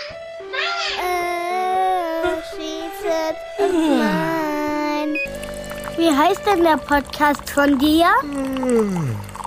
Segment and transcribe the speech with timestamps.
[0.99, 2.23] Äh,
[3.61, 5.17] nein.
[5.99, 8.07] Wie heißt denn der Podcast von dir?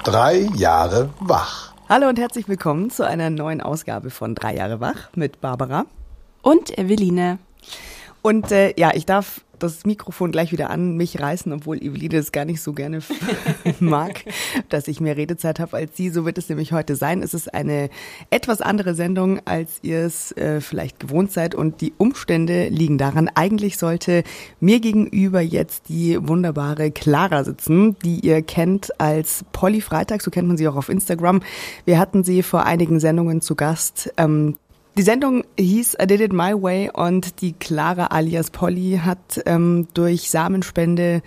[0.03, 1.73] Drei Jahre wach.
[1.89, 5.85] Hallo und herzlich willkommen zu einer neuen Ausgabe von Drei Jahre wach mit Barbara.
[6.43, 7.39] Und Eveline.
[8.21, 12.31] Und äh, ja, ich darf das Mikrofon gleich wieder an mich reißen, obwohl Eveline es
[12.31, 12.99] gar nicht so gerne
[13.79, 14.23] mag,
[14.69, 16.09] dass ich mehr Redezeit habe als sie.
[16.09, 17.21] So wird es nämlich heute sein.
[17.21, 17.89] Es ist eine
[18.29, 21.55] etwas andere Sendung, als ihr es äh, vielleicht gewohnt seid.
[21.55, 23.29] Und die Umstände liegen daran.
[23.33, 24.23] Eigentlich sollte
[24.59, 30.21] mir gegenüber jetzt die wunderbare Clara sitzen, die ihr kennt als Polly Freitag.
[30.21, 31.41] So kennt man sie auch auf Instagram.
[31.85, 34.13] Wir hatten sie vor einigen Sendungen zu Gast.
[34.17, 34.55] Ähm,
[34.97, 39.87] die Sendung hieß I Did It My Way und die Clara alias Polly hat ähm,
[39.93, 41.21] durch Samenspende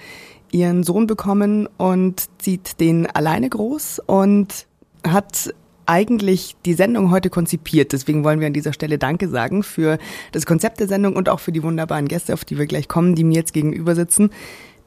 [0.51, 4.67] ihren Sohn bekommen und zieht den alleine groß und
[5.07, 5.55] hat
[5.85, 7.93] eigentlich die Sendung heute konzipiert.
[7.93, 9.99] Deswegen wollen wir an dieser Stelle Danke sagen für
[10.33, 13.15] das Konzept der Sendung und auch für die wunderbaren Gäste, auf die wir gleich kommen,
[13.15, 14.31] die mir jetzt gegenüber sitzen.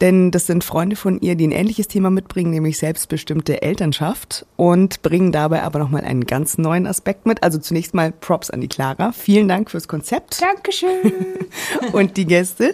[0.02, 5.04] Denn das sind Freunde von ihr, die ein ähnliches Thema mitbringen, nämlich selbstbestimmte Elternschaft und
[5.04, 7.44] bringen dabei aber nochmal einen ganz neuen Aspekt mit.
[7.44, 9.12] Also zunächst mal Props an die Clara.
[9.12, 10.42] Vielen Dank fürs Konzept.
[10.42, 11.14] Dankeschön.
[11.94, 12.74] und die Gäste.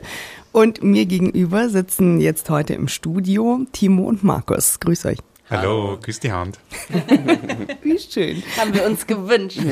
[0.54, 4.80] Und mir gegenüber sitzen jetzt heute im Studio Timo und Markus.
[4.80, 5.18] Grüß euch.
[5.50, 6.60] Hallo, küss die Hand.
[7.82, 8.44] Wie schön.
[8.58, 9.60] Haben wir uns gewünscht.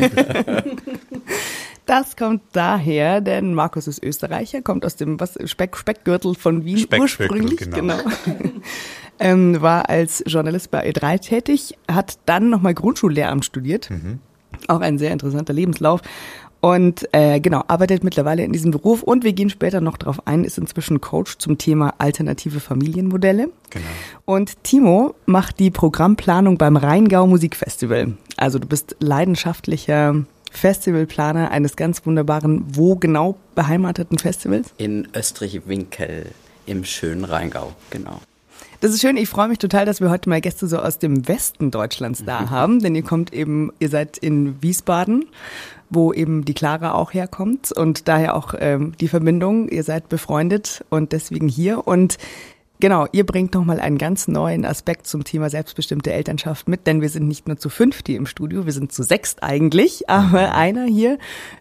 [1.85, 6.87] Das kommt daher, denn Markus ist Österreicher, kommt aus dem was, Speck, Speckgürtel von Wien
[6.97, 7.59] ursprünglich.
[7.59, 7.97] genau.
[7.97, 7.97] genau.
[9.19, 13.91] ähm, war als Journalist bei E3 tätig, hat dann nochmal Grundschullehramt studiert.
[13.91, 14.19] Mhm.
[14.67, 16.01] Auch ein sehr interessanter Lebenslauf.
[16.65, 20.43] Und äh, genau, arbeitet mittlerweile in diesem Beruf und wir gehen später noch drauf ein,
[20.43, 23.49] ist inzwischen Coach zum Thema alternative Familienmodelle.
[23.69, 23.85] Genau.
[24.25, 28.13] Und Timo macht die Programmplanung beim Rheingau Musikfestival.
[28.37, 30.25] Also du bist leidenschaftlicher
[30.57, 34.73] Festivalplaner eines ganz wunderbaren, wo genau beheimateten Festivals?
[34.77, 36.31] In Österreich-Winkel
[36.65, 38.19] im schönen Rheingau, genau.
[38.81, 39.17] Das ist schön.
[39.17, 42.49] Ich freue mich total, dass wir heute mal Gäste so aus dem Westen Deutschlands da
[42.49, 45.25] haben, denn ihr kommt eben, ihr seid in Wiesbaden,
[45.89, 49.69] wo eben die Clara auch herkommt und daher auch ähm, die Verbindung.
[49.69, 52.17] Ihr seid befreundet und deswegen hier und
[52.85, 57.09] Genau, ihr bringt nochmal einen ganz neuen Aspekt zum Thema selbstbestimmte Elternschaft mit, denn wir
[57.09, 60.85] sind nicht nur zu fünft hier im Studio, wir sind zu sechst eigentlich, aber einer
[60.85, 61.17] hier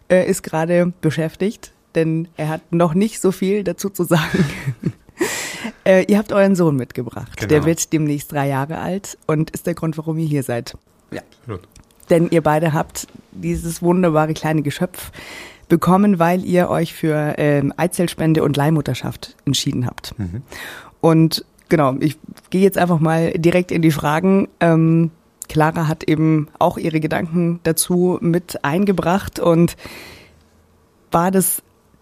[0.07, 4.45] äh, ist gerade beschäftigt, denn er hat noch nicht so viel dazu zu sagen.
[5.83, 7.49] äh, ihr habt euren Sohn mitgebracht, Genau.
[7.49, 10.77] der wird demnächst drei Jahre alt und ist der Grund, warum ihr hier seid.
[11.09, 11.21] Ja.
[11.39, 11.67] Absolut.
[12.11, 15.11] Denn ihr beide habt dieses wunderbare kleine Geschöpf
[15.69, 20.13] bekommen, weil ihr euch für ähm, Eizellspende und Leihmutterschaft entschieden habt.
[21.05, 22.17] Und genau, ich
[22.49, 24.47] gehe jetzt einfach mal direkt in die Fragen.
[24.59, 25.11] Ähm,
[25.47, 29.77] Clara hat eben auch ihre Gedanken dazu mit eingebracht und
[31.11, 31.61] war das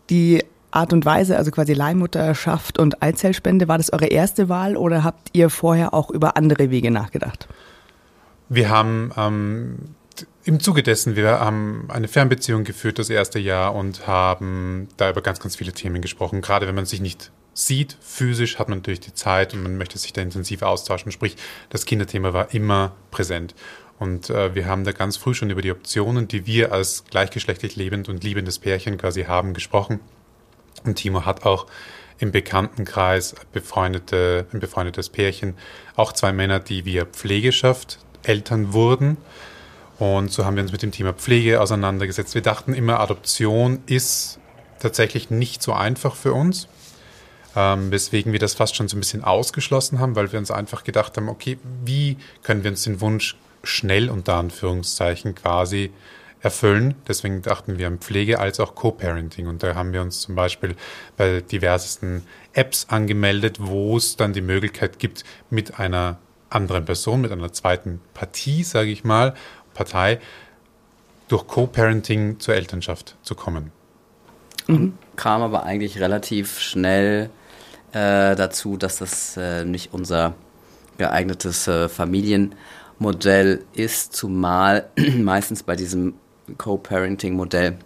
[0.09, 5.03] die Art und Weise, also quasi Leihmutterschaft und Eizellspende, war das eure erste Wahl oder
[5.03, 7.49] habt ihr vorher auch über andere Wege nachgedacht?
[8.47, 9.79] Wir haben ähm,
[10.45, 15.21] im Zuge dessen, wir haben eine Fernbeziehung geführt das erste Jahr und haben da über
[15.21, 16.39] ganz, ganz viele Themen gesprochen.
[16.39, 19.97] Gerade wenn man sich nicht sieht, physisch hat man natürlich die Zeit und man möchte
[19.97, 21.11] sich da intensiv austauschen.
[21.11, 21.35] Sprich,
[21.69, 23.53] das Kinderthema war immer präsent.
[23.99, 27.75] Und äh, wir haben da ganz früh schon über die Optionen, die wir als gleichgeschlechtlich
[27.75, 29.99] lebend und liebendes Pärchen quasi haben, gesprochen.
[30.83, 31.67] Und Timo hat auch
[32.19, 35.55] im Bekanntenkreis befreundete, ein befreundetes Pärchen,
[35.95, 39.17] auch zwei Männer, die via Pflegeschaft Eltern wurden.
[39.99, 42.33] Und so haben wir uns mit dem Thema Pflege auseinandergesetzt.
[42.33, 44.39] Wir dachten immer, Adoption ist
[44.79, 46.67] tatsächlich nicht so einfach für uns,
[47.55, 50.83] ähm, weswegen wir das fast schon so ein bisschen ausgeschlossen haben, weil wir uns einfach
[50.83, 55.91] gedacht haben, okay, wie können wir uns den Wunsch schnell unter Anführungszeichen quasi
[56.43, 56.95] erfüllen.
[57.07, 59.47] Deswegen dachten wir an Pflege als auch Co-Parenting.
[59.47, 60.75] Und da haben wir uns zum Beispiel
[61.15, 66.17] bei diversesten Apps angemeldet, wo es dann die Möglichkeit gibt, mit einer
[66.49, 69.33] anderen Person, mit einer zweiten Partie, sage ich mal,
[69.73, 70.19] Partei,
[71.29, 73.71] durch Co-Parenting zur Elternschaft zu kommen.
[75.15, 77.29] Kam aber eigentlich relativ schnell
[77.93, 80.35] äh, dazu, dass das äh, nicht unser
[80.97, 86.15] geeignetes äh, Familienmodell ist, zumal meistens bei diesem
[86.57, 87.77] Co-Parenting-Modell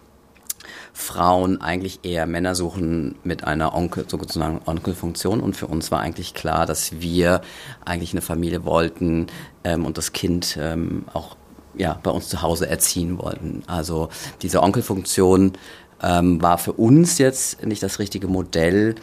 [0.94, 5.42] Frauen eigentlich eher Männer suchen mit einer Onkel, sozusagen Onkelfunktion.
[5.42, 7.42] Und für uns war eigentlich klar, dass wir
[7.86, 9.28] eigentlich eine Familie wollten
[9.64, 11.38] ähm, und das Kind ähm, auch
[11.76, 13.64] ja, bei uns zu Hause erziehen wollten.
[13.68, 14.10] Also
[14.42, 15.54] diese Onkelfunktion
[16.02, 18.96] ähm, war für uns jetzt nicht das richtige Modell.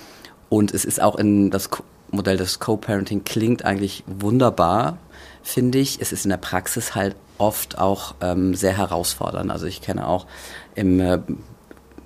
[0.49, 1.71] Und es ist auch in das
[2.11, 4.99] Modell des Co-Parenting klingt eigentlich wunderbar,
[5.43, 6.01] finde ich.
[6.01, 9.51] Es ist in der Praxis halt oft auch ähm, sehr herausfordernd.
[9.51, 10.27] Also ich kenne auch
[10.75, 11.19] im äh,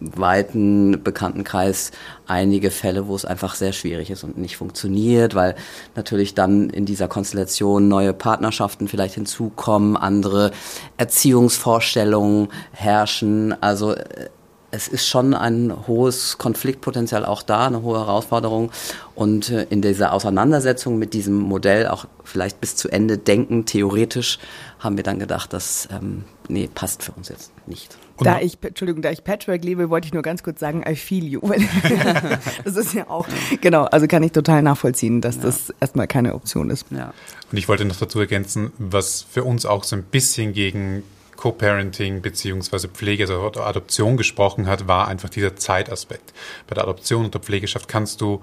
[0.00, 1.90] weiten Bekanntenkreis
[2.26, 5.56] einige Fälle, wo es einfach sehr schwierig ist und nicht funktioniert, weil
[5.96, 10.52] natürlich dann in dieser Konstellation neue Partnerschaften vielleicht hinzukommen, andere
[10.96, 13.61] Erziehungsvorstellungen herrschen.
[13.61, 14.29] Also äh,
[14.70, 18.70] es ist schon ein hohes Konfliktpotenzial auch da, eine hohe Herausforderung.
[19.15, 24.38] Und äh, in dieser Auseinandersetzung mit diesem Modell auch vielleicht bis zu Ende denken, theoretisch,
[24.79, 27.97] haben wir dann gedacht, dass, ähm, nee, passt für uns jetzt nicht.
[28.20, 31.25] da ich, Entschuldigung, da ich Patchwork liebe, wollte ich nur ganz kurz sagen, I feel
[31.25, 31.41] you.
[32.64, 33.26] das ist ja auch,
[33.61, 35.43] genau, also kann ich total nachvollziehen, dass ja.
[35.43, 36.87] das erstmal keine Option ist.
[36.91, 37.12] Ja.
[37.50, 41.03] Und ich wollte noch dazu ergänzen, was für uns auch so ein bisschen gegen
[41.38, 46.35] Co-Parenting beziehungsweise Pflege, also Adoption gesprochen hat, war einfach dieser Zeitaspekt.
[46.67, 48.43] Bei der Adoption und der Pflegeschaft kannst du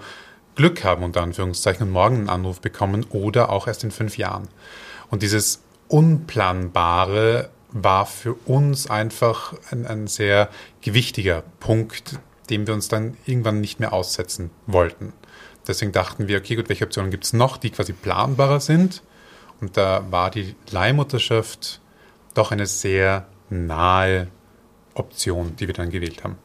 [0.55, 4.47] Glück haben, unter Anführungszeichen, und morgen einen Anruf bekommen oder auch erst in fünf Jahren.
[5.09, 10.49] Und dieses Unplanbare war für uns einfach ein, ein sehr
[10.81, 12.19] gewichtiger Punkt,
[12.49, 15.11] dem wir uns dann irgendwann nicht mehr aussetzen wollten.
[15.67, 19.03] Deswegen dachten wir, okay, gut, welche Optionen gibt es noch, die quasi planbarer sind?
[19.59, 21.81] Und da war die Leihmutterschaft
[22.35, 24.27] doch eine sehr nahe
[24.93, 26.37] Option, die wir dann gewählt haben.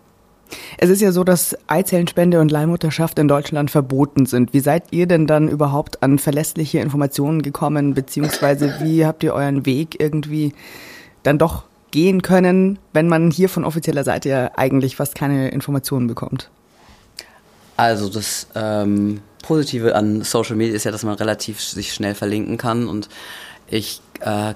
[0.79, 4.53] Es ist ja so, dass Eizellenspende und Leihmutterschaft in Deutschland verboten sind.
[4.53, 9.67] Wie seid ihr denn dann überhaupt an verlässliche Informationen gekommen, beziehungsweise wie habt ihr euren
[9.67, 10.53] Weg irgendwie
[11.23, 16.07] dann doch gehen können, wenn man hier von offizieller Seite ja eigentlich fast keine Informationen
[16.07, 16.51] bekommt?
[17.77, 22.59] Also das ähm, Positive an Social Media ist ja, dass man relativ sich schnell verlinken
[22.59, 23.09] kann und
[23.69, 24.55] ich äh,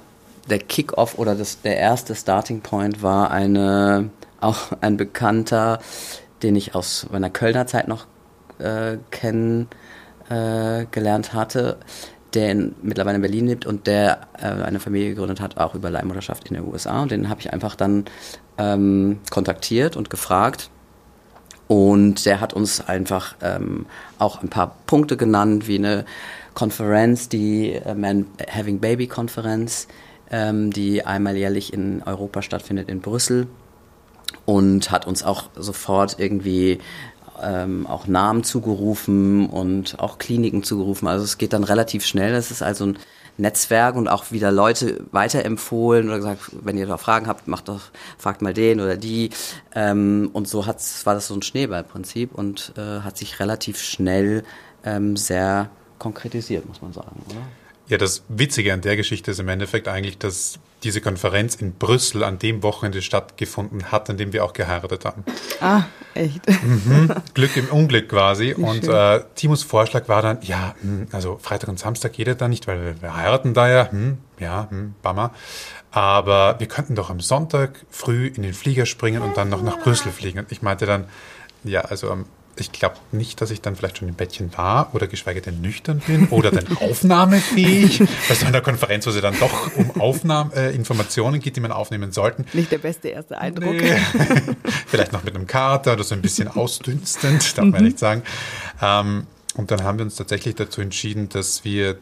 [0.49, 4.11] der Kickoff oder das, der erste Starting Point war eine,
[4.41, 5.79] auch ein Bekannter,
[6.43, 8.07] den ich aus meiner Kölner Zeit noch
[8.59, 9.69] äh, kennengelernt
[10.29, 11.79] äh, hatte,
[12.35, 15.91] der in, mittlerweile in Berlin lebt und der äh, eine Familie gegründet hat, auch über
[15.91, 17.03] Leihmutterschaft in den USA.
[17.03, 18.05] Und den habe ich einfach dann
[18.59, 20.71] ähm, kontaktiert und gefragt.
[21.67, 23.87] Und der hat uns einfach ähm,
[24.19, 26.05] auch ein paar Punkte genannt, wie eine
[26.53, 29.89] Konferenz, die äh, Man Having Baby Konferenz,
[30.35, 33.47] ähm, die einmal jährlich in Europa stattfindet, in Brüssel.
[34.47, 36.81] Und hat uns auch sofort irgendwie
[37.41, 41.07] ähm, auch Namen zugerufen und auch Kliniken zugerufen.
[41.07, 42.35] Also es geht dann relativ schnell.
[42.35, 42.99] Es ist also ein
[43.37, 47.81] Netzwerk und auch wieder Leute weiterempfohlen oder gesagt, wenn ihr da Fragen habt, macht doch,
[48.19, 49.31] fragt mal den oder die.
[49.75, 54.43] Ähm, und so hat's, war das so ein Schneeballprinzip und äh, hat sich relativ schnell
[54.85, 57.41] ähm, sehr konkretisiert, muss man sagen, oder?
[57.87, 62.23] Ja, das Witzige an der Geschichte ist im Endeffekt eigentlich, dass diese Konferenz in Brüssel
[62.25, 65.25] an dem Wochenende stattgefunden hat, an dem wir auch geheiratet haben.
[65.61, 65.85] Ah,
[66.15, 66.41] echt?
[66.47, 67.11] Mhm.
[67.35, 68.55] Glück im Unglück quasi.
[68.57, 72.35] Wie und äh, Timos Vorschlag war dann, ja, hm, also Freitag und Samstag geht er
[72.35, 73.91] da nicht, weil wir, wir heiraten da ja.
[73.91, 75.33] Hm, ja, hm, Bammer.
[75.91, 79.79] Aber wir könnten doch am Sonntag früh in den Flieger springen und dann noch nach
[79.79, 80.41] Brüssel fliegen.
[80.41, 81.07] Und ich meinte dann,
[81.65, 85.07] ja, also am ich glaube nicht, dass ich dann vielleicht schon im Bettchen war oder
[85.07, 88.01] geschweige denn nüchtern bin oder dann aufnahmefähig.
[88.29, 91.73] Bei so einer Konferenz, wo es dann doch um Aufnahme, äh, Informationen geht, die man
[91.73, 92.45] aufnehmen sollten.
[92.53, 93.75] Nicht der beste erste Eindruck.
[93.75, 93.97] Nee.
[94.87, 97.87] vielleicht noch mit einem Kater oder so ein bisschen ausdünstend, darf man mhm.
[97.87, 98.23] nicht sagen.
[98.81, 101.99] Ähm, und dann haben wir uns tatsächlich dazu entschieden, dass wir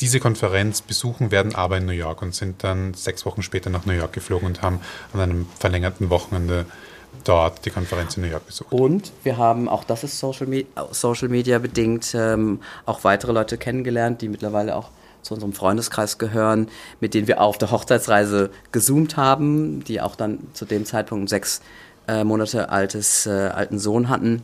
[0.00, 3.86] diese Konferenz besuchen werden, aber in New York und sind dann sechs Wochen später nach
[3.86, 4.80] New York geflogen und haben
[5.12, 6.66] an einem verlängerten Wochenende
[7.24, 8.72] dort die Konferenz in New York besucht.
[8.72, 13.58] Und wir haben, auch das ist Social, Me Social Media bedingt, ähm, auch weitere Leute
[13.58, 14.90] kennengelernt, die mittlerweile auch
[15.22, 16.68] zu unserem Freundeskreis gehören,
[17.00, 21.62] mit denen wir auf der Hochzeitsreise gezoomt haben, die auch dann zu dem Zeitpunkt sechs
[22.08, 24.42] äh, Monate altes, äh, alten Sohn hatten.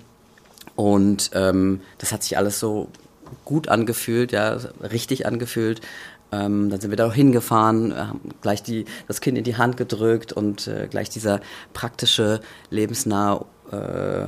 [0.76, 2.88] Und ähm, das hat sich alles so
[3.44, 5.80] gut angefühlt, ja, richtig angefühlt.
[6.30, 9.76] Ähm, dann sind wir da auch hingefahren, haben gleich die, das Kind in die Hand
[9.76, 11.40] gedrückt und äh, gleich dieser
[11.72, 14.26] praktische, lebensnahe äh,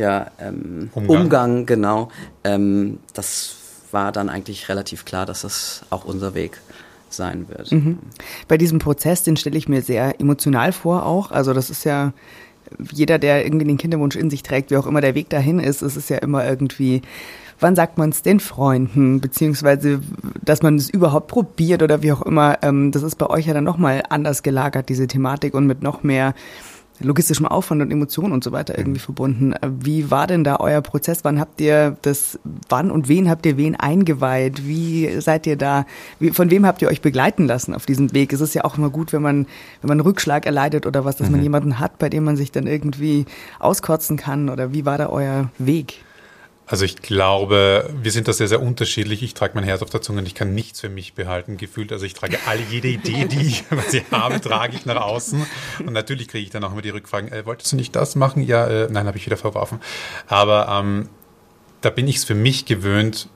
[0.00, 1.20] ja, ähm, Umgang.
[1.22, 1.66] Umgang.
[1.66, 2.08] genau.
[2.44, 3.56] Ähm, das
[3.90, 6.58] war dann eigentlich relativ klar, dass das auch unser Weg
[7.10, 7.70] sein wird.
[7.70, 7.98] Mhm.
[8.48, 11.30] Bei diesem Prozess, den stelle ich mir sehr emotional vor auch.
[11.30, 12.12] Also das ist ja
[12.92, 15.82] jeder, der irgendwie den Kinderwunsch in sich trägt, wie auch immer der Weg dahin ist,
[15.82, 17.02] es ist ja immer irgendwie
[17.62, 20.00] wann sagt man es den Freunden, beziehungsweise,
[20.44, 22.58] dass man es überhaupt probiert oder wie auch immer.
[22.62, 26.02] Ähm, das ist bei euch ja dann nochmal anders gelagert, diese Thematik und mit noch
[26.02, 26.34] mehr
[27.04, 29.04] logistischem Aufwand und Emotionen und so weiter irgendwie mhm.
[29.04, 29.54] verbunden.
[29.80, 31.24] Wie war denn da euer Prozess?
[31.24, 34.66] Wann habt ihr das, wann und wen habt ihr wen eingeweiht?
[34.66, 35.86] Wie seid ihr da,
[36.18, 38.32] wie, von wem habt ihr euch begleiten lassen auf diesem Weg?
[38.32, 39.46] Es ist ja auch immer gut, wenn man,
[39.80, 41.32] wenn man einen Rückschlag erleidet oder was, dass mhm.
[41.32, 43.26] man jemanden hat, bei dem man sich dann irgendwie
[43.58, 46.04] auskotzen kann oder wie war da euer Weg?
[46.72, 49.22] Also ich glaube, wir sind da sehr, sehr unterschiedlich.
[49.22, 51.92] Ich trage mein Herz auf der Zunge und ich kann nichts für mich behalten, gefühlt.
[51.92, 55.44] Also ich trage alle, jede Idee, die ich was ich habe, trage ich nach außen.
[55.80, 58.42] Und natürlich kriege ich dann auch immer die Rückfragen, äh, wolltest du nicht das machen?
[58.42, 59.80] Ja, äh, nein, habe ich wieder verworfen.
[60.28, 61.10] Aber ähm,
[61.82, 63.28] da bin ich es für mich gewöhnt,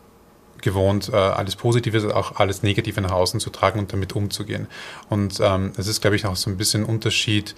[0.62, 4.66] gewohnt, äh, alles Positive, auch alles Negative nach außen zu tragen und damit umzugehen.
[5.10, 7.54] Und ähm, es ist, glaube ich, auch so ein bisschen Unterschied.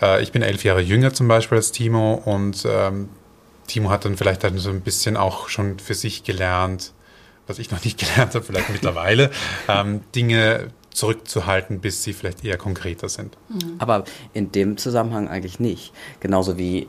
[0.00, 3.10] Äh, ich bin elf Jahre jünger zum Beispiel als Timo und ähm,
[3.66, 6.92] Timo hat dann vielleicht dann so ein bisschen auch schon für sich gelernt,
[7.46, 9.30] was ich noch nicht gelernt habe, vielleicht mittlerweile,
[9.68, 13.36] ähm, Dinge zurückzuhalten, bis sie vielleicht eher konkreter sind.
[13.78, 14.04] Aber
[14.34, 15.92] in dem Zusammenhang eigentlich nicht.
[16.20, 16.86] Genauso wie äh,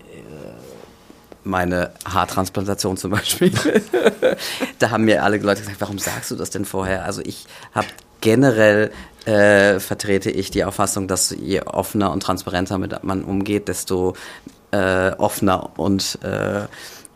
[1.43, 3.51] meine Haartransplantation zum Beispiel.
[4.79, 7.05] da haben mir alle Leute gesagt, warum sagst du das denn vorher?
[7.05, 7.87] Also ich habe
[8.21, 8.91] generell
[9.25, 14.15] äh, vertrete ich die Auffassung, dass je offener und transparenter mit man umgeht, desto
[14.73, 16.61] äh, offener und äh,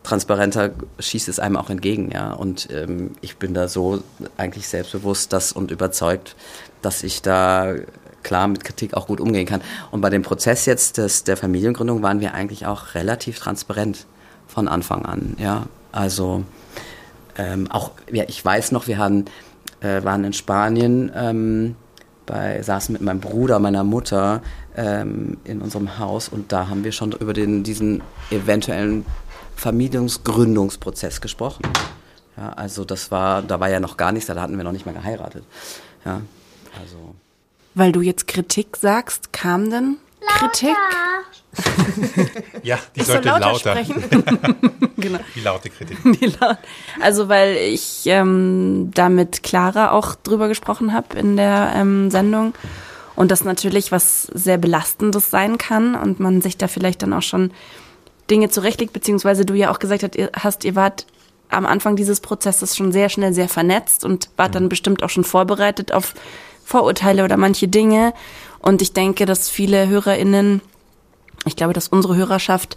[0.04, 2.32] transparenter schießt es einem auch entgegen, ja.
[2.32, 4.02] Und ähm, ich bin da so
[4.36, 6.36] eigentlich selbstbewusst dass, und überzeugt,
[6.82, 7.74] dass ich da
[8.22, 9.60] klar mit Kritik auch gut umgehen kann.
[9.90, 14.06] Und bei dem Prozess jetzt des, der Familiengründung waren wir eigentlich auch relativ transparent
[14.46, 15.66] von Anfang an, ja.
[15.90, 16.44] Also
[17.36, 19.24] ähm, auch, ja, ich weiß noch, wir haben,
[19.80, 21.76] äh, waren in Spanien, ähm,
[22.24, 24.42] bei, saßen mit meinem Bruder, meiner Mutter
[24.78, 29.04] ähm, in unserem Haus und da haben wir schon über den, diesen eventuellen
[29.56, 31.62] Familiengründungsprozess gesprochen.
[32.36, 34.86] Ja, also das war, da war ja noch gar nichts, da hatten wir noch nicht
[34.86, 35.42] mal geheiratet.
[36.04, 36.20] Ja,
[36.80, 37.14] also.
[37.74, 39.96] Weil du jetzt Kritik sagst, kam denn
[40.38, 40.76] Kritik?
[42.62, 43.70] Ja, die Ich soll sollte lauter lauter.
[43.84, 44.04] sprechen.
[44.96, 45.18] genau.
[45.34, 45.98] Die laute Kritik.
[46.20, 46.58] Die laut-
[47.00, 52.54] Also weil ich ähm, da mit Clara auch drüber gesprochen habe in der ähm, Sendung
[53.18, 57.22] und das natürlich was sehr belastendes sein kann und man sich da vielleicht dann auch
[57.22, 57.50] schon
[58.30, 61.04] Dinge zurechtlegt, beziehungsweise du ja auch gesagt hast, ihr, hast, ihr wart
[61.48, 65.24] am Anfang dieses Prozesses schon sehr schnell sehr vernetzt und wart dann bestimmt auch schon
[65.24, 66.14] vorbereitet auf
[66.64, 68.14] Vorurteile oder manche Dinge.
[68.60, 70.60] Und ich denke, dass viele HörerInnen
[71.44, 72.76] ich glaube, dass unsere Hörerschaft,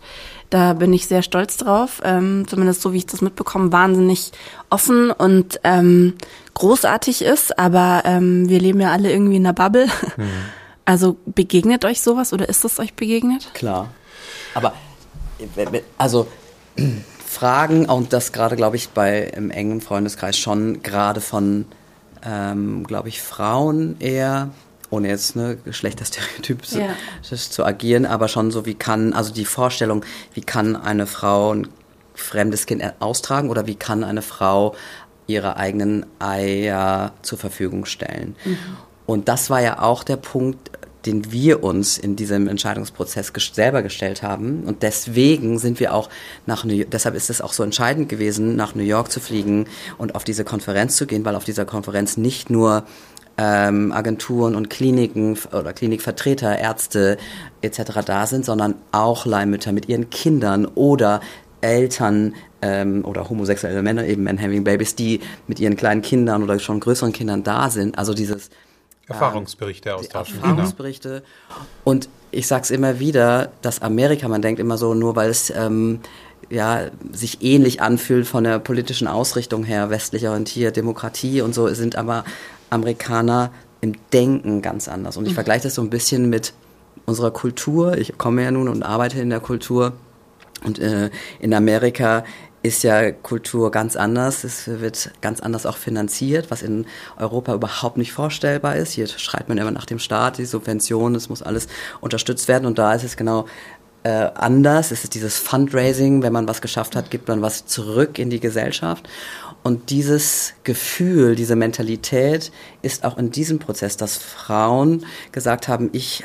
[0.52, 4.32] da bin ich sehr stolz drauf, ähm, zumindest so wie ich das mitbekomme, wahnsinnig
[4.70, 6.14] offen und ähm,
[6.54, 7.58] großartig ist.
[7.58, 9.88] Aber ähm, wir leben ja alle irgendwie in einer Bubble.
[10.84, 13.54] Also begegnet euch sowas oder ist es euch begegnet?
[13.54, 13.90] Klar.
[14.56, 14.74] Aber
[15.40, 16.28] äh, also
[17.26, 21.66] Fragen und das gerade, glaube ich, bei im engen Freundeskreis schon gerade von,
[22.26, 24.50] ähm, glaube ich, Frauen eher,
[24.92, 26.90] ohne jetzt ne, Geschlechterstereotyp zu- Ja.
[27.36, 30.06] zu agieren, aber schon so, wie kann, also die Vorstellung,
[30.36, 31.68] wie kann eine Frau ein
[32.14, 34.76] fremdes Kind austragen oder wie kann eine Frau
[35.28, 38.36] ihre eigenen Eier zur Verfügung stellen.
[39.06, 40.70] Und das war ja auch der Punkt,
[41.06, 44.64] den wir uns in diesem Entscheidungsprozess ges- selber gestellt haben.
[44.66, 46.10] Und deswegen sind wir auch
[46.46, 49.66] nach New York, deshalb ist es auch so entscheidend gewesen, nach New York zu fliegen
[49.98, 52.84] und auf diese Konferenz zu gehen, weil auf dieser Konferenz nicht nur
[53.42, 57.18] ähm, Agenturen und Kliniken oder Klinikvertreter, Ärzte
[57.62, 57.82] etc.
[58.06, 61.22] da sind, sondern auch Leihmütter mit ihren Kindern oder
[61.62, 66.60] Eltern ähm, oder homosexuelle Männer, eben Men Having Babies, die mit ihren kleinen Kindern oder
[66.60, 67.98] schon größeren Kindern da sind.
[67.98, 68.52] Also dieses
[69.08, 70.36] Erfahrungsberichte die austauschen.
[70.36, 70.50] Genau.
[70.50, 71.24] Erfahrungsberichte.
[71.84, 76.00] Und ich sag's immer wieder, dass Amerika, man denkt immer so, nur weil es ähm,
[76.50, 81.96] ja, sich ähnlich anfühlt von der politischen Ausrichtung her, westlich orientiert, Demokratie und so, sind
[81.96, 82.24] aber
[82.72, 83.52] Amerikaner
[83.82, 85.18] im Denken ganz anders.
[85.18, 86.54] Und ich vergleiche das so ein bisschen mit
[87.06, 87.98] unserer Kultur.
[87.98, 89.94] Ich komme ja nun und arbeite in der Kultur.
[90.64, 91.10] Und äh,
[91.40, 92.24] in Amerika
[92.64, 94.44] ist ja Kultur ganz anders.
[94.44, 96.86] Es wird ganz anders auch finanziert, was in
[97.18, 98.92] Europa überhaupt nicht vorstellbar ist.
[98.92, 101.68] Hier schreit man immer nach dem Staat, die Subventionen, es muss alles
[102.02, 102.66] unterstützt werden.
[102.68, 103.46] Und da ist es genau
[104.04, 104.92] äh, anders.
[104.92, 108.40] Es ist dieses Fundraising, wenn man was geschafft hat, gibt man was zurück in die
[108.40, 109.08] Gesellschaft.
[109.64, 116.24] Und dieses Gefühl, diese Mentalität ist auch in diesem Prozess, dass Frauen gesagt haben, ich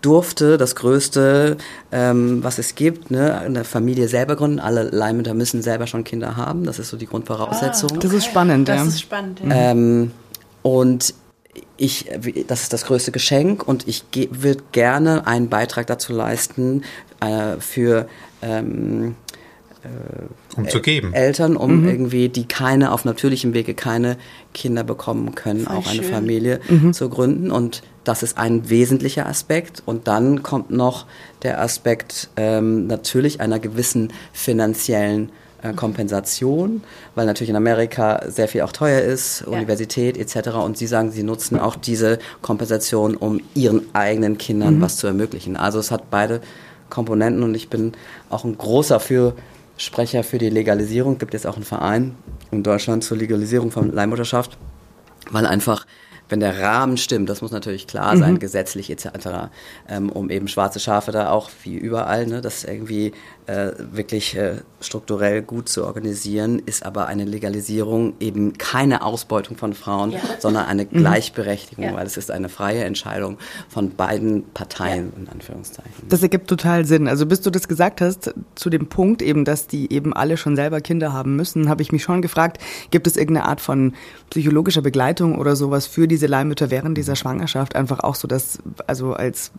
[0.00, 1.56] durfte das Größte,
[1.92, 4.60] ähm, was es gibt, ne, eine Familie selber gründen.
[4.60, 6.64] Alle Leihmütter müssen selber schon Kinder haben.
[6.64, 8.00] Das ist so die Grundvoraussetzung.
[8.00, 8.84] Das ist spannend, Das ja.
[8.84, 9.40] ist spannend.
[9.40, 9.72] Ja.
[9.72, 10.12] Ähm,
[10.62, 11.14] und
[11.76, 12.06] ich,
[12.46, 16.84] das ist das größte Geschenk und ich würde gerne einen Beitrag dazu leisten
[17.20, 18.08] äh, für
[18.42, 19.16] ähm,
[20.56, 21.14] Um zu geben.
[21.14, 24.18] Eltern, um irgendwie, die keine, auf natürlichem Wege keine
[24.52, 26.12] Kinder bekommen können, Voll auch eine schön.
[26.12, 26.60] Familie
[26.92, 27.50] zu gründen.
[27.50, 29.82] Und das ist ein wesentlicher Aspekt.
[29.86, 31.06] Und dann kommt noch
[31.42, 36.82] der Aspekt ähm, natürlich einer gewissen finanziellen äh, Kompensation,
[37.14, 40.50] weil natürlich in Amerika sehr viel auch teuer ist, Universität etc.
[40.50, 45.56] Und sie sagen, sie nutzen auch diese Kompensation, um ihren eigenen Kindern was zu ermöglichen.
[45.56, 46.40] Also es hat beide
[46.88, 47.92] Komponenten und ich bin
[48.28, 49.34] auch ein großer für
[49.76, 52.14] Sprecher für die Legalisierung, gibt jetzt auch einen Verein
[52.50, 54.58] in Deutschland zur Legalisierung von Leihmutterschaft,
[55.30, 55.86] weil einfach
[56.30, 58.38] wenn der Rahmen stimmt, das muss natürlich klar sein, mhm.
[58.38, 59.50] gesetzlich etc.,
[59.88, 63.12] ähm, um eben schwarze Schafe da auch wie überall, ne, das irgendwie
[63.46, 69.74] äh, wirklich äh, strukturell gut zu organisieren, ist aber eine Legalisierung eben keine Ausbeutung von
[69.74, 70.20] Frauen, ja.
[70.38, 70.90] sondern eine mhm.
[70.90, 71.94] Gleichberechtigung, ja.
[71.94, 75.22] weil es ist eine freie Entscheidung von beiden Parteien, ja.
[75.22, 76.08] in Anführungszeichen.
[76.08, 77.08] Das ergibt total Sinn.
[77.08, 80.56] Also bis du das gesagt hast, zu dem Punkt eben, dass die eben alle schon
[80.56, 82.58] selber Kinder haben müssen, habe ich mich schon gefragt,
[82.90, 83.94] gibt es irgendeine Art von
[84.30, 87.76] psychologischer Begleitung oder sowas für diese Leihmütter während dieser Schwangerschaft?
[87.76, 89.52] Einfach auch so, dass, also als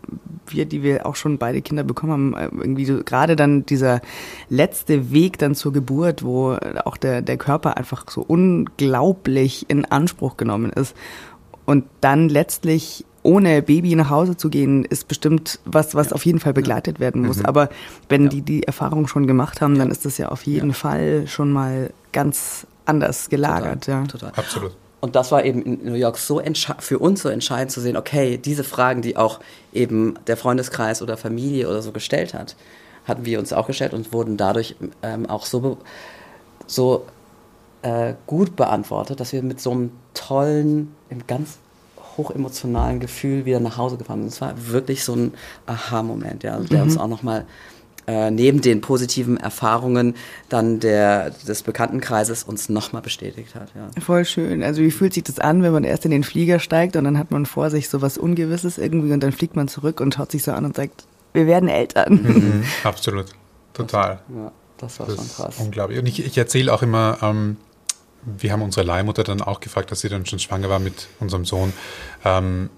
[0.47, 4.01] wir, die wir auch schon beide Kinder bekommen haben, irgendwie so, gerade dann dieser
[4.49, 10.37] letzte Weg dann zur Geburt, wo auch der, der Körper einfach so unglaublich in Anspruch
[10.37, 10.95] genommen ist.
[11.65, 16.13] Und dann letztlich ohne Baby nach Hause zu gehen, ist bestimmt was, was ja.
[16.13, 17.39] auf jeden Fall begleitet werden muss.
[17.39, 17.45] Mhm.
[17.45, 17.69] Aber
[18.09, 18.29] wenn ja.
[18.29, 20.75] die die Erfahrung schon gemacht haben, dann ist das ja auf jeden ja.
[20.75, 23.85] Fall schon mal ganz anders gelagert.
[23.85, 24.07] Total, ja.
[24.07, 24.31] total.
[24.35, 24.71] Absolut.
[25.01, 26.41] Und das war eben in New York so
[26.79, 29.39] für uns so entscheidend zu sehen, okay, diese Fragen, die auch
[29.73, 32.55] eben der Freundeskreis oder Familie oder so gestellt hat,
[33.05, 35.77] hatten wir uns auch gestellt und wurden dadurch ähm, auch so,
[36.67, 37.05] so
[37.81, 40.95] äh, gut beantwortet, dass wir mit so einem tollen,
[41.27, 41.57] ganz
[42.17, 44.33] hochemotionalen Gefühl wieder nach Hause gefahren sind.
[44.33, 45.33] Es war wirklich so ein
[45.65, 46.83] Aha-Moment, ja, der mhm.
[46.83, 47.45] uns auch nochmal
[48.07, 50.15] äh, neben den positiven Erfahrungen
[50.49, 53.69] dann der, des Bekanntenkreises uns nochmal bestätigt hat.
[53.75, 54.01] Ja.
[54.01, 54.63] Voll schön.
[54.63, 57.17] Also wie fühlt sich das an, wenn man erst in den Flieger steigt und dann
[57.17, 60.31] hat man vor sich so was Ungewisses irgendwie und dann fliegt man zurück und schaut
[60.31, 62.13] sich so an und sagt, wir werden Eltern.
[62.13, 63.27] Mhm, absolut,
[63.73, 64.19] total.
[64.27, 65.55] Das, ja, das war das schon krass.
[65.59, 65.99] Unglaublich.
[65.99, 67.57] Und ich, ich erzähle auch immer, ähm,
[68.23, 71.45] wir haben unsere Leihmutter dann auch gefragt, dass sie dann schon schwanger war mit unserem
[71.45, 71.73] Sohn,
[72.23, 72.69] ähm,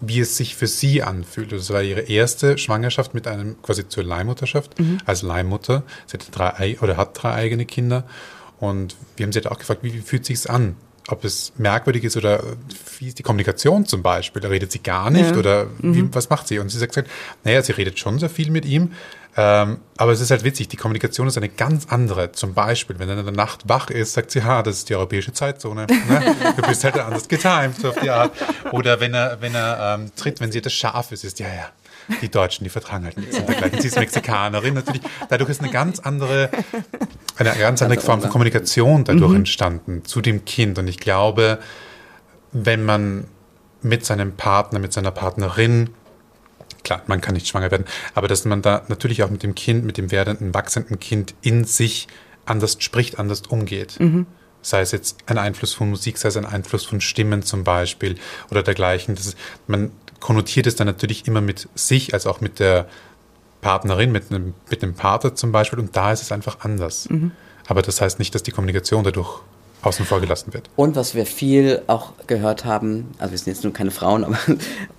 [0.00, 1.52] wie es sich für sie anfühlt.
[1.52, 4.98] Das war ihre erste Schwangerschaft mit einem quasi zur Leihmutterschaft mhm.
[5.04, 5.82] als Leihmutter.
[6.06, 8.04] Sie hatte drei oder hat drei eigene Kinder.
[8.60, 10.76] Und wir haben sie halt auch gefragt, wie, wie fühlt sich's an?
[11.08, 12.42] Ob es merkwürdig ist oder
[12.98, 14.40] wie ist die Kommunikation zum Beispiel?
[14.40, 15.36] Da redet sie gar nicht ja.
[15.36, 16.14] oder wie, mhm.
[16.14, 16.58] was macht sie?
[16.58, 17.02] Und sie sagt,
[17.44, 18.92] naja, sie redet schon sehr viel mit ihm,
[19.40, 22.32] ähm, aber es ist halt witzig, die Kommunikation ist eine ganz andere.
[22.32, 24.96] Zum Beispiel, wenn er in der Nacht wach ist, sagt sie, ha, das ist die
[24.96, 25.86] europäische Zeitzone.
[25.86, 26.36] Ne?
[26.56, 28.32] Du bist halt anders getimed, so auf die Art.
[28.72, 31.70] Oder wenn er, wenn er ähm, tritt, wenn sie das Schaf ist, ist ja, ja,
[32.22, 33.80] die Deutschen, die vertragen halt nichts dergleichen.
[33.80, 35.02] Sie ist Mexikanerin natürlich.
[35.28, 36.50] Dadurch ist eine ganz andere,
[37.36, 39.36] eine ganz andere Form von Kommunikation dadurch mhm.
[39.36, 40.78] entstanden zu dem Kind.
[40.78, 41.58] Und ich glaube,
[42.52, 43.26] wenn man
[43.82, 45.90] mit seinem Partner, mit seiner Partnerin
[46.82, 49.84] klar, man kann nicht schwanger werden, aber dass man da natürlich auch mit dem Kind,
[49.84, 52.08] mit dem werdenden, wachsenden Kind in sich
[52.46, 54.00] anders spricht, anders umgeht.
[54.00, 54.26] Mhm.
[54.62, 58.16] Sei es jetzt ein Einfluss von Musik, sei es ein Einfluss von Stimmen zum Beispiel
[58.50, 59.14] oder dergleichen.
[59.14, 62.88] Das ist, man konnotiert es dann natürlich immer mit sich, als auch mit der
[63.60, 65.78] Partnerin, mit einem, mit einem Partner zum Beispiel.
[65.78, 67.08] Und da ist es einfach anders.
[67.08, 67.32] Mhm.
[67.66, 69.40] Aber das heißt nicht, dass die Kommunikation dadurch
[69.82, 70.68] außen vor gelassen wird.
[70.76, 74.38] Und was wir viel auch gehört haben, also wir sind jetzt nur keine Frauen, aber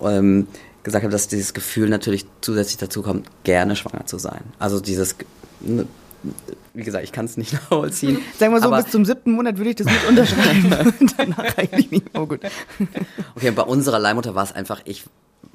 [0.02, 0.46] ähm,
[0.82, 4.40] gesagt haben, dass dieses Gefühl natürlich zusätzlich dazu kommt, gerne schwanger zu sein.
[4.58, 5.16] Also dieses
[5.60, 5.86] ne,
[6.74, 8.18] wie gesagt, ich kann es nicht nachvollziehen.
[8.38, 10.70] Sagen wir so, bis zum siebten Monat würde ich das mit unterschreiben.
[11.16, 12.06] Danach eigentlich nicht.
[12.14, 12.40] Oh gut.
[13.36, 15.04] Okay, bei unserer Leihmutter war es einfach, ich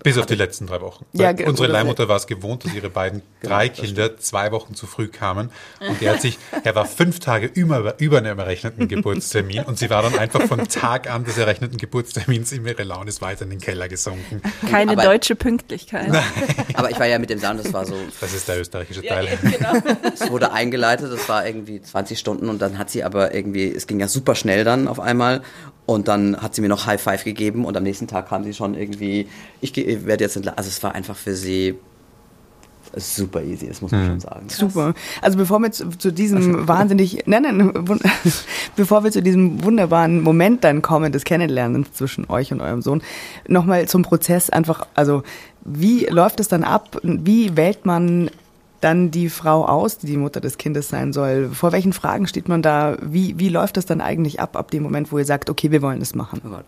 [0.06, 1.04] bis auf die letzten drei Wochen.
[1.13, 4.86] Ja, Unsere Leihmutter war es gewohnt, dass ihre beiden genau, drei Kinder zwei Wochen zu
[4.86, 5.50] früh kamen.
[5.80, 9.89] Und er hat sich, er war fünf Tage über, über einem errechneten Geburtstermin und sie
[9.89, 13.50] war dann einfach von Tag an des errechneten Geburtstermins in ihre Laune ist weiter in
[13.50, 14.44] den Keller gesunken.
[14.70, 16.10] Keine aber, deutsche Pünktlichkeit.
[16.10, 16.24] Nein.
[16.76, 17.96] Aber ich war ja mit dem Sound, das war so.
[18.20, 19.26] Das ist der österreichische Teil.
[19.26, 19.96] Ja, genau.
[20.13, 23.88] Es wurde eingeleitet, das war irgendwie 20 Stunden und dann hat sie aber irgendwie, es
[23.88, 25.41] ging ja super schnell dann auf einmal
[25.86, 28.54] und dann hat sie mir noch High Five gegeben und am nächsten Tag kam sie
[28.54, 29.28] schon irgendwie,
[29.62, 30.58] ich, werde jetzt entlassen.
[30.58, 31.76] Also es war einfach für sie
[32.95, 34.08] super easy, das muss man mhm.
[34.08, 34.45] schon sagen.
[34.50, 34.93] Super.
[35.21, 38.00] Also bevor wir zu, zu diesem wahnsinnig, nein, nein,
[38.76, 43.02] bevor wir zu diesem wunderbaren Moment dann kommen des Kennenlernens zwischen euch und eurem Sohn,
[43.48, 45.24] nochmal zum Prozess einfach, also
[45.63, 47.00] wie läuft es dann ab?
[47.04, 48.30] Wie wählt man
[48.86, 51.50] dann die Frau aus, die die Mutter des Kindes sein soll?
[51.50, 52.98] Vor welchen Fragen steht man da?
[53.02, 55.82] Wie, wie läuft das dann eigentlich ab, ab dem Moment, wo ihr sagt, okay, wir
[55.82, 56.41] wollen das machen?
[56.45, 56.60] Oh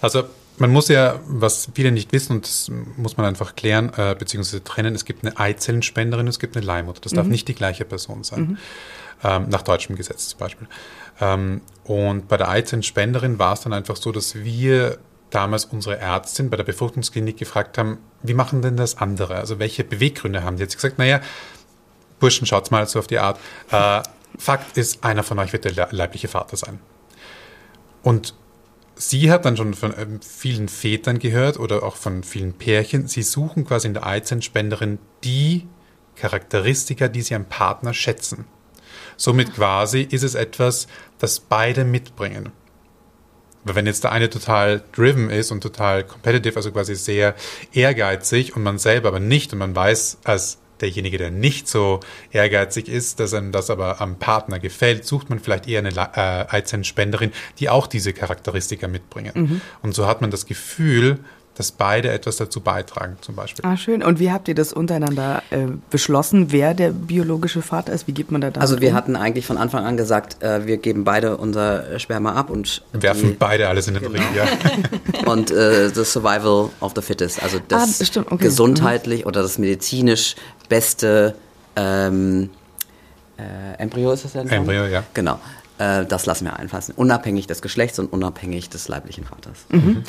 [0.00, 0.24] also
[0.56, 4.64] man muss ja, was viele nicht wissen, und das muss man einfach klären, äh, beziehungsweise
[4.64, 7.00] trennen, es gibt eine Eizellenspenderin und es gibt eine Leihmutter.
[7.00, 7.16] Das mhm.
[7.16, 8.40] darf nicht die gleiche Person sein.
[8.40, 8.58] Mhm.
[9.22, 10.68] Ähm, nach deutschem Gesetz zum Beispiel.
[11.20, 14.98] Ähm, und bei der Eizellenspenderin war es dann einfach so, dass wir
[15.30, 19.36] damals unsere Ärztin bei der Befruchtungsklinik gefragt haben, wie machen denn das andere?
[19.36, 20.62] Also welche Beweggründe haben die?
[20.62, 21.20] Jetzt gesagt, naja,
[22.18, 23.38] Burschen, schaut's mal so auf die Art.
[23.70, 24.02] Äh,
[24.38, 26.78] Fakt ist, einer von euch wird der leibliche Vater sein.
[28.02, 28.34] Und
[28.94, 33.22] sie hat dann schon von ähm, vielen Vätern gehört oder auch von vielen Pärchen, sie
[33.22, 35.66] suchen quasi in der Eizellenspenderin die
[36.16, 38.44] Charakteristika, die sie am Partner schätzen.
[39.16, 40.88] Somit quasi ist es etwas,
[41.18, 42.50] das beide mitbringen.
[43.68, 47.34] Aber wenn jetzt der eine total driven ist und total competitive, also quasi sehr
[47.74, 52.00] ehrgeizig und man selber aber nicht und man weiß als derjenige, der nicht so
[52.32, 56.46] ehrgeizig ist, dass einem das aber am Partner gefällt, sucht man vielleicht eher eine äh,
[56.48, 59.32] Eizellenspenderin, die auch diese Charakteristika mitbringen.
[59.34, 59.60] Mhm.
[59.82, 61.18] Und so hat man das Gefühl,
[61.58, 63.64] dass beide etwas dazu beitragen, zum Beispiel.
[63.64, 64.02] Ah, schön.
[64.04, 68.06] Und wie habt ihr das untereinander äh, beschlossen, wer der biologische Vater ist?
[68.06, 68.94] Wie geht man da damit Also wir um?
[68.94, 73.30] hatten eigentlich von Anfang an gesagt, äh, wir geben beide unser Sperma ab und werfen
[73.30, 74.14] die, beide alles in den genau.
[74.14, 74.24] Ring.
[74.36, 75.26] Ja.
[75.32, 78.44] und äh, the survival of the fittest, also das ah, okay.
[78.44, 79.26] gesundheitlich mhm.
[79.26, 80.36] oder das medizinisch
[80.68, 81.34] beste
[81.74, 82.50] ähm,
[83.36, 84.48] äh, Embryo ist das denn?
[84.48, 85.02] Embryo, ja.
[85.14, 85.40] Genau.
[85.78, 89.58] Äh, das lassen wir einfassen, unabhängig des Geschlechts und unabhängig des leiblichen Vaters.
[89.70, 90.04] Mhm.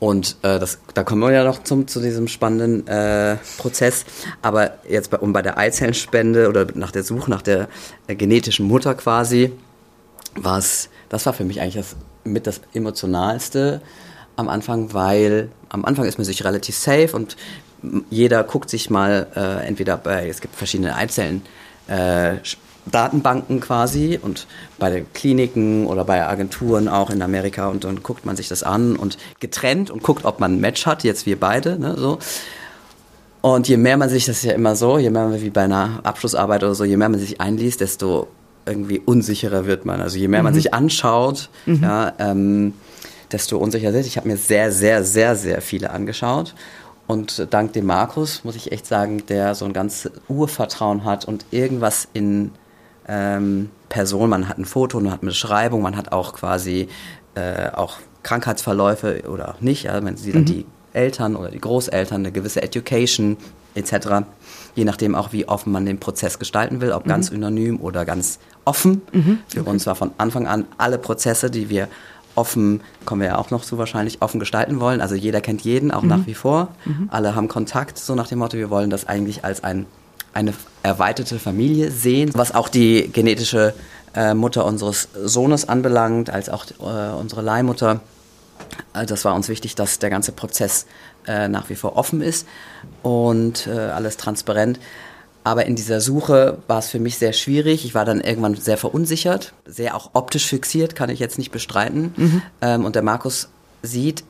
[0.00, 4.06] Und äh, das, da kommen wir ja noch zum, zu diesem spannenden äh, Prozess.
[4.40, 7.68] Aber jetzt bei, um bei der Eizellenspende oder nach der Suche nach der
[8.06, 9.52] äh, genetischen Mutter quasi,
[10.36, 13.82] was das war für mich eigentlich das, mit das emotionalste
[14.36, 17.36] am Anfang, weil am Anfang ist man sich relativ safe und
[18.08, 21.42] jeder guckt sich mal äh, entweder bei, es gibt verschiedene Eizellen,
[21.88, 22.36] äh,
[22.90, 24.46] Datenbanken quasi und
[24.78, 28.62] bei den Kliniken oder bei Agenturen auch in Amerika und dann guckt man sich das
[28.62, 32.18] an und getrennt und guckt, ob man ein Match hat, jetzt wir beide, ne, so.
[33.42, 35.62] Und je mehr man sich, das ist ja immer so, je mehr man wie bei
[35.62, 38.28] einer Abschlussarbeit oder so, je mehr man sich einliest, desto
[38.66, 40.02] irgendwie unsicherer wird man.
[40.02, 40.44] Also je mehr mhm.
[40.44, 41.82] man sich anschaut, mhm.
[41.82, 42.74] ja, ähm,
[43.32, 44.06] desto unsicherer wird.
[44.06, 46.54] Ich habe mir sehr, sehr, sehr, sehr viele angeschaut
[47.10, 51.44] und dank dem Markus, muss ich echt sagen, der so ein ganz Urvertrauen hat und
[51.50, 52.52] irgendwas in
[53.10, 56.88] ähm, Person, man hat ein Foto, man hat eine Beschreibung, man hat auch quasi
[57.34, 59.84] äh, auch Krankheitsverläufe oder nicht.
[59.84, 60.46] Ja, man sieht dann mhm.
[60.46, 63.36] die Eltern oder die Großeltern, eine gewisse Education
[63.74, 64.24] etc.
[64.76, 67.08] Je nachdem auch, wie offen man den Prozess gestalten will, ob mhm.
[67.08, 69.02] ganz anonym oder ganz offen.
[69.12, 69.38] Mhm.
[69.48, 71.88] Für uns war von Anfang an alle Prozesse, die wir
[72.36, 75.00] offen, kommen wir ja auch noch zu wahrscheinlich, offen gestalten wollen.
[75.00, 76.08] Also jeder kennt jeden, auch mhm.
[76.08, 76.68] nach wie vor.
[76.84, 77.08] Mhm.
[77.10, 79.86] Alle haben Kontakt, so nach dem Motto, wir wollen das eigentlich als ein,
[80.32, 82.30] eine erweiterte Familie sehen.
[82.34, 83.74] Was auch die genetische
[84.14, 88.00] äh, Mutter unseres Sohnes anbelangt, als auch äh, unsere Leihmutter.
[88.94, 90.86] Äh, das war uns wichtig, dass der ganze Prozess
[91.26, 92.46] äh, nach wie vor offen ist
[93.02, 94.80] und äh, alles transparent.
[95.42, 97.84] Aber in dieser Suche war es für mich sehr schwierig.
[97.84, 102.12] Ich war dann irgendwann sehr verunsichert, sehr auch optisch fixiert, kann ich jetzt nicht bestreiten.
[102.16, 102.42] Mhm.
[102.60, 103.48] Ähm, und der Markus
[103.82, 104.24] sieht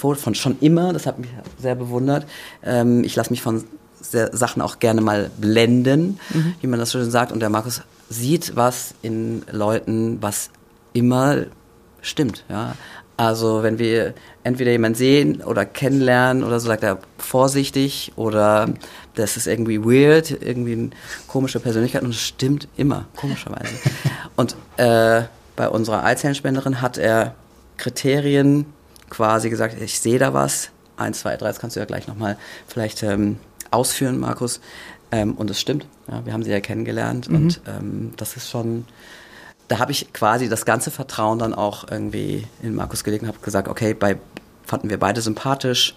[0.00, 1.28] von schon immer, das hat mich
[1.60, 2.26] sehr bewundert.
[2.62, 3.64] Ähm, ich lasse mich von
[4.00, 6.54] Sachen auch gerne mal blenden, mhm.
[6.60, 7.32] wie man das schön sagt.
[7.32, 10.50] Und der Markus sieht was in Leuten, was
[10.92, 11.44] immer
[12.00, 12.44] stimmt.
[12.48, 12.74] Ja?
[13.16, 18.68] Also wenn wir entweder jemanden sehen oder kennenlernen oder so, sagt er vorsichtig oder
[19.14, 20.90] das ist irgendwie weird, irgendwie eine
[21.26, 23.72] komische Persönlichkeit und es stimmt immer, komischerweise.
[24.36, 25.22] und äh,
[25.56, 27.34] bei unserer Eizellenspenderin hat er
[27.78, 28.66] Kriterien
[29.08, 32.36] quasi gesagt, ich sehe da was, eins, zwei, drei, das kannst du ja gleich nochmal
[32.66, 33.38] vielleicht ähm,
[33.70, 34.60] ausführen, Markus.
[35.12, 37.36] Ähm, und es stimmt, ja, wir haben sie ja kennengelernt mhm.
[37.36, 38.84] und ähm, das ist schon
[39.68, 43.38] da habe ich quasi das ganze Vertrauen dann auch irgendwie in Markus gelegt und habe
[43.40, 44.16] gesagt, okay, bei,
[44.64, 45.96] fanden wir beide sympathisch.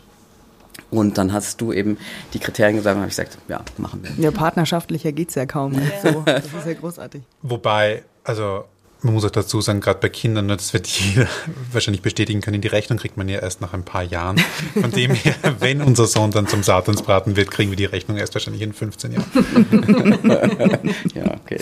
[0.91, 1.97] Und dann hast du eben
[2.33, 4.11] die Kriterien gesagt und habe ich gesagt, ja, machen wir.
[4.23, 5.73] Ja, partnerschaftlicher geht es ja kaum.
[5.73, 6.11] Ja.
[6.13, 7.21] So, das ist ja großartig.
[7.41, 8.63] Wobei, also
[9.01, 11.27] man muss auch dazu sagen, gerade bei Kindern, ne, das wird jeder
[11.71, 14.37] wahrscheinlich bestätigen können, die Rechnung kriegt man ja erst nach ein paar Jahren.
[14.79, 18.33] Von dem her, wenn unser Sohn dann zum Satansbraten wird, kriegen wir die Rechnung erst
[18.33, 19.25] wahrscheinlich in 15 Jahren.
[21.13, 21.59] ja, okay.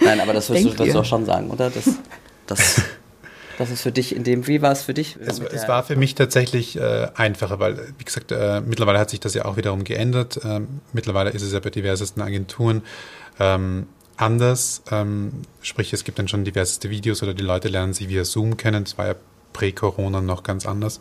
[0.00, 1.70] Nein, aber das wirst du, du auch schon sagen, oder?
[1.70, 1.84] Das,
[2.46, 2.82] das,
[3.58, 5.16] das ist für dich in dem, wie war es für dich?
[5.20, 9.20] Es, es war für mich tatsächlich äh, einfacher, weil, wie gesagt, äh, mittlerweile hat sich
[9.20, 10.40] das ja auch wiederum geändert.
[10.44, 12.82] Ähm, mittlerweile ist es ja bei diversesten Agenturen
[13.38, 13.86] ähm,
[14.20, 14.82] anders.
[14.90, 18.56] Ähm, sprich, es gibt dann schon diverseste Videos oder die Leute lernen sie via Zoom
[18.56, 18.84] kennen.
[18.84, 19.14] Das war ja
[19.52, 21.00] prä-Corona noch ganz anders.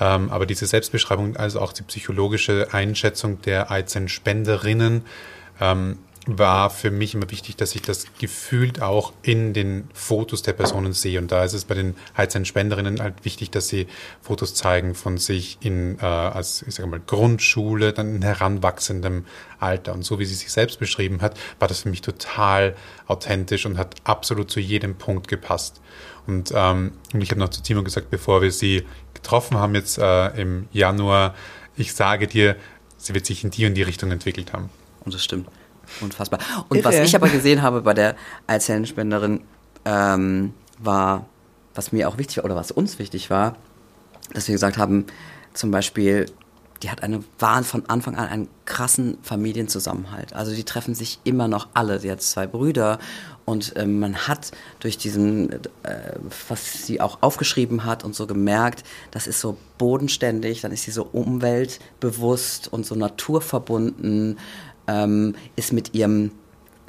[0.00, 5.04] Ähm, aber diese Selbstbeschreibung, also auch die psychologische Einschätzung der Eizellenspenderinnen,
[5.60, 10.52] ähm, war für mich immer wichtig, dass ich das gefühlt auch in den Fotos der
[10.52, 11.18] Personen sehe.
[11.18, 13.88] Und da ist es bei den Heizern-Spenderinnen halt wichtig, dass sie
[14.20, 19.24] Fotos zeigen von sich in, äh, als, ich sage mal, Grundschule, dann in heranwachsendem
[19.58, 19.94] Alter.
[19.94, 22.76] Und so wie sie sich selbst beschrieben hat, war das für mich total
[23.08, 25.80] authentisch und hat absolut zu jedem Punkt gepasst.
[26.28, 29.98] Und, ähm, und ich habe noch zu Timo gesagt, bevor wir sie getroffen haben jetzt
[29.98, 31.34] äh, im Januar,
[31.76, 32.54] ich sage dir,
[32.96, 34.70] sie wird sich in die und die Richtung entwickelt haben.
[35.04, 35.48] Und das stimmt.
[36.00, 36.40] Unfassbar.
[36.68, 36.88] Und Irre.
[36.88, 39.42] was ich aber gesehen habe bei der Eizellenspenderin,
[39.84, 41.26] ähm, war,
[41.74, 43.56] was mir auch wichtig war, oder was uns wichtig war,
[44.32, 45.06] dass wir gesagt haben,
[45.52, 46.26] zum Beispiel
[46.82, 50.32] die hat eine Wahn von Anfang an einen krassen Familienzusammenhalt.
[50.32, 52.00] Also die treffen sich immer noch alle.
[52.00, 52.98] Sie hat zwei Brüder
[53.44, 54.50] und ähm, man hat
[54.80, 55.58] durch diesen, äh,
[56.48, 60.90] was sie auch aufgeschrieben hat und so gemerkt, das ist so bodenständig, dann ist sie
[60.90, 64.38] so umweltbewusst und so naturverbunden,
[64.86, 66.30] ähm, ist mit ihrem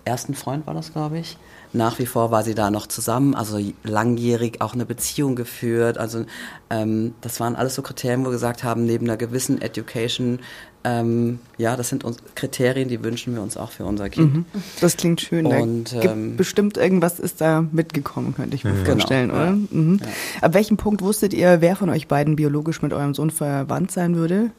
[0.06, 1.38] ersten Freund war das, glaube ich.
[1.76, 5.98] Nach wie vor war sie da noch zusammen, also langjährig auch eine Beziehung geführt.
[5.98, 6.26] Also
[6.70, 10.40] ähm, das waren alles so Kriterien, wo wir gesagt haben, neben einer gewissen Education,
[10.84, 14.36] ähm, ja, das sind uns Kriterien, die wünschen wir uns auch für unser Kind.
[14.36, 14.46] Mhm.
[14.82, 15.46] Das klingt schön.
[15.48, 18.86] Und, ähm, bestimmt irgendwas ist da mitgekommen, könnte ich mir Mhm.
[18.86, 19.50] vorstellen, Genau, oder?
[19.52, 19.58] ja.
[19.72, 20.00] Mhm.
[20.42, 24.16] Ab welchem Punkt wusstet ihr, wer von euch beiden biologisch mit eurem Sohn verwandt sein
[24.16, 24.52] würde?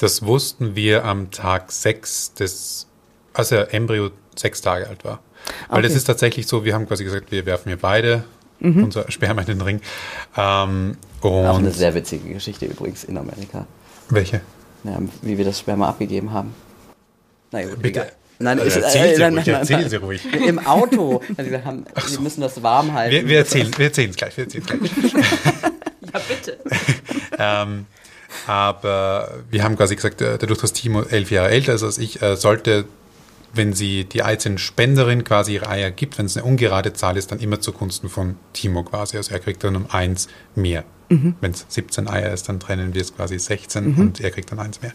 [0.00, 2.86] Das wussten wir am Tag sechs des,
[3.34, 5.20] als der Embryo sechs Tage alt war.
[5.68, 5.98] Weil es Okay.
[5.98, 8.24] ist tatsächlich so, wir haben quasi gesagt, wir werfen hier beide
[8.60, 9.80] unser Sperma in den Ring.
[10.36, 13.66] Ähm, Auch eine sehr witzige Geschichte übrigens in Amerika,
[14.10, 14.42] welche?
[14.84, 16.54] ja, wie wir das Sperma abgegeben haben.
[17.52, 17.88] Na gut, Bitte.
[18.00, 18.12] egal.
[18.38, 19.90] Nein, Also ist- erzählen Sie nein, ruhig, nein, nein, erzählen nein.
[19.90, 20.34] Sie ruhig.
[20.46, 21.20] Im Auto.
[21.36, 23.14] Also wir, haben, wir müssen das warm halten.
[23.14, 24.90] Wir, wir erzählen wir erzählen es gleich, wir erzählen gleich.
[26.12, 26.58] Ja, bitte.
[27.38, 27.86] ähm,
[28.46, 32.22] aber wir haben quasi gesagt, äh, dadurch, dass Timo elf Jahre älter ist als ich,
[32.22, 32.84] äh, sollte,
[33.52, 37.40] wenn sie die Eizellenspenderin quasi ihre Eier gibt, wenn es eine ungerade Zahl ist, dann
[37.40, 39.16] immer zugunsten von Timo quasi.
[39.16, 40.84] Also er kriegt dann um eins mehr.
[41.40, 44.60] Wenn es 17 Eier ist, dann trennen wir es quasi 16 und er kriegt dann
[44.60, 44.92] eins mehr.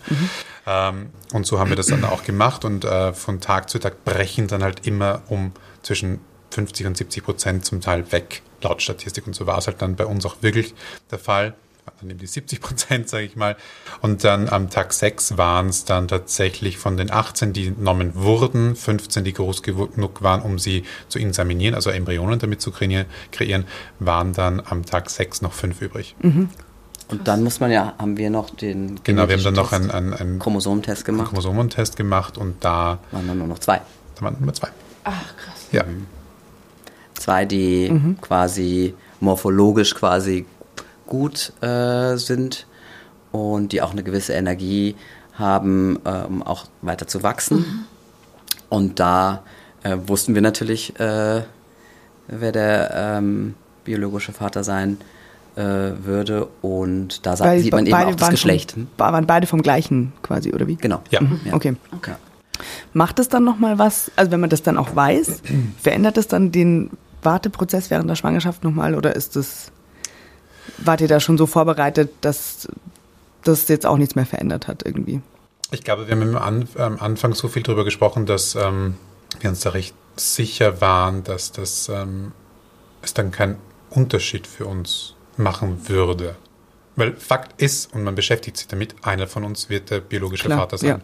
[0.66, 4.06] Ähm, und so haben wir das dann auch gemacht und äh, von Tag zu Tag
[4.06, 5.52] brechen dann halt immer um
[5.84, 9.28] zwischen 50 und 70 Prozent zum Teil weg, laut Statistik.
[9.28, 10.74] Und so war es halt dann bei uns auch wirklich
[11.12, 11.54] der Fall.
[12.02, 13.56] Dann eben die 70 Prozent, sage ich mal.
[14.02, 18.76] Und dann am Tag 6 waren es dann tatsächlich von den 18, die genommen wurden,
[18.76, 23.66] 15, die groß genug waren, um sie zu insaminieren, also Embryonen damit zu kreieren,
[24.00, 26.16] waren dann am Tag 6 noch fünf übrig.
[27.08, 29.92] Und dann muss man ja, haben wir noch den Genau, wir haben dann noch einen,
[29.92, 31.28] einen, einen Chromosomentest gemacht.
[31.30, 33.80] Chromosomentest gemacht und da, Waren dann nur noch zwei.
[34.16, 34.70] da waren Nummer zwei.
[35.04, 35.68] Ach, krass.
[35.72, 35.84] Ja.
[37.14, 40.46] Zwei, die quasi morphologisch quasi
[41.08, 42.68] gut äh, sind
[43.32, 44.96] und die auch eine gewisse Energie
[45.34, 47.86] haben, äh, um auch weiter zu wachsen.
[48.70, 49.44] Und da
[49.84, 51.44] äh, wussten wir natürlich, äh,
[52.28, 54.98] wer der ähm, biologische Vater sein
[55.56, 56.48] äh, würde.
[56.62, 58.72] Und da Weil sieht man eben beide auch das waren Geschlecht.
[58.72, 60.76] Vom, waren beide vom gleichen quasi, oder wie?
[60.76, 61.02] Genau.
[61.12, 61.22] Ja.
[61.22, 61.54] Ja.
[61.54, 61.76] Okay.
[62.06, 62.18] Ja.
[62.94, 65.42] Macht es dann nochmal was, also wenn man das dann auch weiß,
[65.82, 66.92] verändert es dann den
[67.22, 69.72] Warteprozess während der Schwangerschaft nochmal oder ist das,
[70.78, 72.68] wart ihr da schon so vorbereitet, dass
[73.44, 75.22] das jetzt auch nichts mehr verändert hat irgendwie?
[75.72, 78.96] Ich glaube, wir haben am am Anfang so viel darüber gesprochen, dass ähm,
[79.40, 82.32] wir uns da recht sicher waren, dass das ähm,
[83.02, 83.58] es dann keinen
[83.90, 86.36] Unterschied für uns machen würde.
[86.96, 90.60] Weil Fakt ist, und man beschäftigt sich damit, einer von uns wird der biologische Klar,
[90.60, 90.90] Vater sein.
[90.90, 91.00] ja.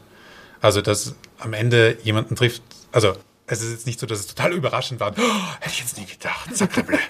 [0.62, 3.14] Also, dass am Ende jemanden trifft, also
[3.48, 5.12] es ist jetzt nicht so, dass es total überraschend war.
[5.12, 5.22] Oh,
[5.60, 6.56] hätte ich jetzt nie gedacht.
[6.56, 6.98] Sacrebleu.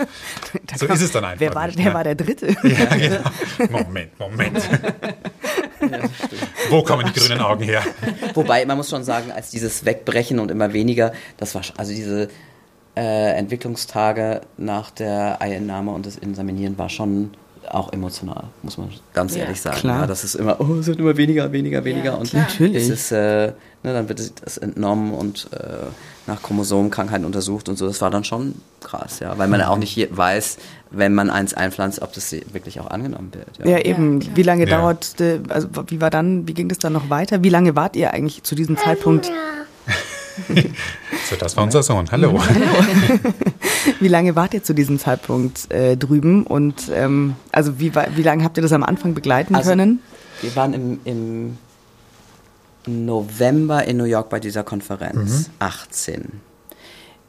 [0.78, 1.39] So ist es dann einfach.
[1.39, 1.94] Wer war, nicht, wer ne?
[1.94, 2.48] war der Dritte?
[2.63, 3.30] Ja, genau.
[3.70, 4.58] Moment, Moment.
[6.70, 7.84] Wo kommen die grünen Augen her?
[8.34, 12.30] Wobei, man muss schon sagen, als dieses Wegbrechen und immer weniger, das war, also diese
[12.96, 17.32] äh, Entwicklungstage nach der Einnahme und das Insaminieren war schon
[17.74, 19.78] auch emotional, muss man ganz Ja, ehrlich sagen.
[19.78, 20.02] klar.
[20.02, 22.18] Ja, das ist immer, oh, es wird immer weniger, weniger, weniger.
[22.18, 22.44] und klar.
[22.44, 22.84] Natürlich.
[22.84, 23.54] Es ist, äh, ne,
[23.94, 25.58] dann wird das entnommen und äh,
[26.28, 27.88] nach Chromosomenkrankheiten untersucht und so.
[27.88, 30.58] Das war dann schon krass, ja, weil man ja auch nicht weiß,
[30.92, 33.68] wenn man eins einpflanzt, ob das wirklich auch angenommen wird.
[33.68, 34.36] Ja, eben.
[34.36, 34.78] wie lange Ja.
[34.78, 35.16] dauert,
[35.50, 37.44] also wie war dann, wie ging das dann noch weiter?
[37.44, 39.32] Wie lange wart ihr eigentlich zu diesem Zeitpunkt?
[41.30, 42.12] So, das war unser Sohn.
[42.12, 42.39] Hallo.
[44.00, 48.44] Wie lange wart ihr zu diesem Zeitpunkt äh, drüben und ähm, also wie, wie lange
[48.44, 50.00] habt ihr das am Anfang begleiten Also- können?
[50.41, 51.58] Wir waren im, im
[52.88, 56.41] November in New York bei dieser Konferenz, 18.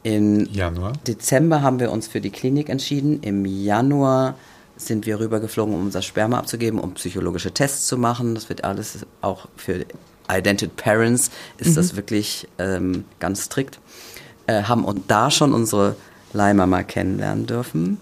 [0.03, 0.93] Im Januar.
[1.07, 3.21] Dezember haben wir uns für die Klinik entschieden.
[3.21, 4.35] Im Januar
[4.75, 8.35] sind wir rübergeflogen, um unser Sperma abzugeben, um psychologische Tests zu machen.
[8.35, 9.85] Das wird alles auch für
[10.31, 13.79] Identity Parents ist das wirklich ähm, ganz strikt.
[14.47, 15.95] Äh, haben und da schon unsere
[16.33, 17.99] Leihmama kennenlernen dürfen,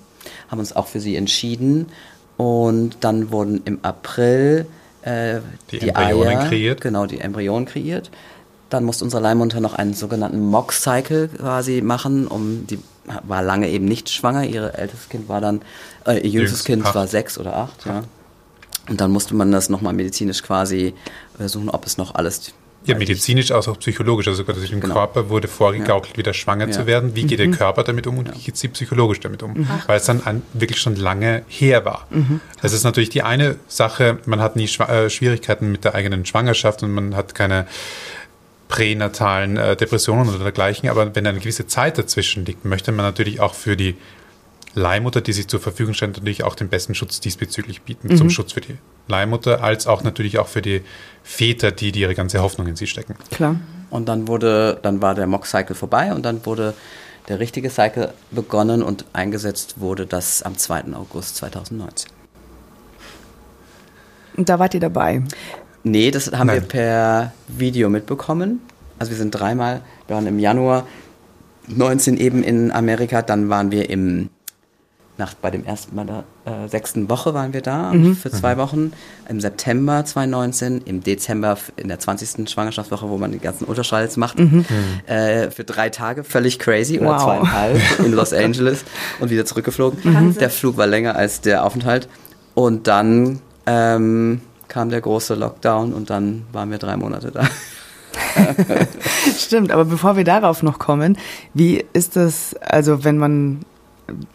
[0.50, 1.88] haben uns auch für sie entschieden
[2.38, 4.66] und dann wurden im April
[5.04, 6.82] äh, Die Embryonen Eier, kreiert.
[6.82, 8.10] Genau, die Embryonen kreiert.
[8.70, 12.80] Dann musste unsere Leihmutter noch einen sogenannten Mock-Cycle quasi machen, um die
[13.24, 14.46] war lange eben nicht schwanger.
[14.46, 15.62] Ihr ältestes Kind war dann,
[16.06, 16.96] äh, ihr jüngstes Jüngst, Kind acht.
[16.96, 18.04] war sechs oder acht, ja.
[18.89, 20.94] Und dann musste man das nochmal medizinisch quasi
[21.38, 24.28] versuchen, ob es noch alles Ja, medizinisch als auch psychologisch.
[24.28, 24.96] Also sogar dem Genau.
[24.96, 26.72] Körper wurde vorgegaukelt, wieder schwanger Ja.
[26.72, 27.13] zu werden.
[27.15, 29.67] Wie geht der Körper damit um und wie geht sie psychologisch damit um?
[29.86, 32.08] Weil es dann ein, wirklich schon lange her war.
[32.62, 36.26] Das ist natürlich die eine Sache, man hat nie Schwa äh, Schwierigkeiten mit der eigenen
[36.26, 37.67] Schwangerschaft und man hat keine
[38.67, 40.89] pränatalen äh, Depressionen oder dergleichen.
[40.89, 43.96] Aber wenn eine gewisse Zeit dazwischen liegt, möchte man natürlich auch für die
[44.74, 48.16] Leihmutter, die sich zur Verfügung stellt, natürlich auch den besten Schutz diesbezüglich bieten.
[48.16, 50.82] Zum Schutz für die Leihmutter, als auch natürlich auch für die
[51.24, 53.16] Väter, die, die ihre ganze Hoffnung in sie stecken.
[53.32, 53.58] Klar.
[53.90, 56.74] Und dann wurde, dann war der Mock-Cycle vorbei und dann wurde
[57.28, 60.94] der richtige Cycle begonnen und eingesetzt wurde das am 2.
[60.94, 62.12] August 2019.
[64.38, 65.22] Und da wart ihr dabei.
[65.84, 66.68] Nee, das haben wir Nein.
[66.68, 68.62] per Video mitbekommen.
[69.00, 70.88] Also wir sind dreimal, wir waren im Januar
[71.68, 74.30] 19 eben in Amerika, dann waren wir im,
[75.22, 78.92] nach, bei dem ersten Mal der äh, sechsten Woche waren wir da für zwei Wochen,
[79.30, 82.50] im September 2019, im Dezember in der 20.
[82.50, 84.38] Schwangerschaftswoche, wo man die ganzen Ultraschalls macht,
[85.06, 87.24] äh, für drei Tage, völlig crazy, oder Wow.
[87.24, 88.84] zweieinhalb in Los Angeles
[89.20, 90.36] und wieder zurückgeflogen.
[90.40, 92.10] Der Flug war länger als der Aufenthalt
[92.56, 97.44] und dann ähm, kam der große Lockdown und dann waren wir drei Monate da.
[99.38, 101.18] Stimmt, aber bevor wir darauf noch kommen,
[101.54, 103.60] wie ist das, also wenn man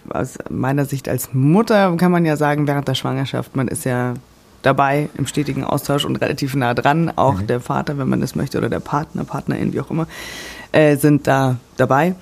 [0.09, 4.15] aus meiner Sicht als Mutter kann man ja sagen, während der Schwangerschaft, man ist ja
[4.63, 8.59] dabei im stetigen Austausch und relativ nah dran, auch der Vater, wenn man das möchte,
[8.59, 10.09] oder der Partner, Partnerin, wie auch immer,
[10.73, 12.15] äh, sind da dabei.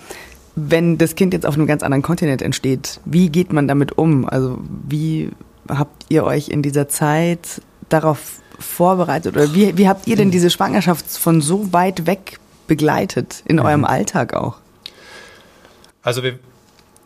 [0.54, 4.28] Wenn das Kind jetzt auf einem ganz anderen Kontinent entsteht, wie geht man damit um?
[4.28, 5.30] Also wie
[5.68, 10.50] habt ihr euch in dieser Zeit darauf vorbereitet oder wie, wie habt ihr denn diese
[10.50, 14.56] Schwangerschaft von so weit weg begleitet in eurem Alltag auch?
[16.02, 16.38] Also wir,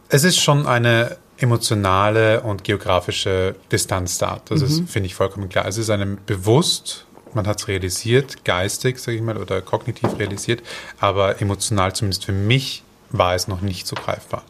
[0.08, 4.40] es ist schon eine emotionale und geografische Distanz da.
[4.48, 5.66] Das ist, finde ich, vollkommen klar.
[5.66, 10.62] Es ist einem bewusst, man hat es realisiert, geistig, sage ich mal, oder kognitiv realisiert,
[10.98, 14.42] aber emotional, zumindest für mich, war es noch nicht so greifbar.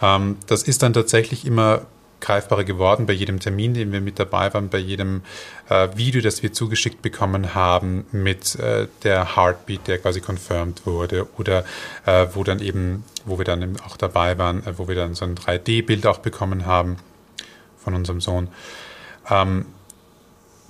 [0.00, 1.82] Ähm, das ist dann tatsächlich immer
[2.20, 5.22] greifbarer geworden bei jedem Termin, den wir mit dabei waren, bei jedem
[5.68, 11.26] äh, Video, das wir zugeschickt bekommen haben, mit äh, der Heartbeat, der quasi confirmed wurde,
[11.38, 11.64] oder
[12.06, 15.24] äh, wo dann eben, wo wir dann auch dabei waren, äh, wo wir dann so
[15.24, 16.96] ein 3D-Bild auch bekommen haben
[17.78, 18.48] von unserem Sohn.
[19.28, 19.66] Ähm,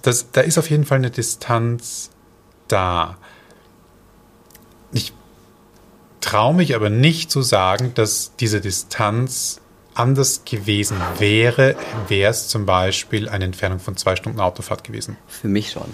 [0.03, 2.11] das, da ist auf jeden Fall eine Distanz
[2.69, 3.19] da.
[4.93, 5.13] Ich
[6.21, 9.61] traue mich aber nicht zu sagen, dass diese Distanz
[9.95, 11.77] anders gewesen wäre,
[12.09, 15.17] wäre es zum Beispiel eine Entfernung von zwei Stunden Autofahrt gewesen.
[15.27, 15.91] Für mich schon.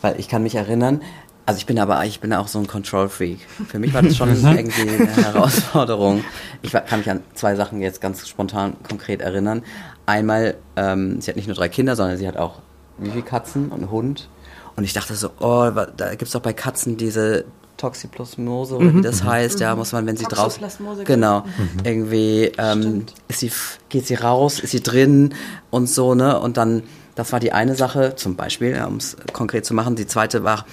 [0.00, 1.02] Weil ich kann mich erinnern,
[1.46, 3.40] also ich bin aber ich bin auch so ein Control Freak.
[3.68, 6.24] Für mich war das schon irgendwie eine Herausforderung.
[6.62, 9.62] Ich kann mich an zwei Sachen jetzt ganz spontan konkret erinnern.
[10.06, 12.60] Einmal, ähm, sie hat nicht nur drei Kinder, sondern sie hat auch
[12.98, 14.28] wie viele Katzen und einen Hund.
[14.76, 17.44] Und ich dachte so, oh, da gibt es doch bei Katzen diese
[17.76, 21.44] Toxoplasmose oder wie das heißt, ja, muss man, wenn sie draußen, Toxoplasmose, genau,
[21.82, 23.50] irgendwie ähm, ist sie,
[23.88, 25.34] geht sie raus, ist sie drin
[25.70, 26.84] und so, ne, und dann,
[27.16, 29.96] das war die eine Sache, zum Beispiel, ja, um es konkret zu machen.
[29.96, 30.64] Die zweite war,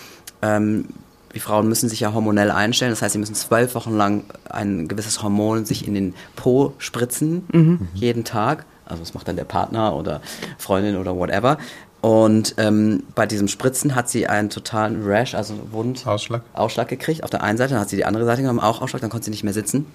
[0.41, 0.85] ähm,
[1.35, 4.87] die Frauen müssen sich ja hormonell einstellen, das heißt, sie müssen zwölf Wochen lang ein
[4.87, 7.43] gewisses Hormon sich in den Po spritzen,
[7.93, 8.65] jeden Tag.
[8.85, 10.21] Also das macht dann der Partner oder
[10.57, 11.59] Freundin oder whatever.
[12.01, 16.41] Und ähm, bei diesem Spritzen hat sie einen totalen Rash, also Wund, Ausschlag?
[16.53, 17.23] Ausschlag gekriegt.
[17.23, 19.25] Auf der einen Seite, dann hat sie die andere Seite genommen, auch Ausschlag, dann konnte
[19.25, 19.85] sie nicht mehr sitzen.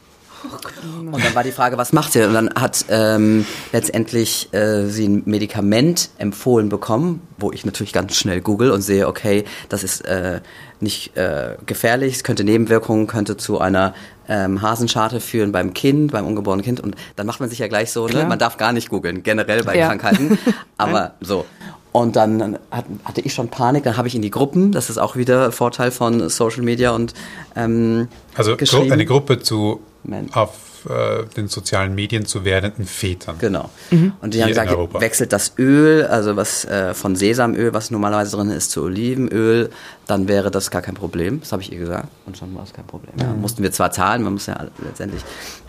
[1.12, 2.22] Und dann war die Frage, was macht sie?
[2.26, 8.16] Und dann hat ähm, letztendlich äh, sie ein Medikament empfohlen bekommen, wo ich natürlich ganz
[8.16, 10.40] schnell google und sehe, okay, das ist äh,
[10.80, 13.94] nicht äh, gefährlich, es könnte Nebenwirkungen, könnte zu einer
[14.28, 16.80] ähm, Hasenscharte führen beim Kind, beim ungeborenen Kind.
[16.80, 18.24] Und dann macht man sich ja gleich so, ne?
[18.24, 19.88] Man darf gar nicht googeln, generell bei Ja.
[19.88, 20.38] Krankheiten.
[20.76, 21.44] Aber so.
[21.92, 24.98] Und dann hat, hatte ich schon Panik, dann habe ich in die Gruppen, das ist
[24.98, 27.14] auch wieder Vorteil von Social Media und
[27.54, 28.56] ähm, Also
[28.90, 30.50] eine Gruppe zu Men- auf
[30.88, 33.36] äh, den sozialen Medien zu werdenden Vätern.
[33.38, 33.70] Genau.
[33.90, 34.12] Mhm.
[34.20, 38.36] Und die haben Hier gesagt, wechselt das Öl, also was äh, von Sesamöl, was normalerweise
[38.36, 39.70] drin ist, zu Olivenöl,
[40.06, 41.40] dann wäre das gar kein Problem.
[41.40, 42.08] Das habe ich ihr gesagt.
[42.26, 43.14] Und schon war es kein Problem.
[43.18, 45.22] Ja, mussten wir zwar zahlen, man muss ja letztendlich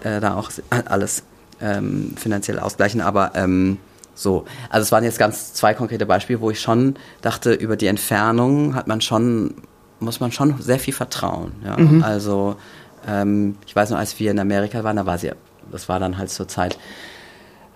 [0.04, 0.52] äh, da auch
[0.86, 1.24] alles
[1.62, 3.78] ähm, finanziell ausgleichen, aber ähm,
[4.16, 4.46] so.
[4.70, 8.76] Also es waren jetzt ganz zwei konkrete Beispiele, wo ich schon dachte, über die Entfernung
[8.76, 9.56] hat man schon,
[10.00, 11.54] muss man schon sehr viel vertrauen.
[11.64, 11.78] Ja?
[12.02, 12.56] Also
[13.08, 15.32] ähm, ich weiß noch, als wir in Amerika waren, da war sie,
[15.72, 16.78] das war dann halt zur Zeit,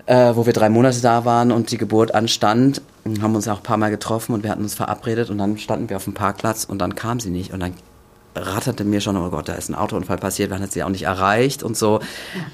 [0.05, 2.81] äh, wo wir drei Monate da waren und die Geburt anstand,
[3.21, 5.89] haben uns auch ein paar Mal getroffen und wir hatten uns verabredet und dann standen
[5.89, 7.73] wir auf dem Parkplatz und dann kam sie nicht und dann
[8.35, 11.03] ratterte mir schon, oh Gott, da ist ein Autounfall passiert, man hat sie auch nicht
[11.03, 11.99] erreicht und so.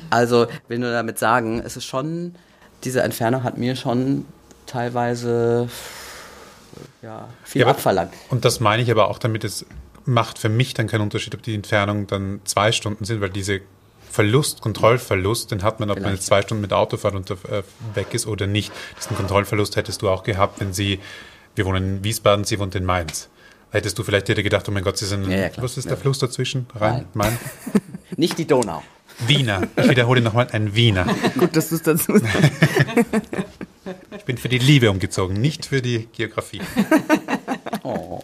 [0.09, 2.35] Also will nur damit sagen, es ist schon,
[2.83, 4.25] diese Entfernung hat mir schon
[4.65, 5.69] teilweise
[7.01, 8.13] ja, viel Ja, abverlangt.
[8.29, 9.65] Und das meine ich aber auch damit, es
[10.05, 13.61] macht für mich dann keinen Unterschied, ob die Entfernungen dann zwei Stunden sind, weil diese
[14.09, 16.17] Verlust, Kontrollverlust, den hat man, ob man Vielleicht.
[16.19, 17.63] jetzt zwei Stunden mit Autofahrt unter, äh,
[17.95, 18.71] weg ist oder nicht.
[18.99, 20.99] Diesen Kontrollverlust hättest du auch gehabt, wenn sie,
[21.55, 23.29] wir wohnen in Wiesbaden, sie wohnt in Mainz.
[23.71, 25.95] Hättest du vielleicht dir gedacht, oh mein Gott, sie sind, Ja, ja, was ist der
[25.95, 26.01] Ja.
[26.01, 26.65] Fluss dazwischen?
[26.75, 27.37] Rhein, Main?
[28.15, 28.81] Nicht die Donau.
[29.27, 29.67] Wiener.
[29.75, 31.05] Ich wiederhole nochmal, ein Wiener.
[31.39, 32.51] Gut, dass du es dazu sagst.
[34.17, 36.61] Ich bin für die Liebe umgezogen, nicht für die Geografie.
[37.83, 38.23] Oh.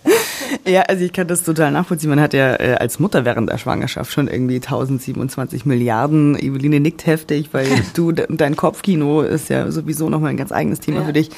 [0.65, 2.09] Ja, also ich kann das total nachvollziehen.
[2.11, 6.37] Man hat ja äh, als Mutter während der Schwangerschaft schon irgendwie 1027 Milliarden.
[6.37, 10.79] Eveline nickt heftig, weil du, de- dein Kopfkino ist ja sowieso nochmal ein ganz eigenes
[10.79, 11.31] Thema für dich.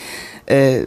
[0.46, 0.86] Äh,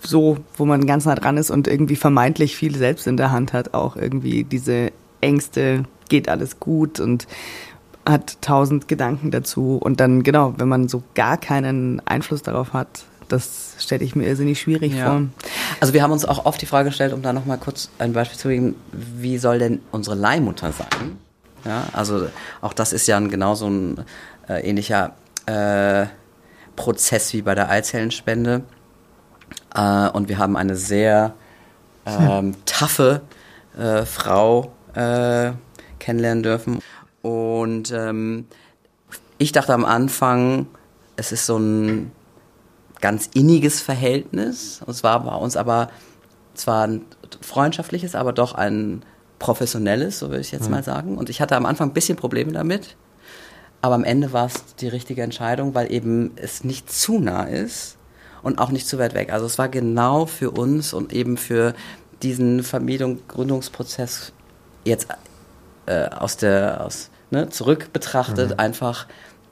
[0.00, 3.52] so, wo man ganz nah dran ist und irgendwie vermeintlich viel selbst in der Hand
[3.52, 4.90] hat, auch irgendwie diese
[5.20, 7.26] Ängste, geht alles gut und
[8.04, 9.76] hat tausend Gedanken dazu.
[9.80, 14.26] Und dann, genau, wenn man so gar keinen Einfluss darauf hat, das stelle ich mir
[14.26, 15.06] irrsinnig schwierig Ja.
[15.06, 15.22] vor.
[15.80, 18.38] Also wir haben uns auch oft die Frage gestellt, um da nochmal kurz ein Beispiel
[18.38, 21.18] zu geben, wie soll denn unsere Leihmutter sein?
[21.64, 22.28] Ja, also
[22.60, 24.04] auch das ist ja ein, genauso ein
[24.48, 25.14] äh, ähnlicher
[25.46, 26.06] äh,
[26.76, 28.62] Prozess wie bei der Eizellenspende.
[29.74, 31.34] Äh, und wir haben eine sehr
[32.06, 33.22] ähm, taffe
[33.78, 35.52] äh, Frau äh,
[35.98, 36.80] kennenlernen dürfen.
[37.22, 38.46] Und ähm,
[39.38, 40.66] ich dachte am Anfang,
[41.16, 42.10] es ist so ein
[43.02, 44.80] ganz inniges Verhältnis.
[44.86, 45.90] Es war bei uns aber
[46.54, 47.02] zwar ein
[47.42, 49.02] freundschaftliches, aber doch ein
[49.38, 51.18] professionelles, so würde ich jetzt mal sagen.
[51.18, 52.96] Und ich hatte am Anfang ein bisschen Probleme damit.
[53.82, 57.96] Aber am Ende war es die richtige Entscheidung, weil eben es nicht zu nah ist
[58.42, 59.32] und auch nicht zu weit weg.
[59.32, 61.74] Also es war genau für uns und eben für
[62.22, 64.32] diesen und Gründungsprozess
[64.84, 65.08] jetzt
[65.86, 69.08] äh, aus der, aus, ne, zurück betrachtet einfach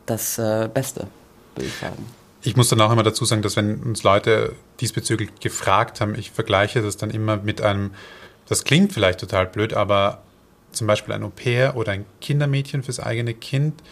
[0.06, 1.08] das äh, Beste,
[1.56, 2.19] würde ich sagen.
[2.42, 6.30] Ich muss dann auch immer dazu sagen, dass wenn uns Leute diesbezüglich gefragt haben, ich
[6.30, 7.90] vergleiche das dann immer mit einem,
[8.48, 10.22] das klingt vielleicht total blöd, aber
[10.72, 13.82] zum Beispiel ein Au-pair oder ein Kindermädchen fürs eigene Kind.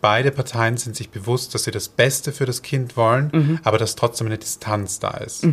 [0.00, 3.30] Beide Parteien sind sich bewusst, dass sie das Beste für das Kind wollen,
[3.64, 5.44] aber dass trotzdem eine Distanz da ist.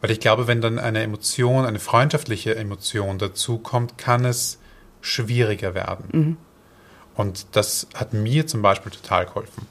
[0.00, 4.58] Weil ich glaube, wenn dann eine Emotion, eine freundschaftliche Emotion dazu kommt, kann es
[5.00, 6.36] schwieriger werden.
[7.14, 9.66] Und das hat mir zum Beispiel total geholfen.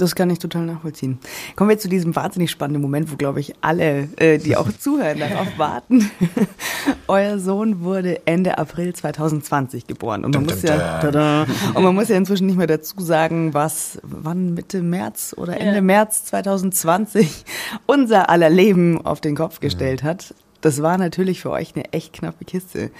[0.00, 1.18] Das kann ich total nachvollziehen.
[1.56, 5.18] Kommen wir zu diesem wahnsinnig spannenden Moment, wo, glaube ich, alle, äh, die auch zuhören,
[5.18, 6.10] darauf warten.
[7.06, 10.24] Euer Sohn wurde Ende April 2020 geboren.
[10.24, 12.94] Und man, Dum, muss dum, ja, tada, und man muss ja inzwischen nicht mehr dazu
[13.00, 15.80] sagen, was, wann Mitte März oder Ende Ja.
[15.82, 17.44] März 2020
[17.86, 20.34] unser aller Leben auf den Kopf gestellt hat.
[20.62, 22.90] Das war natürlich für euch eine echt knappe Kiste.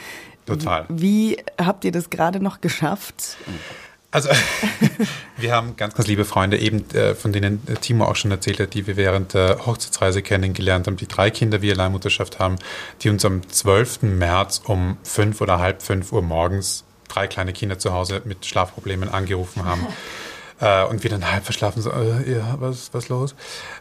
[0.44, 0.84] Total.
[0.88, 3.36] Wie habt ihr das gerade noch geschafft?
[4.12, 4.28] Also,
[5.36, 8.58] wir haben ganz, ganz liebe Freunde, eben äh, von denen äh, Timo auch schon erzählt
[8.58, 12.56] hat, die wir während der Hochzeitsreise kennengelernt haben, die drei Kinder wie Leihmutterschaft haben,
[13.02, 14.02] die uns am 12.
[14.02, 19.08] März um fünf oder halb fünf Uhr morgens drei kleine Kinder zu Hause mit Schlafproblemen
[19.08, 19.86] angerufen haben.
[20.62, 23.34] Äh, und wir dann halb verschlafen, so, äh, ja, was, was los?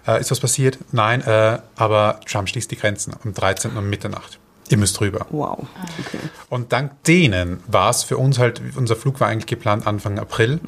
[0.07, 0.77] Äh, ist was passiert?
[0.93, 3.75] Nein, äh, aber Trump schließt die Grenzen am 13.
[3.75, 4.39] um Mitternacht.
[4.69, 5.25] Ihr müsst rüber.
[5.29, 5.59] Wow.
[5.99, 6.19] Okay.
[6.49, 10.59] Und dank denen war es für uns halt, unser Flug war eigentlich geplant Anfang April.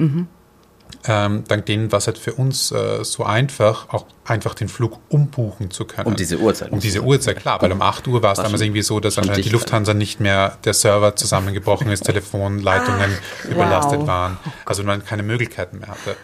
[1.04, 4.98] Ähm, dank denen war es halt für uns äh, so einfach, auch einfach den Flug
[5.08, 6.06] umbuchen zu können.
[6.06, 6.70] Um diese Uhrzeit.
[6.70, 9.44] Um diese Uhrzeit, klar, weil um 8 Uhr war es damals irgendwie so, dass anscheinend
[9.44, 9.50] die.
[9.50, 13.10] Lufthansa nicht mehr, der Server zusammengebrochen ist, Telefonleitungen
[13.50, 14.06] überlastet wow.
[14.06, 16.16] waren, also man keine Möglichkeiten mehr hatte.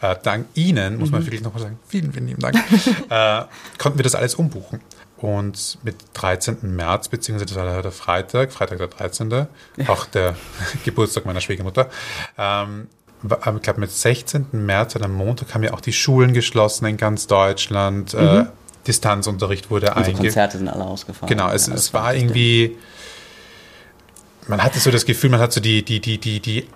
[0.00, 2.56] Äh, dank Ihnen, muss man wirklich nochmal sagen, vielen, vielen lieben Dank,
[3.10, 3.42] äh,
[3.78, 4.80] konnten wir das alles umbuchen.
[5.20, 6.58] Und mit 13.
[6.62, 9.46] März, beziehungsweise das war der Freitag, Freitag der 13.,
[9.86, 10.34] auch der
[10.84, 11.90] Geburtstag meiner Schwiegermutter,
[12.38, 12.88] ähm,
[13.22, 14.46] ich glaube mit 16.
[14.52, 18.14] März, an einem Montag, haben ja auch die Schulen geschlossen in ganz Deutschland.
[18.14, 18.46] Äh,
[18.86, 20.18] Distanzunterricht wurde eingeführt.
[20.18, 21.28] Konzerte sind alle ausgefallen.
[21.28, 22.22] Genau, es, Ja, es war richtig.
[22.22, 22.78] irgendwie,
[24.48, 26.66] man hatte so das Gefühl, man hat so die, die, die, die, die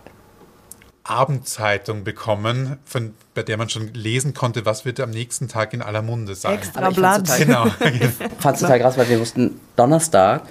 [1.04, 5.82] Abendzeitung bekommen, von, bei der man schon lesen konnte, was wird am nächsten Tag in
[5.82, 6.54] aller Munde sein.
[6.54, 7.30] Extra Blatt.
[7.38, 7.66] Genau.
[7.66, 10.42] Ich fand es total krass, weil wir wussten, Donnerstag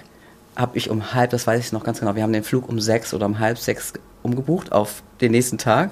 [0.56, 2.80] habe ich um halb, das weiß ich noch ganz genau, wir haben den Flug um
[2.80, 5.90] sechs oder um halb sechs umgebucht auf den nächsten Tag.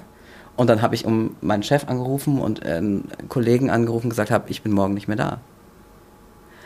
[0.55, 4.49] Und dann habe ich um meinen Chef angerufen und einen Kollegen angerufen und gesagt habe,
[4.49, 5.39] ich bin morgen nicht mehr da.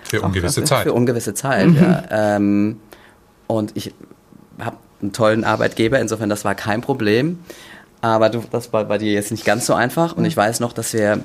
[0.04, 0.84] Für ungewisse Zeit.
[0.84, 2.04] Für ungewisse Zeit, ja.
[2.10, 2.82] Ähm,
[3.48, 3.94] und ich
[4.60, 7.40] habe einen tollen Arbeitgeber, insofern das war kein Problem.
[8.06, 10.16] Aber du, das war bei dir jetzt nicht ganz so einfach.
[10.16, 11.22] Und ich weiß noch, dass wir,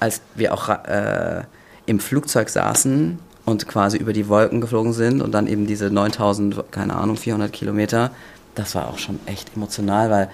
[0.00, 1.42] als wir auch äh,
[1.84, 6.70] im Flugzeug saßen und quasi über die Wolken geflogen sind und dann eben diese 9000,
[6.70, 8.12] keine Ahnung, 400 Kilometer,
[8.54, 10.30] das war auch schon echt emotional, weil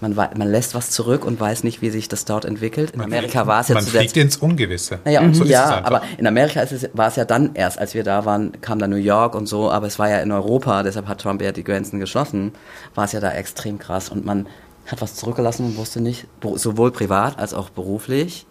[0.00, 2.92] man, man lässt was zurück und weiß nicht, wie sich das dort entwickelt.
[2.92, 5.00] In Amerika war es ja Man fliegt ins Ungewisse.
[5.04, 7.78] naja, So ist es ja, aber in Amerika ist es, war es ja dann erst,
[7.78, 10.32] als wir da waren, kam dann New York und so, aber es war ja in
[10.32, 12.52] Europa, deshalb hat Trump ja die Grenzen geschlossen,
[12.94, 14.46] war es ja da extrem krass und man
[14.86, 16.26] hat was zurückgelassen und wusste nicht,
[16.56, 18.46] sowohl privat als auch beruflich,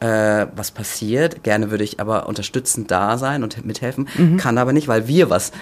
[0.00, 1.42] äh, was passiert.
[1.42, 4.36] Gerne würde ich aber unterstützend da sein und mithelfen, Mhm.
[4.36, 5.52] kann aber nicht, weil wir was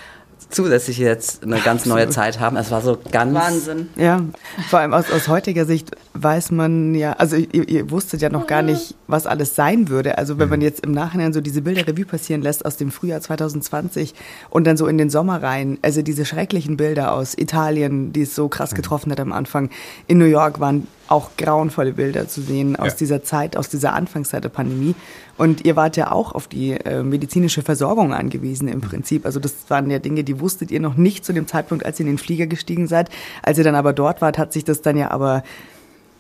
[0.55, 2.57] zusätzlich jetzt eine ganz neue Zeit haben.
[2.57, 3.89] Es war so ganz Wahnsinn.
[3.97, 4.23] Ja,
[4.69, 8.47] vor allem aus, aus heutiger Sicht weiß man ja, also ihr, ihr wusstet ja noch
[8.47, 10.19] gar nicht, was alles sein würde.
[10.19, 13.21] Also wenn man jetzt im Nachhinein so diese Bilder Revue passieren lässt aus dem Frühjahr
[13.21, 14.15] 2020
[14.51, 18.35] und dann so in den Sommer rein, also diese schrecklichen Bilder aus Italien, die es
[18.35, 19.71] so krass getroffen hat am Anfang.
[20.07, 22.97] In New York waren auch grauenvolle Bilder zu sehen aus Ja.
[22.99, 24.95] dieser Zeit, aus dieser Anfangszeit der Pandemie.
[25.37, 29.27] Und ihr wart ja auch auf die äh, medizinische Versorgung angewiesen im Prinzip.
[29.27, 32.07] Also das waren ja Dinge, die wusstet ihr noch nicht zu dem Zeitpunkt, als ihr
[32.07, 33.11] in den Flieger gestiegen seid.
[33.43, 35.43] Als ihr dann aber dort wart, hat sich das dann ja aber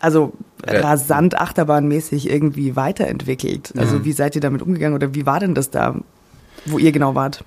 [0.01, 0.32] also
[0.70, 0.80] Ja.
[0.80, 3.72] rasant achterbahnmäßig irgendwie weiterentwickelt.
[3.76, 5.95] Also wie seid ihr damit umgegangen oder wie war denn das da,
[6.66, 7.43] wo ihr genau wart?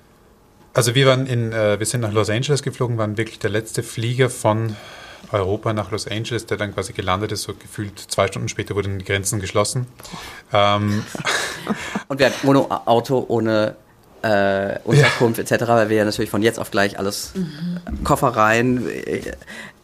[0.74, 3.82] Also wir waren in, äh, wir sind nach Los Angeles geflogen, waren wirklich der letzte
[3.82, 4.74] Flieger von
[5.32, 7.42] Europa nach Los Angeles, der dann quasi gelandet ist.
[7.42, 9.86] So gefühlt zwei Stunden später wurden die Grenzen geschlossen.
[10.52, 11.04] Ähm,
[12.08, 13.76] Und wir hatten ohne Auto, ohne
[14.22, 17.32] äh, Unterkunft etc., weil wir ja natürlich von jetzt auf gleich alles
[18.04, 18.86] Koffer rein.
[18.88, 19.20] äh,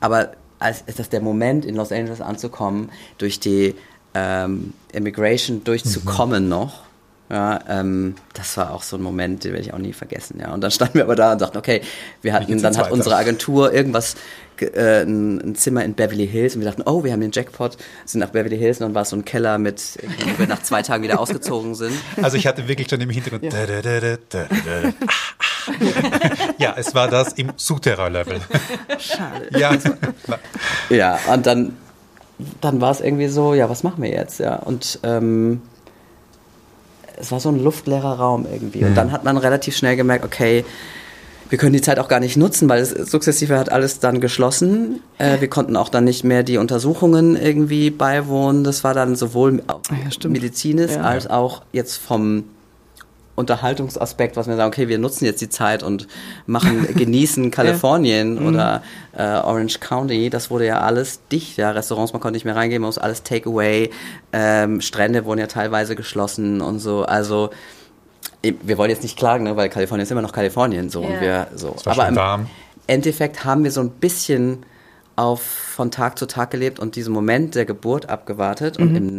[0.01, 3.75] Aber als ist das der Moment, in Los Angeles anzukommen, durch die
[4.15, 6.85] ähm, Immigration durchzukommen noch.
[7.31, 10.39] Ja, ähm, das war auch so ein Moment, den werde ich auch nie vergessen.
[10.41, 11.81] Ja, und dann standen wir aber da und sagten, okay,
[12.23, 12.93] wir hatten, dann hat weiter?
[12.95, 14.23] unsere Agentur irgendwas, ge-
[14.63, 18.21] äh, ein, Zimmer in Beverly Hills und wir dachten, oh, wir haben den Jackpot, sind
[18.21, 20.83] nach Beverly Hills und dann war es so ein Keller mit, wo wir nach zwei
[20.83, 21.95] Tagen wieder ausgezogen sind.
[22.23, 23.53] also ich hatte wirklich schon im Hintergrund.
[23.53, 24.45] Da, da, da, da.
[26.59, 28.41] Ja, es war das im Souterrain-Level.
[28.99, 29.49] Schade.
[29.59, 29.77] Ja,
[30.91, 31.77] Ja, und dann,
[32.61, 34.41] dann war es irgendwie so, ja, was machen wir jetzt?
[34.41, 35.63] Ja, und ähm,
[37.17, 38.85] es war so ein luftleerer Raum irgendwie.
[38.85, 40.65] Und dann hat man relativ schnell gemerkt, okay,
[41.51, 45.01] wir können die Zeit auch gar nicht nutzen, weil es sukzessive hat alles dann geschlossen.
[45.19, 48.65] Äh, wir konnten auch dann nicht mehr die Untersuchungen irgendwie beiwohnen.
[48.65, 50.33] Das war dann sowohl ja, stimmt.
[50.35, 51.03] medizinisch Ja.
[51.03, 52.45] als auch jetzt vom
[53.37, 56.07] Unterhaltungsaspekt, was wir sagen, okay, wir nutzen jetzt die Zeit und
[56.47, 58.47] machen, genießen Kalifornien Mhm.
[58.47, 58.83] oder
[59.17, 62.81] äh, Orange County, das wurde ja alles dicht, ja, Restaurants, man konnte nicht mehr reingehen,
[62.81, 63.91] man muss alles Takeaway,
[64.33, 67.51] ähm, Strände wurden ja teilweise geschlossen und so, also
[68.63, 71.21] wir wollen jetzt nicht klagen, ne, weil Kalifornien ist immer noch Kalifornien, so, und Ja.
[71.21, 71.69] wir, so.
[71.85, 72.47] war Aber schon im warm.
[72.87, 74.65] Endeffekt haben wir so ein bisschen
[75.17, 78.89] auf von Tag zu Tag gelebt und diesen Moment der Geburt abgewartet Mhm.
[78.89, 79.19] und im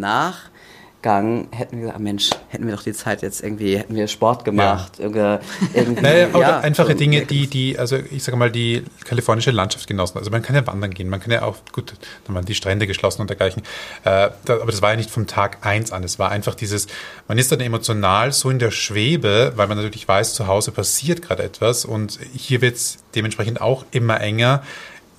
[1.06, 4.08] Nachgang hätten wir gesagt, ah, Mensch, hätten wir doch die Zeit jetzt irgendwie, hätten wir
[4.08, 5.38] Sport gemacht, irgendwie,
[5.74, 9.52] irgendwie Naja, oder ja, einfache so Dinge, die, die, also ich sage mal, die kalifornische
[9.52, 10.18] Landschaft genossen.
[10.18, 11.94] Also man kann ja wandern gehen, man kann ja auch, gut,
[12.26, 13.62] dann waren die Strände geschlossen und dergleichen.
[14.04, 16.04] Äh, da, aber das war ja nicht vom Tag eins an.
[16.04, 16.88] Es war einfach dieses,
[17.28, 21.22] man ist dann emotional so in der Schwebe, weil man natürlich weiß, zu Hause passiert
[21.22, 24.64] gerade etwas und hier wird es dementsprechend auch immer enger.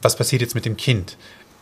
[0.02, 1.16] Was passiert jetzt mit dem Kind?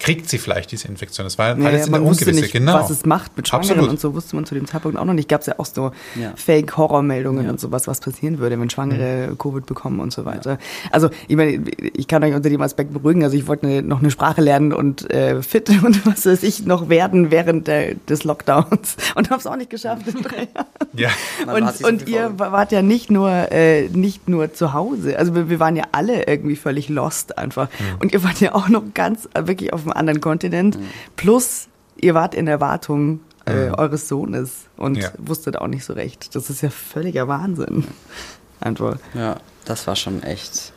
[0.04, 1.24] Kriegt sie vielleicht diese Infektion?
[1.24, 2.74] Das war Ja, alles ja, in der wusste Ungewisse, nicht, genau.
[2.74, 3.90] was es macht mit Schwangeren Absolut.
[3.90, 5.28] und so wusste man zu dem Zeitpunkt auch noch nicht.
[5.28, 6.32] Gab es ja auch so Ja.
[6.36, 9.38] Fake-Horrormeldungen und sowas, was passieren würde, wenn Schwangere Mhm.
[9.38, 10.58] Covid bekommen und so weiter.
[10.90, 13.22] Also ich meine, ich kann euch unter dem Aspekt beruhigen.
[13.24, 16.88] Also ich wollte noch eine Sprache lernen und äh, fit und was weiß ich noch
[16.88, 20.66] werden während der, des Lockdowns und habe es auch nicht geschafft in drei Jahren.
[20.92, 21.10] ja.
[21.52, 25.18] Und, und ihr wart ja nicht nur äh, nicht nur zu Hause.
[25.18, 27.68] Also wir, wir waren ja alle irgendwie völlig lost einfach.
[28.00, 30.78] Und ihr wart ja auch noch ganz äh, wirklich auf einem anderen Kontinent.
[31.16, 31.68] Plus
[32.00, 35.10] ihr wart in Erwartung äh, eures Sohnes und Ja.
[35.18, 36.34] wusstet auch nicht so recht.
[36.34, 37.84] Das ist ja völliger Wahnsinn.
[38.60, 38.96] Einfach.
[39.14, 40.72] Ja, das war schon echt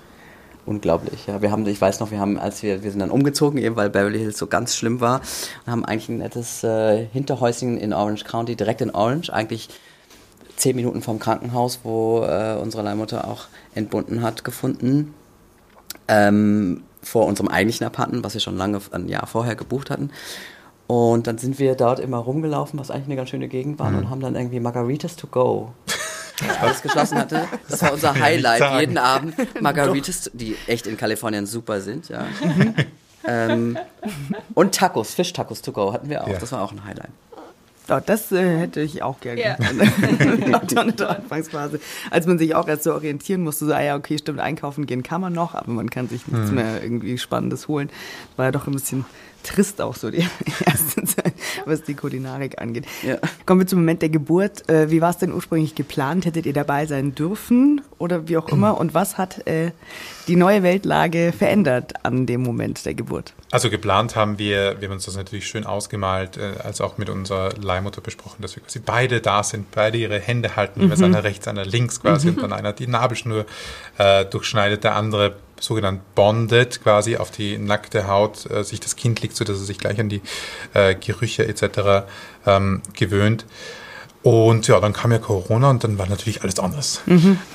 [0.65, 1.27] unglaublich.
[1.27, 3.77] Ja, wir haben, ich weiß noch, wir haben, als wir, wir sind dann umgezogen, eben
[3.77, 5.21] weil Beverly Hills so ganz schlimm war,
[5.65, 9.69] und haben eigentlich ein nettes äh, Hinterhäuschen in Orange County, direkt in Orange, eigentlich
[10.57, 13.45] zehn Minuten vom Krankenhaus, wo äh, unsere Leihmutter auch
[13.75, 15.13] entbunden hat, gefunden.
[16.09, 20.11] Ähm, vor unserem eigentlichen Apartment, was wir schon lange, ein Jahr vorher gebucht hatten.
[20.87, 24.09] Und dann sind wir dort immer rumgelaufen, was eigentlich eine ganz schöne Gegend war, und
[24.09, 25.73] haben dann irgendwie Margaritas to go
[26.61, 27.47] alles geschlossen hatte.
[27.69, 28.79] Das war unser Highlight.
[28.79, 32.25] Jeden Abend Margaritas, die echt in Kalifornien super sind, ja.
[33.25, 33.77] ähm,
[34.53, 36.29] und Tacos, Fischtacos to go hatten wir auch.
[36.29, 36.39] Ja.
[36.39, 37.11] Das war auch ein Highlight.
[37.87, 39.55] Ja, das äh, hätte ich auch gerne Ja.
[39.55, 40.71] gemacht.
[40.73, 41.79] in der Anfangsphase.
[42.11, 45.03] Als man sich auch erst so orientieren musste, so, ah ja, okay, stimmt, einkaufen gehen
[45.03, 47.89] kann man noch, aber man kann sich nichts mehr irgendwie Spannendes holen.
[48.35, 49.05] War ja doch ein bisschen
[49.43, 50.25] trist auch so die
[50.65, 51.26] erste Zeit,
[51.67, 52.85] was die Kulinarik angeht.
[53.03, 53.17] Ja.
[53.45, 54.69] Kommen wir zum Moment der Geburt.
[54.69, 56.25] Äh, Wie war es denn ursprünglich geplant?
[56.25, 58.77] Hättet ihr dabei sein dürfen oder wie auch immer?
[58.77, 59.71] Und was hat äh,
[60.27, 63.33] die neue Weltlage verändert an dem Moment der Geburt?
[63.51, 67.09] Also geplant haben wir, wir haben uns das natürlich schön ausgemalt, äh, als auch mit
[67.09, 71.23] unserer Leihmutter besprochen, dass wir quasi beide da sind, beide ihre Hände halten, jeweils einer
[71.23, 73.45] rechts, einer links quasi und dann einer die Nabelschnur
[73.97, 79.21] äh, durchschneidet, der andere sogenannt bondet quasi auf die nackte Haut, äh, sich das Kind
[79.21, 80.21] liegt, so dass er sich gleich an die
[80.73, 82.07] äh, Gerüche etc.
[82.45, 83.45] Ähm, gewöhnt.
[84.23, 87.01] Und ja, dann kam ja Corona und dann war natürlich alles anders.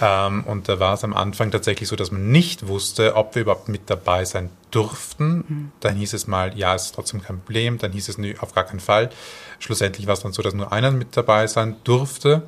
[0.00, 3.42] Ähm, und da war es am Anfang tatsächlich so, dass man nicht wusste, ob wir
[3.42, 5.44] überhaupt mit dabei sein durften.
[5.80, 7.76] Dann hieß es mal, ja, es ist trotzdem kein Problem.
[7.76, 9.10] Dann hieß es, nö, auf gar keinen Fall.
[9.58, 12.42] Schlussendlich war es dann so, dass nur einer mit dabei sein durfte.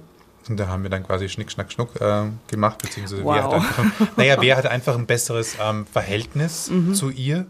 [0.48, 3.54] Und da haben wir dann quasi Schnick, Schnack, Schnuck äh, gemacht, beziehungsweise wer, hat Wow.
[3.54, 3.84] einfach,
[4.16, 7.46] naja, wer hat einfach ein besseres ähm, Verhältnis zu ihr.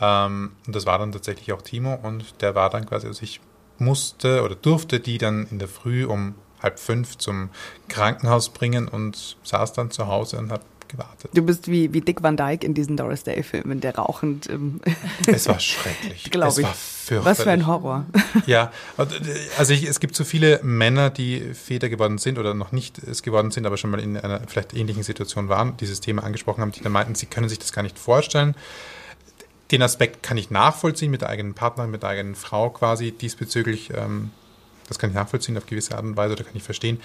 [0.00, 3.40] Ähm, und das war dann tatsächlich auch Timo und der war dann quasi, also ich
[3.78, 7.50] musste oder durfte die dann in der Früh um halb fünf zum
[7.88, 10.62] Krankenhaus bringen und saß dann zu Hause und habe
[10.96, 11.30] gewartet.
[11.34, 14.48] Du bist wie, wie Dick Van Dyke in diesen Doris Day-Filmen, der rauchend.
[14.48, 14.80] Ähm,
[15.26, 16.24] Es war schrecklich.
[16.30, 16.64] Glaub es ich.
[16.64, 17.24] war fürchterlich.
[17.24, 18.06] was für ein Horror.
[18.46, 19.04] Ja, äh,
[19.58, 23.22] also ich, es gibt so viele Männer, die Väter geworden sind oder noch nicht es
[23.22, 26.72] geworden sind, aber schon mal in einer vielleicht ähnlichen Situation waren, dieses Thema angesprochen haben,
[26.72, 28.54] die dann meinten, sie können sich das gar nicht vorstellen.
[29.70, 33.90] Den Aspekt kann ich nachvollziehen mit der eigenen Partnerin, mit der eigenen Frau quasi diesbezüglich.
[33.96, 34.30] Ähm,
[34.88, 37.00] das kann ich nachvollziehen auf gewisse Art und Weise oder kann ich verstehen.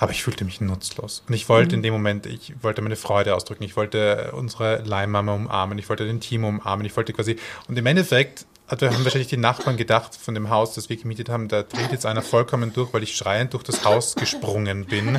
[0.00, 1.22] Aber ich fühlte mich nutzlos.
[1.28, 3.64] Und ich wollte in dem Moment, ich wollte meine Freude ausdrücken.
[3.64, 5.78] Ich wollte unsere Leihmama umarmen.
[5.78, 6.86] Ich wollte den Timo umarmen.
[6.86, 7.36] Ich wollte quasi,
[7.68, 11.28] und im Endeffekt also haben wahrscheinlich die Nachbarn gedacht von dem Haus, das wir gemietet
[11.28, 15.16] haben, da dreht jetzt einer vollkommen durch, weil ich schreiend durch das Haus gesprungen bin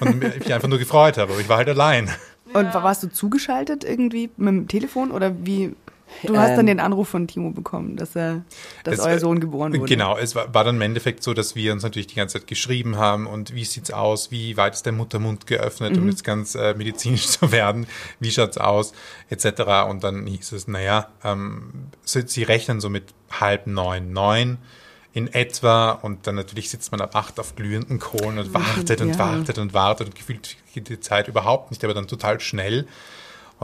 [0.00, 1.32] und mich einfach nur gefreut habe.
[1.32, 2.10] Aber ich war halt allein.
[2.54, 5.76] Und warst du zugeschaltet irgendwie mit dem Telefon oder wie?
[6.22, 6.66] Du hast dann Ähm.
[6.66, 8.44] den Anruf von Timo bekommen, dass er,
[8.84, 9.84] dass Es euer war- Sohn geboren wurde.
[9.84, 12.46] Genau, es war, war dann im Endeffekt so, dass wir uns natürlich die ganze Zeit
[12.46, 16.54] geschrieben haben und wie sieht's aus, wie weit ist der Muttermund geöffnet, um jetzt ganz
[16.54, 17.86] äh, medizinisch zu werden,
[18.20, 18.92] wie schaut's aus,
[19.28, 19.88] etc.
[19.88, 24.58] Und dann hieß es, naja, ähm, sie, sie rechnen so mit halb neun, neun
[25.12, 29.10] in etwa und dann natürlich sitzt man ab acht auf glühenden Kohlen und wartet und
[29.10, 29.18] ja.
[29.18, 32.86] wartet und wartet und gefühlt geht die Zeit überhaupt nicht, aber dann total schnell.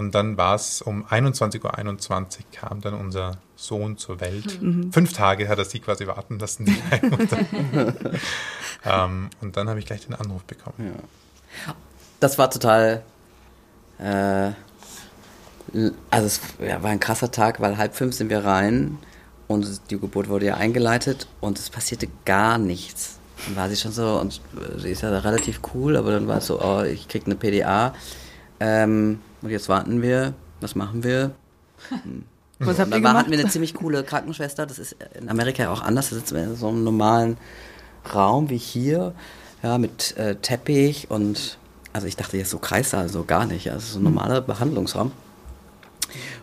[0.00, 4.58] Und dann war es um 21.21 Uhr kam dann unser Sohn zur Welt.
[4.92, 7.38] Fünf Tage hat er sie quasi warten lassen, die Leihmutter.
[8.86, 10.94] ähm, und dann habe ich gleich den Anruf bekommen.
[12.18, 13.02] Das war total.
[13.98, 14.52] Äh,
[16.08, 18.96] also, es ja, war ein krasser Tag, weil halb fünf sind wir rein
[19.48, 23.18] und die Geburt wurde ja eingeleitet und es passierte gar nichts.
[23.44, 26.38] Dann war sie schon so, und äh, sie ist ja relativ cool, aber dann war
[26.38, 27.92] es so, oh, ich krieg eine PDA.
[28.60, 30.34] Ähm, und jetzt warten wir.
[30.60, 31.32] Was machen wir?
[32.58, 33.16] Was habt ihr gemacht?
[33.16, 34.66] hatten wir eine ziemlich coole Krankenschwester.
[34.66, 36.10] Das ist in Amerika ja auch anders.
[36.10, 37.38] Da sitzen wir in so einem normalen
[38.14, 39.14] Raum wie hier,
[39.62, 41.58] ja, mit äh, Teppich und
[41.92, 43.66] also ich dachte jetzt so Kreissaal, so gar nicht.
[43.66, 45.12] Ist so ein normaler Behandlungsraum.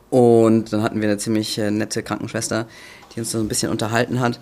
[0.10, 2.68] Und dann hatten wir eine ziemlich äh, nette Krankenschwester,
[3.16, 4.40] die uns so ein bisschen unterhalten hat.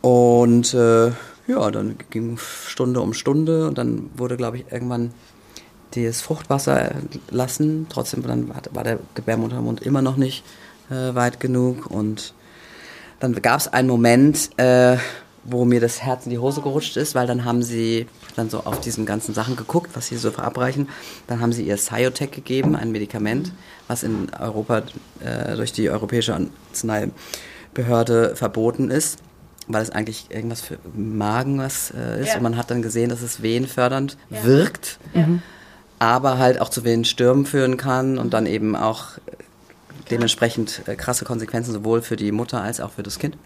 [0.00, 1.12] Und äh,
[1.46, 5.12] ja, dann ging Stunde um Stunde und dann wurde, glaube ich, irgendwann
[5.94, 6.92] das Fruchtwasser
[7.30, 7.86] lassen.
[7.88, 10.44] Trotzdem dann war der Gebärmuttermund immer noch nicht
[10.90, 11.86] äh, weit genug.
[11.86, 12.34] Und
[13.20, 14.96] dann gab es einen Moment, äh,
[15.44, 18.60] wo mir das Herz in die Hose gerutscht ist, weil dann haben sie dann so
[18.60, 20.88] auf diesen ganzen Sachen geguckt, was sie so verabreichen.
[21.26, 23.52] Dann haben sie ihr Cyotec gegeben, ein Medikament,
[23.88, 24.82] was in Europa
[25.20, 26.38] äh, durch die Europäische
[26.70, 29.18] Arzneibehörde verboten ist,
[29.66, 32.28] weil es eigentlich irgendwas für Magen was äh, ist.
[32.28, 32.36] Ja.
[32.36, 34.98] Und man hat dann gesehen, dass es wehenfördernd wirkt,
[36.02, 39.04] aber halt auch zu Wehenstürmen führen kann und dann eben auch
[40.10, 43.36] dementsprechend äh, krasse Konsequenzen sowohl für die Mutter als auch für das Kind.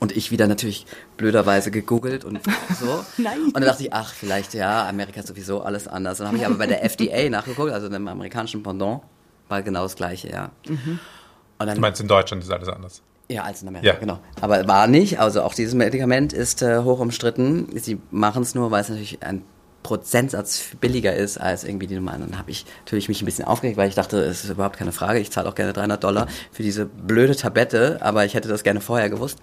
[0.00, 0.84] Und ich wieder natürlich
[1.16, 2.40] blöderweise gegoogelt und
[2.80, 3.04] so.
[3.18, 3.38] Nein.
[3.46, 6.18] Und dann dachte ich, ach, vielleicht ja, Amerika ist sowieso alles anders.
[6.18, 9.02] Dann habe ich aber bei der FDA nachgeguckt, also dem amerikanischen Pendant,
[9.48, 10.50] war genau das Gleiche, ja.
[10.68, 13.00] Und dann Du meinst, in Deutschland ist alles anders.
[13.28, 13.98] ja, als in Amerika, Ja.
[13.98, 14.18] genau.
[14.40, 15.20] Aber war nicht.
[15.20, 17.68] Also auch dieses Medikament ist äh, hoch umstritten.
[17.78, 19.42] Sie machen es nur, weil es natürlich ein
[19.86, 22.22] Prozentsatz billiger ist als irgendwie die normalen.
[22.22, 24.90] Dann habe ich natürlich mich ein bisschen aufgeregt, weil ich dachte, es ist überhaupt keine
[24.90, 25.20] Frage.
[25.20, 28.80] Ich zahle auch gerne 300 Dollar für diese blöde Tablette, aber ich hätte das gerne
[28.80, 29.38] vorher gewusst.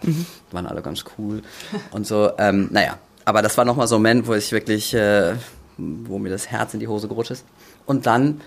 [0.52, 1.44] Waren alle ganz cool
[1.92, 2.32] und so.
[2.38, 5.36] Ähm, naja, aber das war nochmal so ein Moment, wo ich wirklich, äh,
[5.78, 7.46] wo mir das Herz in die Hose gerutscht ist.
[7.86, 8.42] Und dann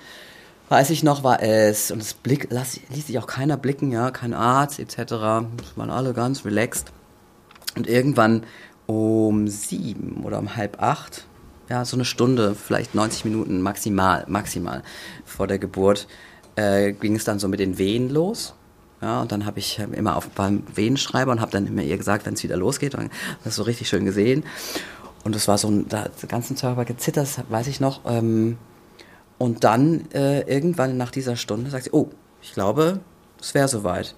[0.68, 4.10] weiß ich noch, war es, und das Blick, lass, ließ sich auch keiner blicken, ja,
[4.10, 4.98] kein Arzt etc.
[4.98, 6.92] Es waren alle ganz relaxed.
[7.74, 8.42] Und irgendwann
[8.84, 11.26] um sieben oder um halb acht,
[11.68, 14.82] ja, so eine Stunde, vielleicht 90 Minuten maximal, maximal
[15.24, 16.06] vor der Geburt,
[16.56, 18.54] äh, ging es dann so mit den Wehen los.
[19.02, 22.24] Ja, und dann habe ich immer auf beim Wehenschreiber und habe dann immer ihr gesagt,
[22.24, 22.94] wenn es wieder losgeht.
[22.94, 23.10] Und
[23.44, 24.44] das so richtig schön gesehen.
[25.22, 28.00] Und das war so ein, da ganzen Körper gezittert, weiß ich noch.
[28.06, 28.56] Ähm,
[29.38, 32.08] und dann äh, irgendwann nach dieser Stunde sagt sie, oh,
[32.40, 33.00] ich glaube,
[33.40, 34.14] es wäre soweit.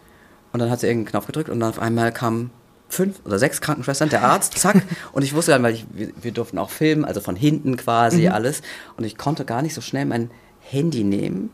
[0.52, 2.50] Und dann hat sie irgendeinen Knopf gedrückt und dann auf einmal kamen
[2.88, 4.82] fünf oder sechs Krankenschwestern, der Arzt, zack.
[5.12, 8.28] Und ich wusste dann, weil ich, wir, wir durften auch filmen, also von hinten quasi
[8.28, 8.62] alles.
[8.96, 10.30] Und ich konnte gar nicht so schnell mein
[10.60, 11.50] Handy nehmen,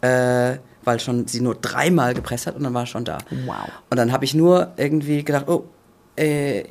[0.00, 3.18] äh, weil schon sie nur dreimal gepresst hat und dann war schon da.
[3.46, 3.68] Wow.
[3.90, 5.64] Und dann habe ich nur irgendwie gedacht, oh,
[6.16, 6.64] äh,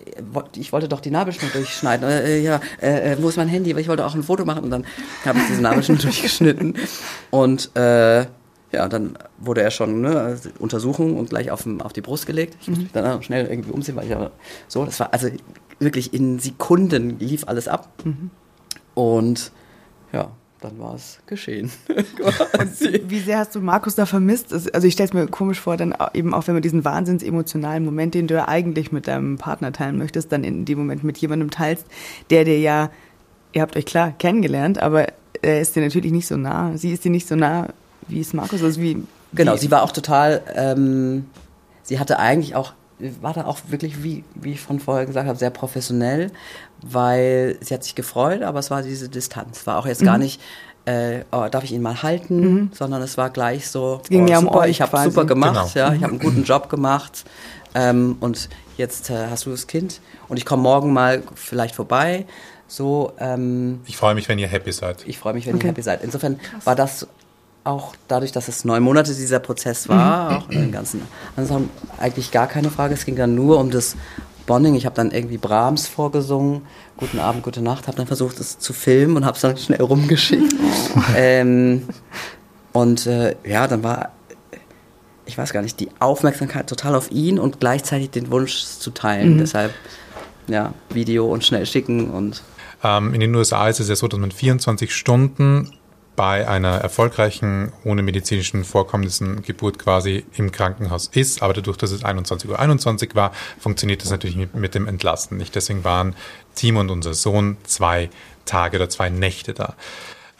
[0.55, 2.07] ich wollte doch die Nabelschnur durchschneiden.
[2.07, 3.73] Äh, äh, ja, äh, äh, wo ist mein Handy?
[3.73, 4.63] Weil ich wollte auch ein Foto machen.
[4.63, 4.85] Und dann
[5.25, 6.75] habe ich diese Nabelschnur durchgeschnitten.
[7.31, 8.25] Und äh,
[8.71, 12.57] ja, dann wurde er schon ne, Untersuchung und gleich auf, auf die Brust gelegt.
[12.61, 14.31] Ich musste mich dann auch schnell irgendwie umsehen, weil ich ja
[14.67, 15.29] so, das war also
[15.79, 17.89] wirklich in Sekunden lief alles ab.
[18.93, 19.51] Und
[20.13, 21.71] ja, dann war es geschehen.
[22.15, 23.01] Quasi.
[23.07, 24.53] Wie sehr hast du Markus da vermisst?
[24.53, 27.83] Also ich stelle es mir komisch vor, dann eben auch wenn man diesen wahnsinns emotionalen
[27.83, 31.17] Moment, den du ja eigentlich mit deinem Partner teilen möchtest, dann in dem Moment mit
[31.17, 31.87] jemandem teilst,
[32.29, 32.91] der dir ja,
[33.53, 35.07] ihr habt euch klar kennengelernt, aber
[35.41, 36.77] er ist dir natürlich nicht so nah.
[36.77, 37.69] Sie ist dir nicht so nah,
[38.07, 38.79] wie es Markus ist.
[38.79, 41.25] Wie, Genau, wie, sie war auch total, ähm,
[41.83, 42.73] sie hatte eigentlich auch,
[43.21, 46.31] war da auch wirklich, wie, wie ich von vorher gesagt habe, sehr professionell,
[46.81, 49.65] weil sie hat sich gefreut, aber es war diese Distanz.
[49.67, 50.05] War auch jetzt Mhm.
[50.05, 50.41] gar nicht,
[50.85, 54.39] äh, oh, darf ich ihn mal halten, sondern es war gleich so, ging oh, mehr
[54.39, 55.87] um super, euch ich habe super gemacht, Genau.
[55.87, 57.23] ja, ich habe einen guten Job gemacht
[57.75, 62.25] ähm, und jetzt äh, hast du das Kind und ich komme morgen mal vielleicht vorbei.
[62.67, 65.03] So, ähm, Ich freue mich, wenn ihr happy seid.
[65.05, 65.67] ich freue mich, wenn Okay.
[65.67, 66.03] ihr happy seid.
[66.03, 67.05] Insofern war das
[67.63, 71.01] auch dadurch, dass es neun Monate dieser Prozess war, auch in den ganzen
[71.37, 72.93] Sachen, eigentlich gar keine Frage.
[72.93, 73.95] Es ging dann nur um das
[74.47, 74.75] Bonding.
[74.75, 76.63] Ich habe dann irgendwie Brahms vorgesungen.
[76.97, 77.87] Guten Abend, gute Nacht.
[77.87, 80.55] Habe dann versucht, es zu filmen und habe es dann schnell rumgeschickt.
[81.15, 81.83] ähm,
[82.73, 84.11] und äh, ja, dann war,
[85.25, 89.37] ich weiß gar nicht, die Aufmerksamkeit total auf ihn und gleichzeitig den Wunsch zu teilen.
[89.37, 89.73] Deshalb,
[90.47, 92.43] ja, Video und schnell schicken und
[92.83, 95.71] Ähm, in den USA ist es ja so, dass man 24 Stunden
[96.21, 101.41] bei einer erfolgreichen, ohne medizinischen Vorkommnissen Geburt quasi im Krankenhaus ist.
[101.41, 105.39] Aber dadurch, dass es 21.21 Uhr 21 war, funktioniert das natürlich mit, mit dem Entlasten
[105.39, 105.55] nicht.
[105.55, 106.15] Deswegen waren
[106.53, 108.11] Team und unser Sohn zwei
[108.45, 109.73] Tage oder zwei Nächte da.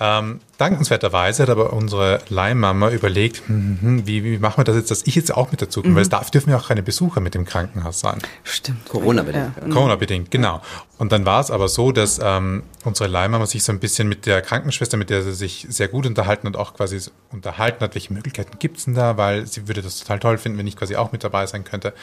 [0.03, 4.89] Ähm, dankenswerterweise hat aber unsere Leihmama überlegt, hm, hm, wie, wie machen wir das jetzt,
[4.89, 7.21] dass ich jetzt auch mit dazu komme, weil es darf, dürfen ja auch keine Besucher
[7.21, 8.17] mit dem Krankenhaus sein.
[8.43, 8.89] Stimmt.
[8.89, 9.51] Corona-bedingt.
[9.61, 9.69] Ja.
[9.69, 10.59] Corona-bedingt, genau.
[10.97, 14.25] Und dann war es aber so, dass ähm, unsere Leihmama sich so ein bisschen mit
[14.25, 16.99] der Krankenschwester, mit der sie sich sehr gut unterhalten und auch quasi
[17.31, 20.65] unterhalten hat, welche Möglichkeiten gibt's denn da, weil sie würde das total toll finden, wenn
[20.65, 21.93] ich quasi auch mit dabei sein könnte.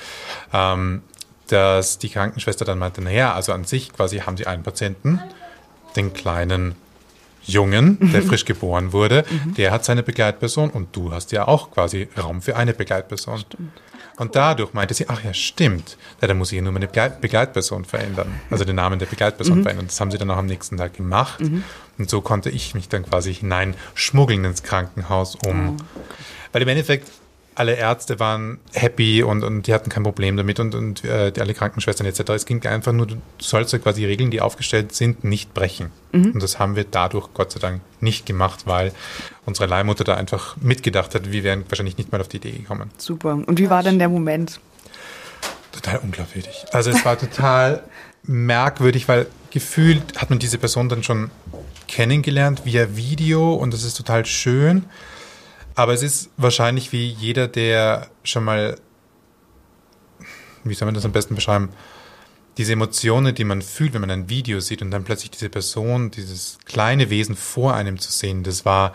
[0.53, 1.03] Ähm,
[1.49, 5.19] dass die Krankenschwester dann meinte, naja, also an sich quasi haben sie einen Patienten,
[5.97, 6.77] den kleinen
[7.49, 9.25] Jungen, der frisch geboren wurde,
[9.57, 13.43] der hat seine Begleitperson und du hast ja auch quasi Raum für eine Begleitperson.
[14.19, 17.21] Und dadurch meinte sie, ach ja, stimmt, ja, dann muss ich ja nur meine Begleit
[17.21, 19.87] Begleitperson verändern, also den Namen der Begleitperson verändern.
[19.87, 21.41] Das haben sie dann auch am nächsten Tag gemacht.
[21.99, 25.77] Und so konnte ich mich dann quasi hineinschmuggeln ins Krankenhaus, um,
[26.53, 27.09] weil im Endeffekt
[27.59, 31.41] alle Ärzte waren happy und, und die hatten kein Problem damit und, und äh, die,
[31.41, 32.31] alle Krankenschwestern etc.
[32.31, 35.91] Es ging einfach nur, du sollst ja quasi Regeln, die aufgestellt sind, nicht brechen.
[36.13, 38.93] Und das haben wir dadurch Gott sei Dank nicht gemacht, weil
[39.45, 42.91] unsere Leihmutter da einfach mitgedacht hat, wir wären wahrscheinlich nicht mal auf die Idee gekommen.
[42.97, 43.33] Super.
[43.35, 44.61] Und wie war denn der Moment?
[45.73, 46.65] Total unglaubwürdig.
[46.73, 47.83] Also es war total
[48.23, 51.31] merkwürdig, weil gefühlt hat man diese Person dann schon
[51.89, 54.85] kennengelernt via Video und das ist total schön.
[55.79, 58.81] Aber es ist wahrscheinlich wie jeder, der schon mal,
[60.65, 61.69] wie soll man das am besten beschreiben,
[62.57, 66.11] diese Emotionen, die man fühlt, wenn man ein Video sieht und dann plötzlich diese Person,
[66.11, 68.93] dieses kleine Wesen vor einem zu sehen, das war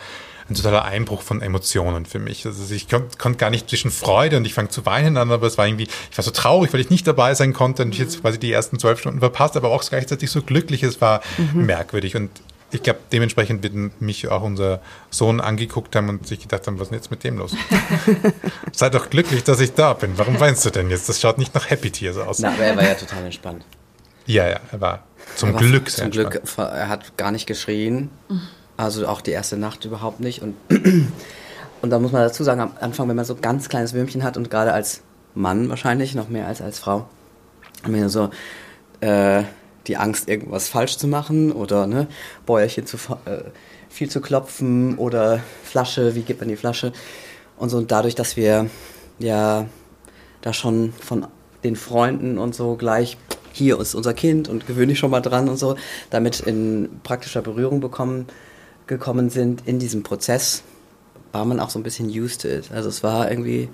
[0.50, 2.46] ein totaler Einbruch von Emotionen für mich.
[2.46, 5.48] Also ich konnte konnt gar nicht zwischen Freude und ich fange zu weinen an, aber
[5.48, 8.00] es war irgendwie, ich war so traurig, weil ich nicht dabei sein konnte und ich
[8.00, 10.84] jetzt quasi die ersten zwölf Stunden verpasst, aber auch gleichzeitig so glücklich.
[10.84, 11.22] Es war
[11.54, 12.30] merkwürdig und
[12.74, 16.88] ich glaube, dementsprechend wird mich auch unser Sohn angeguckt haben und sich gedacht haben, was
[16.88, 17.56] ist denn jetzt mit dem los?
[18.72, 20.14] Sei doch glücklich, dass ich da bin.
[20.18, 21.08] Warum weinst du denn jetzt?
[21.08, 22.40] Das schaut nicht nach Happy Tears aus.
[22.40, 23.64] Na, aber er war ja total entspannt.
[24.26, 25.04] Ja, ja, er war
[25.36, 26.72] zum Er war Glück sehr Zum Glück, entspannt.
[26.74, 28.10] er hat gar nicht geschrien.
[28.78, 30.42] Also auch die erste Nacht überhaupt nicht.
[30.42, 30.56] Und,
[31.82, 34.38] und da muss man dazu sagen, am Anfang, wenn man so ganz kleines Würmchen hat
[34.38, 35.02] und gerade als
[35.36, 37.08] Mann wahrscheinlich, noch mehr als als Frau,
[37.84, 38.30] haben wir so
[39.02, 39.44] äh,
[39.88, 42.08] die Angst, irgendwas falsch zu machen oder ne,
[42.46, 43.44] Bäuerchen zu äh,
[43.90, 46.94] viel zu klopfen oder Flasche, wie gibt man die Flasche?
[47.58, 48.70] Und so und dadurch, dass wir
[49.20, 49.68] ja
[50.42, 51.28] da schon von
[51.64, 53.18] den Freunden und so gleich
[53.54, 55.76] hier ist unser Kind und gewöhn dich schon mal dran und so,
[56.10, 58.26] damit in praktischer Berührung bekommen,
[58.88, 60.64] gekommen sind in diesem Prozess,
[61.32, 62.72] war man auch so ein bisschen used to it.
[62.72, 63.70] Also es war irgendwie,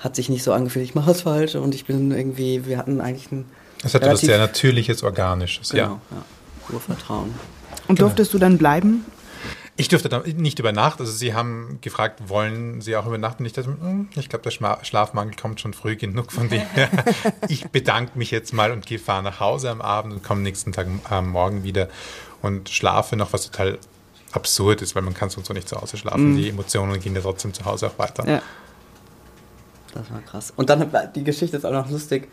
[0.00, 3.00] hat sich nicht so angefühlt, ich mache es falsch und ich bin irgendwie, wir hatten
[3.00, 3.44] eigentlich ein
[3.82, 5.84] Es hatte was relativ- sehr Natürliches, Organisches, ja.
[5.84, 6.74] genau, ja.
[6.74, 7.34] Urvertrauen.
[7.88, 9.04] Und durftest du dann bleiben?
[9.76, 11.02] Ich durfte da nicht übernachten.
[11.02, 13.44] Also sie haben gefragt, wollen sie auch übernachten?
[13.44, 16.88] Ich dachte, hm, ich glaube, der Schma Schlafmangel kommt schon früh genug von dem her.
[17.48, 20.70] ich bedanke mich jetzt mal und gehe fahre nach Hause am Abend und komme nächsten
[20.72, 21.88] Tag äh, morgen wieder
[22.40, 23.78] und schlafe noch, was total
[24.30, 26.32] absurd ist, weil man kann sonst so nicht zu Hause schlafen.
[26.32, 26.36] Mhm.
[26.36, 28.28] Die Emotionen gehen ja trotzdem zu Hause auch weiter.
[28.28, 28.42] Ja.
[29.94, 30.52] Das war krass.
[30.56, 32.28] Und dann, die Geschichte ist auch noch lustig,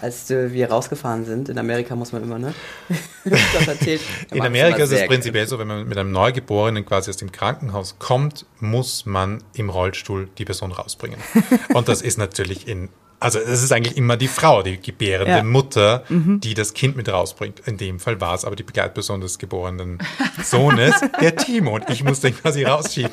[0.00, 1.48] als äh, wir rausgefahren sind.
[1.48, 2.52] In Amerika muss man immer, ne?
[3.24, 4.00] das erzählt.
[4.32, 8.00] In Amerika ist es prinzipiell so, wenn man mit einem Neugeborenen quasi aus dem Krankenhaus
[8.00, 11.20] kommt, muss man im Rollstuhl die Person rausbringen.
[11.74, 12.88] Und das ist natürlich in,
[13.24, 15.42] also es ist eigentlich immer die Frau, die gebärende Ja.
[15.42, 17.60] Mutter, die das Kind mit rausbringt.
[17.66, 19.98] In dem Fall war es aber die Begleitperson des geborenen
[20.44, 21.74] Sohnes, der Timo.
[21.76, 23.12] Und ich musste ihn quasi rausschieben.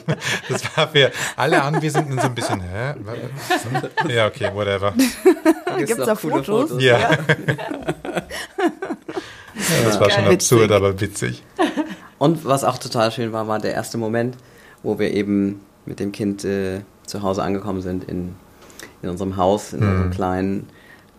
[0.49, 2.93] Das war für alle Anwesenden so ein bisschen, hä?
[4.14, 4.93] Ja, okay, whatever.
[5.78, 6.72] Gibt's da Fotos?
[6.82, 7.18] Ja.
[9.55, 10.34] Ja, das war schon Geil.
[10.34, 10.76] absurd, Witzig.
[10.76, 11.43] aber witzig.
[12.18, 14.36] Und was auch total schön war, war der erste Moment,
[14.84, 18.36] wo wir eben mit dem Kind äh, zu Hause angekommen sind in,
[19.02, 19.89] in unserem Haus, in Mhm.
[19.91, 20.70] unserem kleinen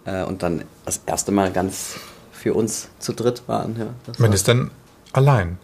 [0.04, 1.96] äh, und dann das erste Mal ganz
[2.32, 3.76] für uns zu dritt waren.
[3.78, 3.86] Ja,
[4.18, 4.70] Man war- ist dann
[5.12, 5.58] allein.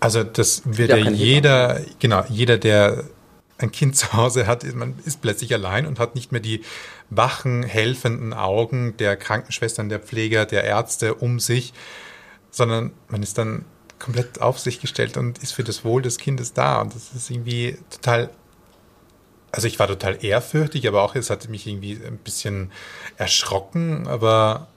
[0.00, 3.04] Also das wird Ja, ja, jeder, genau, jeder, der
[3.58, 6.62] ein Kind zu Hause hat, man ist plötzlich allein und hat nicht mehr die
[7.10, 11.72] wachen, helfenden Augen der Krankenschwestern, der Pfleger, der Ärzte um sich,
[12.50, 13.64] sondern man ist dann
[13.98, 16.80] komplett auf sich gestellt und ist für das Wohl des Kindes da.
[16.80, 18.30] Und das ist irgendwie total
[19.54, 22.70] also ich war total ehrfürchtig, aber auch es hatte mich irgendwie ein bisschen
[23.16, 24.68] erschrocken, aber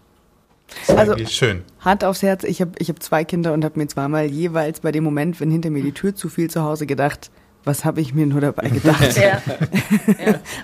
[0.95, 1.63] Also- schön.
[1.79, 4.91] Hand aufs Herz, ich habe ich hab zwei Kinder und habe mir zweimal jeweils bei
[4.91, 7.31] dem Moment, wenn hinter mir die Tür zu fiel zu Hause gedacht,
[7.63, 9.17] was habe ich mir nur dabei gedacht?
[9.21, 9.41] Ja.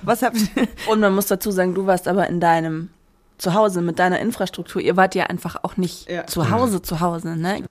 [0.04, 0.50] was hab ich,
[0.88, 2.90] Und man muss dazu sagen, du warst aber in deinem
[3.38, 4.82] Zuhause mit deiner Infrastruktur.
[4.82, 6.26] Ihr wart ja einfach auch nicht Ja.
[6.28, 7.64] zu Hause zu Hause, ne?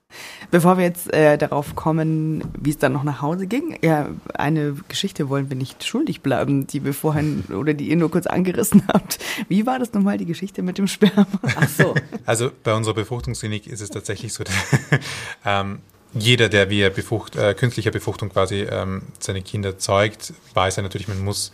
[0.51, 4.75] Bevor wir jetzt äh, darauf kommen, wie es dann noch nach Hause ging, ja, eine
[4.89, 8.83] Geschichte wollen wir nicht schuldig bleiben, die wir vorhin oder die ihr nur kurz angerissen
[8.93, 9.19] habt.
[9.49, 11.27] Wie war das nochmal, die Geschichte mit dem Sperma?
[11.43, 11.95] Ach so.
[12.27, 14.55] Also bei unserer Befruchtungsklinik ist es tatsächlich so, dass
[15.47, 15.79] ähm,
[16.15, 21.09] jeder, der via Befucht, äh, künstlicher Befruchtung quasi ähm, seine Kinder zeugt, weiß ja natürlich,
[21.09, 21.53] man muss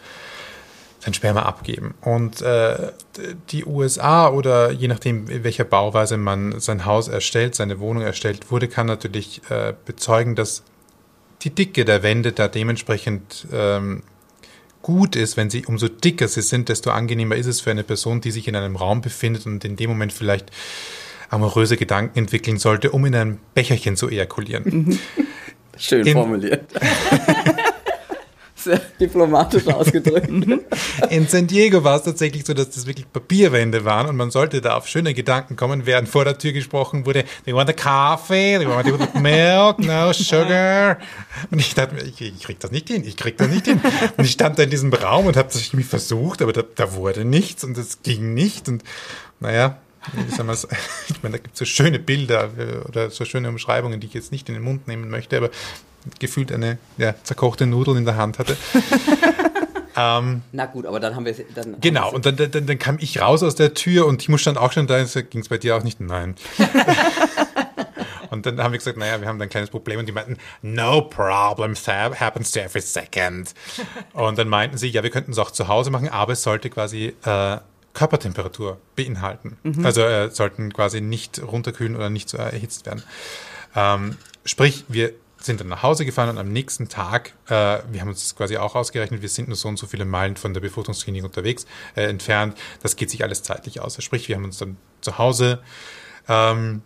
[1.09, 1.95] sein Sperma abgeben.
[2.03, 2.93] Und äh,
[3.51, 8.51] die USA oder je nachdem, in welcher Bauweise man sein Haus erstellt, seine Wohnung erstellt
[8.51, 10.63] wurde, kann natürlich äh, bezeugen, dass
[11.43, 14.03] die Dicke der Wände da dementsprechend ähm,
[14.83, 18.21] gut ist, wenn sie umso dicker sie sind, desto angenehmer ist es für eine Person,
[18.21, 20.51] die sich in einem Raum befindet und in dem Moment vielleicht
[21.31, 24.99] amoröse Gedanken entwickeln sollte, um in ein Becherchen zu ejakulieren.
[25.77, 26.65] Schön In- formuliert.
[28.59, 30.29] Sehr diplomatisch ausgedrückt.
[31.11, 34.61] In San Diego war es tatsächlich so, dass das wirklich Papierwände waren und man sollte
[34.61, 38.59] da auf schöne Gedanken kommen, während vor der Tür gesprochen wurde, they want a coffee,
[38.59, 40.99] they want a milk, no sugar.
[41.51, 43.81] Und ich dachte mir, ich, ich krieg das nicht hin, ich krieg das nicht hin.
[44.17, 46.95] Und ich stand da in diesem Raum und habe das irgendwie versucht, aber da, da
[46.95, 48.83] wurde nichts und es ging nicht und
[49.41, 49.79] naja,
[50.37, 50.67] soll man's-
[51.09, 54.15] ich meine, da gibt es so schöne Bilder äh, oder so schöne Umschreibungen, die ich
[54.15, 55.51] jetzt nicht in den Mund nehmen möchte, aber
[56.19, 58.57] gefühlt eine ja, zerkochte Nudel in der Hand hatte.
[59.97, 63.21] ähm, Na gut, aber dann haben wir dann Genau, und dann, dann, dann kam ich
[63.21, 65.77] raus aus der Tür und Timo stand auch schon da und ging es bei dir
[65.77, 66.01] auch nicht?
[66.01, 66.37] Nein.
[68.31, 70.37] und dann haben wir gesagt, naja, wir haben da ein kleines Problem und die meinten,
[70.63, 73.55] no problem, happens to every second.
[74.13, 76.71] Und dann meinten sie, ja, wir könnten es auch zu Hause machen, aber es sollte
[76.71, 77.59] quasi äh,
[77.95, 79.57] Körpertemperatur beinhalten.
[79.83, 83.03] Also äh, sollten quasi nicht runterkühlen oder nicht so erhitzt werden.
[83.75, 88.09] Ähm, sprich, wir sind dann nach Hause gefahren und am nächsten Tag, äh, wir haben
[88.09, 90.61] uns das quasi auch ausgerechnet, wir sind nur so und so viele Meilen von der
[90.61, 92.59] Befruchtungsklinik unterwegs, äh, entfernt.
[92.83, 94.03] Das geht sich alles zeitlich aus.
[94.03, 95.63] Sprich, wir haben uns dann zu Hause
[96.29, 96.83] ähm,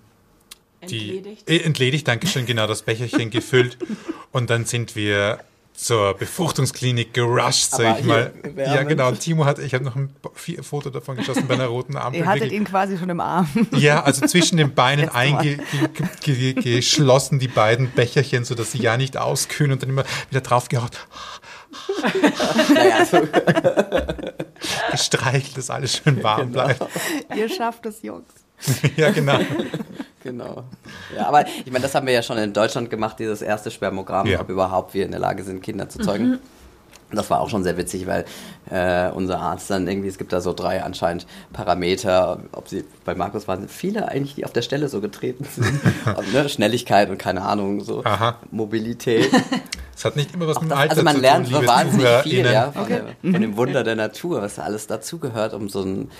[0.88, 1.50] die Entledigt.
[1.50, 3.78] Äh, entledigt, danke schön, genau das Becherchen gefüllt
[4.32, 5.40] und dann sind wir
[5.82, 8.32] zur Befruchtungsklinik gerusht, sag ich mal.
[8.56, 9.08] Ja, genau.
[9.08, 10.10] Und Timo hat, ich habe noch ein
[10.62, 12.20] Foto davon geschossen bei einer roten Ampel.
[12.20, 13.48] Ihr hattet Wirklich- ihn quasi schon im Arm.
[13.76, 19.82] ja, also zwischen den Beinen eingeschlossen, die beiden Becherchen, sodass sie ja nicht auskühlen und
[19.82, 20.90] dann immer wieder draufgehauen,
[22.74, 23.26] Naja, also,
[24.90, 26.64] gestreichelt, dass alles schön warm Genau.
[26.64, 26.82] bleibt.
[27.34, 28.24] Ihr schafft es, Jungs.
[28.96, 29.38] Ja, genau.
[30.22, 30.64] genau.
[31.16, 34.26] Ja, aber ich meine, das haben wir ja schon in Deutschland gemacht, dieses erste Spermogramm,
[34.26, 34.40] Ja.
[34.40, 36.38] ob überhaupt wir in der Lage sind, Kinder zu zeugen.
[37.14, 38.24] Das war auch schon sehr witzig, weil
[38.70, 43.14] äh, unser Arzt dann irgendwie, es gibt da so drei anscheinend Parameter, ob sie, bei
[43.14, 45.78] Markus waren viele eigentlich, die auf der Stelle so getreten sind.
[46.16, 48.38] Und, ne, Schnelligkeit und keine Ahnung, so Aha.
[48.50, 49.30] Mobilität.
[49.94, 52.46] Es hat nicht immer was mit dem Alter also man zu lernt tun, wahnsinnig viel
[52.46, 56.10] ja, von, der, von dem Wunder der Natur, was da alles dazugehört, um so ein,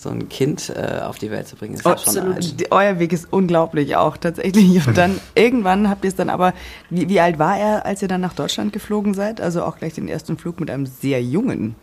[0.00, 3.00] so ein Kind äh, auf die Welt zu bringen, ist Oh, ja schon Die- Euer
[3.00, 4.86] Weg ist unglaublich auch tatsächlich.
[4.86, 6.52] Und dann irgendwann habt ihr es dann aber,
[6.88, 9.40] wie, wie alt war er, als ihr dann nach Deutschland geflogen seid?
[9.40, 11.74] Also auch gleich den ersten Flug mit einem sehr jungen.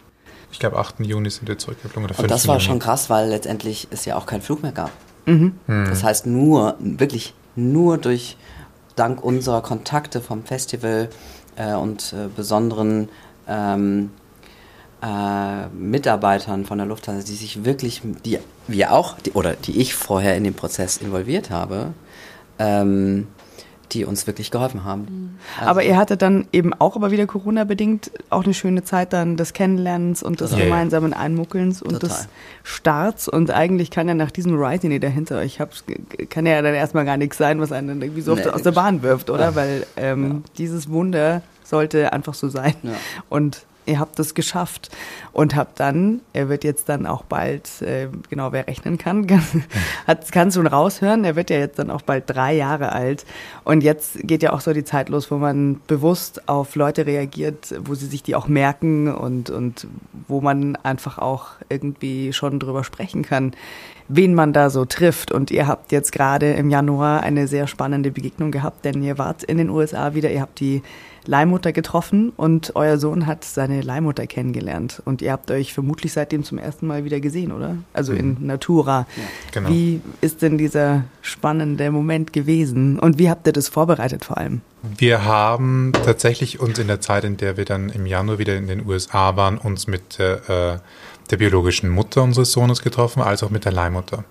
[0.51, 1.01] Ich glaube, 8.
[1.01, 2.09] Juni sind wir zurückgeflogen.
[2.09, 2.47] Oder Und das 5.
[2.47, 2.65] war Juni.
[2.65, 4.91] schon krass, weil letztendlich es ja auch keinen Flug mehr gab.
[5.67, 8.37] Das heißt, nur, wirklich nur durch,
[8.95, 11.09] dank unserer Kontakte vom Festival
[11.57, 13.09] äh, und äh, besonderen
[13.47, 14.11] ähm,
[15.01, 19.93] äh, Mitarbeitern von der Lufthansa, die sich wirklich, die wir auch, die, oder die ich
[19.95, 21.93] vorher in den Prozess involviert habe,
[22.59, 23.27] ähm,
[23.91, 25.37] die uns wirklich geholfen haben.
[25.59, 29.37] Also- aber ihr hattet dann eben auch aber wieder Corona-bedingt auch eine schöne Zeit dann
[29.37, 30.65] des Kennenlernens und des Total.
[30.65, 32.27] gemeinsamen Einmuckelns und des.
[32.63, 33.27] Starts.
[33.27, 35.83] Und eigentlich kann ja nach diesem Ride, den ihr da hinter euch habt,
[36.31, 38.45] kann ja dann erstmal gar nichts sein, was einen dann irgendwie so Nee.
[38.47, 39.49] aus der Bahn wirft, oder?
[39.49, 39.55] Ja.
[39.55, 42.73] Weil ähm, dieses Wunder sollte einfach so sein.
[42.81, 42.93] Ja.
[43.29, 44.89] Und ihr habt es geschafft
[45.33, 49.27] und habt dann, er wird jetzt dann auch bald, äh, genau wer rechnen kann,
[50.07, 53.25] hat, kann schon raushören, er wird ja jetzt dann auch bald drei Jahre alt.
[53.63, 57.75] Und jetzt geht ja auch so die Zeit los, wo man bewusst auf Leute reagiert,
[57.79, 59.87] wo sie sich die auch merken und, und
[60.27, 63.53] wo man einfach auch irgendwie schon drüber sprechen kann,
[64.07, 65.31] wen man da so trifft.
[65.31, 69.43] Und ihr habt jetzt gerade im Januar eine sehr spannende Begegnung gehabt, denn ihr wart
[69.43, 70.81] in den USA wieder, ihr habt die
[71.27, 75.01] Leihmutter getroffen und euer Sohn hat seine Leihmutter kennengelernt.
[75.05, 77.77] Und ihr habt euch vermutlich seitdem zum ersten Mal wieder gesehen, oder?
[77.93, 79.07] Also in Natura.
[79.51, 79.69] Genau.
[79.69, 82.99] Wie ist denn dieser spannende Moment gewesen?
[82.99, 84.61] Und wie habt ihr das vorbereitet vor allem?
[84.97, 88.67] Wir haben tatsächlich uns in der Zeit, in der wir dann im Januar wieder in
[88.67, 90.77] den USA waren, uns mit äh,
[91.31, 94.23] der biologischen Mutter unseres Sohnes getroffen, als auch mit der Leihmutter.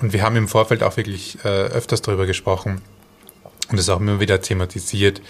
[0.00, 2.80] Und wir haben im Vorfeld auch wirklich äh, öfters darüber gesprochen
[3.70, 5.20] und es auch immer wieder thematisiert,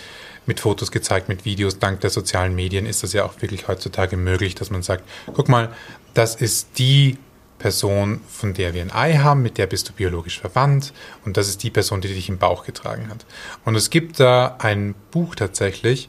[0.46, 1.78] mit Fotos gezeigt, mit Videos.
[1.78, 5.04] Dank der sozialen Medien ist das ja auch wirklich heutzutage möglich, dass man sagt,
[5.34, 5.70] guck mal,
[6.14, 7.18] das ist die
[7.58, 10.92] Person, von der wir ein Ei haben, mit der bist du biologisch verwandt
[11.24, 13.26] und das ist die Person, die dich im Bauch getragen hat.
[13.64, 16.08] Und es gibt da ein Buch tatsächlich,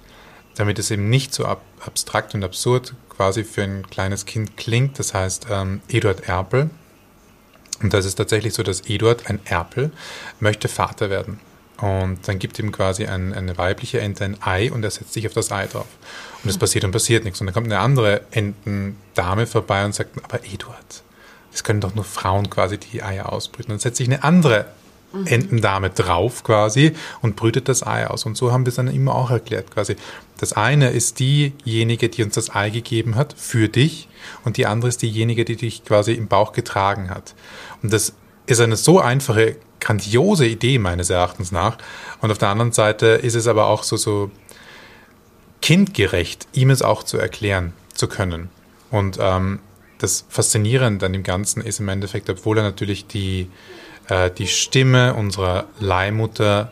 [0.55, 4.97] damit es eben nicht so ab abstrakt und absurd quasi für ein kleines Kind klingt,
[4.97, 6.69] das heißt ähm, Eduard Erpel.
[7.83, 9.91] Und das ist tatsächlich so, dass Eduard, ein Erpel,
[10.39, 11.41] möchte Vater werden.
[11.81, 15.27] Und dann gibt ihm quasi ein, eine weibliche Ente ein Ei und er setzt sich
[15.27, 15.87] auf das Ei drauf.
[16.45, 17.41] Und es passiert und passiert nichts.
[17.41, 21.03] Und dann kommt eine andere Entendame vorbei und sagt, aber Eduard,
[21.51, 23.71] es können doch nur Frauen quasi die Eier ausbrüten.
[23.71, 24.65] Dann setzt sich eine andere
[25.25, 28.25] Entendame drauf quasi und brütet das Ei aus.
[28.25, 29.95] Und so haben wir es dann immer auch erklärt quasi.
[30.37, 34.07] Das eine ist diejenige, die uns das Ei gegeben hat für dich
[34.45, 37.33] und die andere ist diejenige, die dich quasi im Bauch getragen hat.
[37.81, 38.13] Und das
[38.45, 41.77] ist eine so einfache, grandiose Idee meines Erachtens nach.
[42.21, 44.31] Und auf der anderen Seite ist es aber auch so, so
[45.61, 48.49] kindgerecht, ihm es auch zu erklären zu können.
[48.91, 49.59] Und ähm,
[49.99, 53.49] das Faszinierende an dem Ganzen ist im Endeffekt, obwohl er natürlich die,
[54.09, 56.71] äh, die Stimme unserer Leihmutter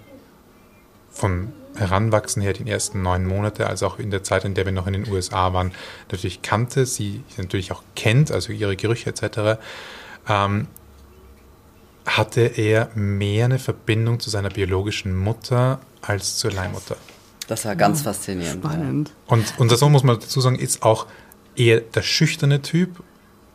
[1.11, 4.71] vom Heranwachsen her, die ersten neun Monate, als auch in der Zeit, in der wir
[4.71, 5.71] noch in den USA waren,
[6.09, 9.59] natürlich kannte, sie natürlich auch kennt, also ihre Gerüche etc.,
[10.27, 10.67] ähm,
[12.05, 16.95] hatte er mehr eine Verbindung zu seiner biologischen Mutter als zur Leihmutter.
[17.47, 18.63] Das war ganz faszinierend.
[18.63, 19.11] Spannend.
[19.27, 21.05] Und unser Sohn, muss man dazu sagen, ist auch
[21.55, 23.03] eher der schüchterne Typ.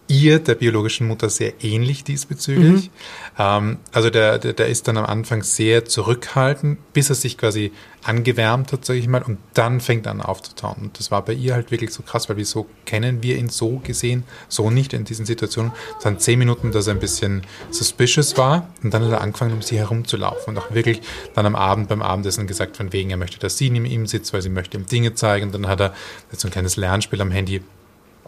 [0.09, 2.91] Ihr, der biologischen Mutter, sehr ähnlich diesbezüglich.
[3.39, 7.73] Ähm, also der, der, der ist dann am Anfang sehr zurückhaltend, bis er sich quasi
[8.05, 10.77] angewärmt hat, sage ich mal, und dann fängt er an aufzutauen.
[10.83, 13.81] Und das war bei ihr halt wirklich so krass, weil wieso kennen wir ihn so
[13.85, 15.73] gesehen, so nicht in diesen Situationen.
[15.99, 19.53] Es waren zehn Minuten, dass er ein bisschen suspicious war und dann hat er angefangen,
[19.53, 21.01] um sie herumzulaufen und auch wirklich
[21.35, 24.33] dann am Abend beim Abendessen gesagt, von wegen, er möchte, dass sie neben ihm sitzt,
[24.33, 25.47] weil sie möchte ihm Dinge zeigen.
[25.47, 25.95] Und dann hat er
[26.33, 27.63] so ein kleines Lernspiel am Handy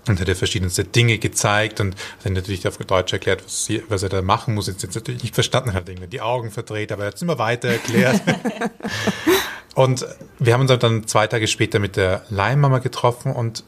[0.09, 4.03] und hat er verschiedenste Dinge gezeigt und hat natürlich auf Deutsch erklärt, was, sie, was
[4.03, 4.67] er da machen muss.
[4.67, 7.39] Jetzt, jetzt natürlich nicht verstanden, hat irgendwie die Augen verdreht, aber er hat es immer
[7.39, 8.21] weiter erklärt.
[9.75, 10.07] und
[10.39, 13.65] wir haben uns dann zwei Tage später mit der Leihmama getroffen und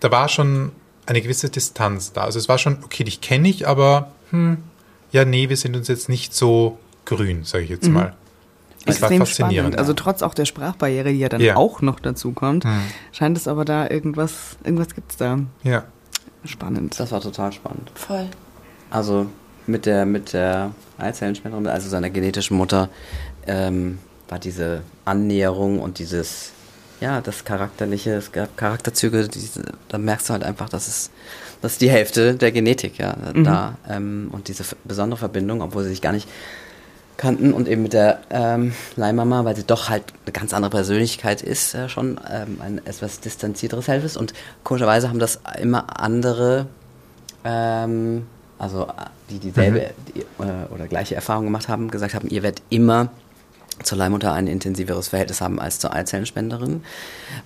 [0.00, 0.72] da war schon
[1.06, 2.22] eine gewisse Distanz da.
[2.24, 4.58] Also es war schon, okay, dich kenne ich, aber hm,
[5.10, 8.14] ja, nee, wir sind uns jetzt nicht so grün, sage ich jetzt mal.
[8.86, 9.58] Das war Extrem faszinierend.
[9.74, 9.78] spannend.
[9.78, 11.56] Also trotz auch der Sprachbarriere, die ja dann Ja.
[11.56, 12.64] auch noch dazu kommt,
[13.12, 15.38] scheint es aber da irgendwas, irgendwas gibt's da.
[15.62, 15.84] ja.
[16.44, 16.98] Spannend.
[16.98, 17.92] Das war total spannend.
[17.94, 18.26] Voll.
[18.90, 19.26] Also
[19.68, 22.88] mit der, mit der Eizellenspenderin, also seiner genetischen Mutter,
[23.46, 26.50] ähm, war diese Annäherung und dieses,
[27.00, 31.10] ja, das Charakterliche, es gab Charakterzüge, diese, da merkst du halt einfach, dass es,
[31.60, 33.14] das ist die Hälfte der Genetik, ja,
[33.44, 36.28] da, ähm, und diese besondere Verbindung, obwohl sie sich gar nicht
[37.22, 41.40] kannten und eben mit der ähm, Leihmama, weil sie doch halt eine ganz andere Persönlichkeit
[41.40, 46.66] ist, äh, schon ähm, ein etwas distanzierteres Verhältnis und komischerweise haben das immer andere
[47.44, 48.26] ähm,
[48.58, 48.88] also
[49.30, 53.10] die dieselbe die, äh, oder gleiche Erfahrung gemacht haben, gesagt haben, ihr werdet immer
[53.82, 56.84] zur Leihmutter ein intensiveres Verhältnis haben als zur Eizellenspenderin,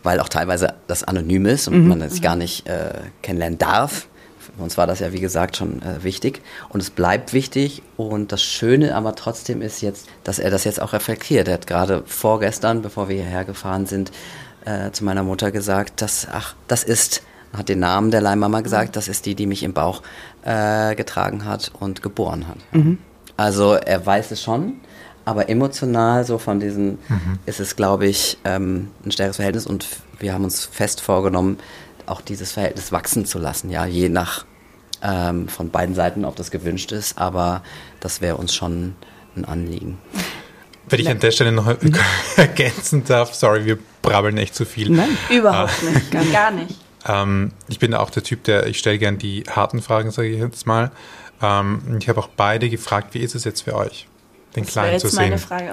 [0.02, 1.88] weil auch teilweise das anonym ist und mhm.
[1.88, 4.08] man sich gar nicht äh, kennenlernen darf.
[4.58, 7.82] Uns war das ja, wie gesagt, schon äh, wichtig und es bleibt wichtig.
[7.96, 11.48] Und das Schöne aber trotzdem ist jetzt, dass er das jetzt auch reflektiert.
[11.48, 14.12] Er hat gerade vorgestern, bevor wir hierher gefahren sind,
[14.64, 18.96] äh, zu meiner Mutter gesagt, dass, ach, das ist, hat den Namen der Leihmama gesagt,
[18.96, 20.02] das ist die, die mich im Bauch
[20.42, 22.58] äh, getragen hat und geboren hat.
[22.72, 22.98] Mhm.
[23.36, 24.74] Also er weiß es schon,
[25.26, 27.38] aber emotional so von diesen mhm.
[27.44, 29.86] ist es, glaube ich, ähm, ein stärkeres Verhältnis und
[30.18, 31.58] wir haben uns fest vorgenommen,
[32.06, 34.44] auch dieses Verhältnis wachsen zu lassen, ja, je nach
[35.02, 37.62] ähm, von beiden Seiten, ob das gewünscht ist, aber
[38.00, 38.94] das wäre uns schon
[39.36, 39.98] ein Anliegen.
[40.88, 41.66] Wenn ich an der Stelle noch
[42.36, 44.90] ergänzen darf, sorry, wir brabbeln echt zu viel.
[44.90, 45.90] Nein, überhaupt ah.
[45.90, 46.76] nicht, gar, gar nicht.
[47.06, 50.38] Ähm, ich bin auch der Typ, der, ich stelle gern die harten Fragen, sage ich
[50.38, 50.90] jetzt mal.
[51.42, 54.06] Ähm, ich habe auch beide gefragt, wie ist es jetzt für euch?
[54.56, 55.30] Den das Kleinen zu sehen.
[55.30, 55.66] Gewesen,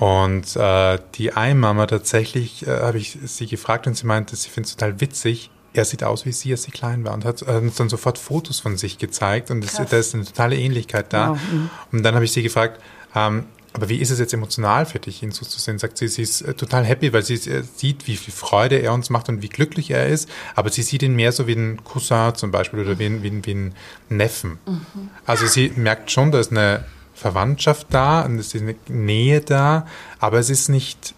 [0.00, 0.06] ja.
[0.06, 4.70] Und äh, die Einmama tatsächlich, äh, habe ich sie gefragt und sie meinte, sie findet
[4.70, 5.50] es total witzig.
[5.74, 8.18] Er sieht aus wie sie, als sie klein war und hat äh, uns dann sofort
[8.18, 11.30] Fotos von sich gezeigt und das, da ist eine totale Ähnlichkeit da.
[11.30, 11.38] Wow.
[11.50, 11.70] Mhm.
[11.90, 12.80] Und dann habe ich sie gefragt,
[13.14, 15.78] ähm, aber wie ist es jetzt emotional für dich, ihn so zu sehen?
[15.78, 18.92] Sagt sie, sie ist äh, total happy, weil sie äh, sieht, wie viel Freude er
[18.92, 20.28] uns macht und wie glücklich er ist.
[20.54, 23.50] Aber sie sieht ihn mehr so wie einen Cousin zum Beispiel oder wie, wie, wie
[23.50, 23.74] einen
[24.10, 24.58] Neffen.
[24.66, 25.10] Mhm.
[25.24, 26.84] Also sie merkt schon, da ist eine
[27.22, 29.86] Verwandtschaft da und es ist eine Nähe da,
[30.18, 31.14] aber es ist nicht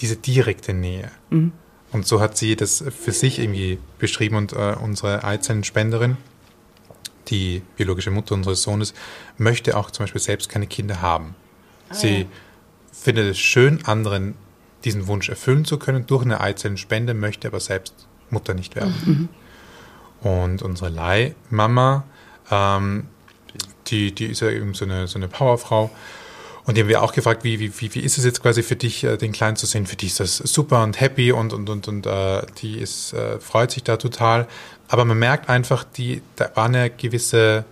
[0.00, 1.10] diese direkte Nähe.
[1.30, 1.52] Mhm.
[1.92, 6.16] Und so hat sie das für sich irgendwie beschrieben und äh, unsere Eizellenspenderin,
[7.28, 8.94] die biologische Mutter unseres Sohnes,
[9.38, 11.36] möchte auch zum Beispiel selbst keine Kinder haben.
[11.88, 12.26] Ah, sie ja.
[12.92, 14.34] findet es schön, anderen
[14.84, 17.94] diesen Wunsch erfüllen zu können durch eine Eizellenspende, möchte aber selbst
[18.30, 19.28] Mutter nicht werden.
[20.22, 20.28] Mhm.
[20.28, 22.04] Und unsere Leihmama
[22.50, 23.06] ähm,
[23.92, 25.90] die, die ist ja eben so eine, so eine Powerfrau.
[26.64, 29.04] Und die haben wir auch gefragt, wie, wie, wie, ist es jetzt quasi für dich,
[29.04, 29.86] äh, den Kleinen zu sehen?
[29.86, 33.38] Für die ist das super und happy und, und, und, und äh, die ist, äh,
[33.40, 34.46] freut sich da total.
[34.88, 37.64] Aber man merkt einfach, die, da war eine gewisse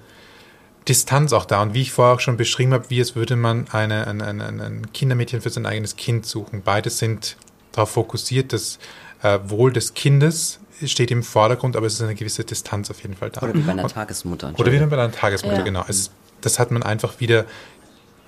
[0.88, 1.62] Distanz auch da.
[1.62, 4.40] Und wie ich vorher auch schon beschrieben habe, wie es würde man eine, ein, ein,
[4.40, 6.62] ein Kindermädchen für sein eigenes Kind suchen.
[6.64, 7.36] Beide sind
[7.72, 8.78] darauf fokussiert, das
[9.22, 13.14] äh, Wohl des Kindes steht im Vordergrund, aber es ist eine gewisse Distanz auf jeden
[13.14, 13.42] Fall da.
[13.42, 14.52] Oder wie bei einer Tagesmutter.
[14.56, 15.62] Oder wie bei einer Tagesmutter, ja.
[15.62, 15.84] genau.
[15.88, 16.10] Es,
[16.40, 17.44] das hat man einfach wieder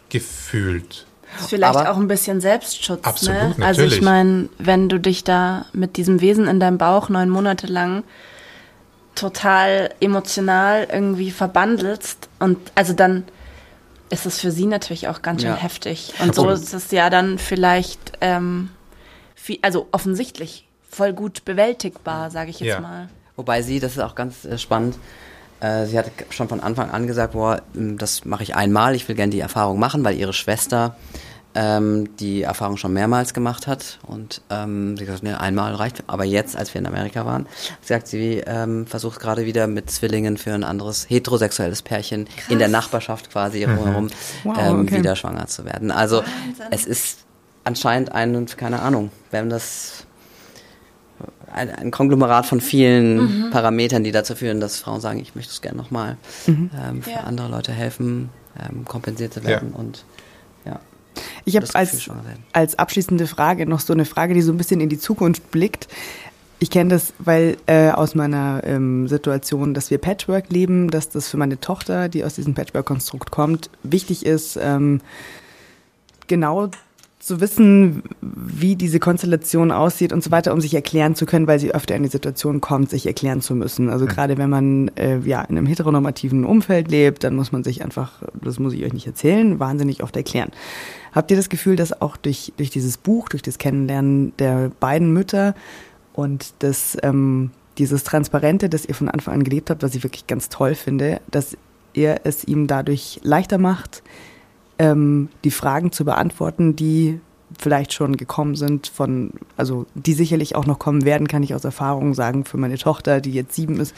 [0.09, 1.07] gefühlt.
[1.33, 3.05] Das ist vielleicht aber auch ein bisschen Selbstschutz.
[3.05, 3.65] Absolut, ne?
[3.65, 7.67] Also ich meine, wenn du dich da mit diesem Wesen in deinem Bauch neun Monate
[7.67, 8.05] lang
[9.15, 13.25] total emotional irgendwie verbandelst und also dann
[14.11, 15.57] ist es für sie natürlich auch ganz schön ja.
[15.57, 16.13] heftig.
[16.21, 18.69] Und so ist es ja dann vielleicht, ähm,
[19.35, 22.81] viel, also offensichtlich voll gut bewältigbar, sage ich jetzt ja.
[22.81, 23.09] mal.
[23.37, 24.97] Wobei sie, das ist auch ganz äh, spannend,
[25.61, 29.17] äh, sie hat schon von Anfang an gesagt, boah, das mache ich einmal, ich will
[29.17, 30.97] gerne die Erfahrung machen, weil ihre Schwester
[31.55, 36.03] ähm, die Erfahrung schon mehrmals gemacht hat und ähm, sie gesagt, nee, einmal reicht.
[36.07, 37.47] Aber jetzt, als wir in Amerika waren,
[37.83, 42.49] sagt sie, ähm, versucht gerade wieder mit Zwillingen für ein anderes heterosexuelles Pärchen Krass.
[42.49, 43.85] in der Nachbarschaft quasi mhm.
[43.85, 44.09] herum
[44.45, 44.99] wow, ähm, okay.
[44.99, 45.91] wieder schwanger zu werden.
[45.91, 46.67] Also Wahnsinn.
[46.71, 47.19] es ist
[47.65, 50.07] anscheinend ein, keine Ahnung, wenn das
[51.53, 53.51] ein, ein Konglomerat von vielen mhm.
[53.51, 56.71] Parametern, die dazu führen, dass Frauen sagen, ich möchte es gerne nochmal mhm.
[56.77, 57.21] ähm, für ja.
[57.21, 59.79] andere Leute helfen, ähm, kompensiert zu werden ja.
[59.79, 60.05] und
[60.65, 60.81] ja.
[61.45, 62.11] Ich habe als,
[62.53, 65.89] als abschließende Frage noch so eine Frage, die so ein bisschen in die Zukunft blickt.
[66.59, 71.29] Ich kenne das, weil äh, aus meiner ähm, Situation, dass wir Patchwork leben, dass das
[71.29, 75.01] für meine Tochter, die aus diesem Patchwork-Konstrukt kommt, wichtig ist, ähm,
[76.29, 76.71] genau
[77.23, 81.61] zu wissen, wie diese Konstellation aussieht und so weiter, um sich erklären zu können, weil
[81.61, 83.91] sie öfter in die Situation kommt, sich erklären zu müssen.
[83.91, 84.09] Also mhm.
[84.09, 88.25] gerade wenn man äh, ja in einem heteronormativen Umfeld lebt, dann muss man sich einfach,
[88.43, 90.51] das muss ich euch nicht erzählen, wahnsinnig oft erklären.
[91.13, 95.13] Habt ihr das Gefühl, dass auch durch, durch dieses Buch, durch das Kennenlernen der beiden
[95.13, 95.55] Mütter
[96.15, 100.27] und das, ähm, dieses Transparente, das ihr von Anfang an gelebt habt, was ich wirklich
[100.27, 101.57] ganz toll finde, dass
[101.93, 104.03] ihr es ihm dadurch leichter macht,
[104.83, 107.21] ähm, die Fragen zu beantworten, die
[107.57, 111.65] vielleicht schon gekommen sind von, also die sicherlich auch noch kommen werden, kann ich aus
[111.65, 113.95] Erfahrung sagen, für meine Tochter, die jetzt sieben ist.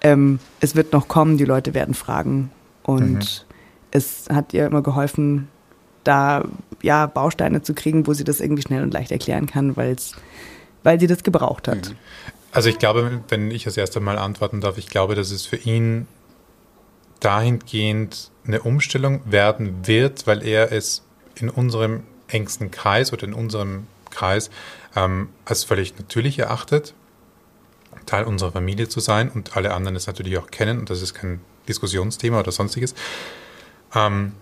[0.00, 2.52] Ähm, es wird noch kommen, die Leute werden fragen.
[2.84, 3.54] Und mhm.
[3.90, 5.48] es hat ihr immer geholfen,
[6.04, 6.44] da
[6.82, 10.12] ja Bausteine zu kriegen, wo sie das irgendwie schnell und leicht erklären kann, weil's,
[10.84, 11.90] weil sie das gebraucht hat.
[11.90, 11.96] Mhm.
[12.52, 15.56] Also ich glaube, wenn ich das erste Mal antworten darf, ich glaube, dass es für
[15.56, 16.06] ihn
[17.22, 21.02] dahingehend eine Umstellung werden wird, weil er es
[21.36, 24.50] in unserem engsten Kreis oder in unserem Kreis
[24.96, 26.94] ähm, als völlig natürlich erachtet,
[28.06, 31.14] Teil unserer Familie zu sein und alle anderen es natürlich auch kennen und das ist
[31.14, 32.94] kein Diskussionsthema oder sonstiges.
[33.94, 34.32] Ähm,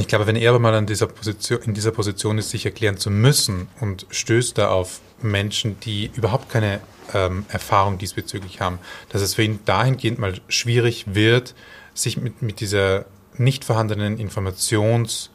[0.00, 2.96] ich glaube, wenn er aber mal an dieser Position, in dieser Position ist, sich erklären
[2.96, 6.80] zu müssen und stößt da auf Menschen, die überhaupt keine
[7.12, 8.78] ähm, Erfahrung diesbezüglich haben,
[9.10, 11.54] dass es für ihn dahingehend mal schwierig wird,
[11.94, 13.04] sich mit, mit dieser
[13.36, 15.28] nicht vorhandenen Informations-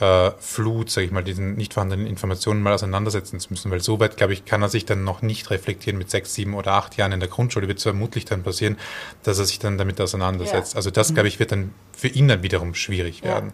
[0.00, 4.00] äh, Flut, sage ich mal, diesen nicht vorhandenen Informationen mal auseinandersetzen zu müssen, weil so
[4.00, 6.96] weit, glaube ich, kann er sich dann noch nicht reflektieren mit sechs, sieben oder acht
[6.96, 8.78] Jahren in der Grundschule, wird es vermutlich dann passieren,
[9.22, 10.72] dass er sich dann damit auseinandersetzt.
[10.72, 10.76] Ja.
[10.76, 13.52] Also das, glaube ich, wird dann für ihn dann wiederum schwierig werden.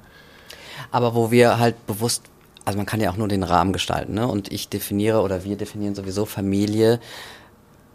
[0.90, 2.22] Aber wo wir halt bewusst
[2.68, 4.28] also man kann ja auch nur den Rahmen gestalten, ne?
[4.28, 7.00] Und ich definiere oder wir definieren sowieso Familie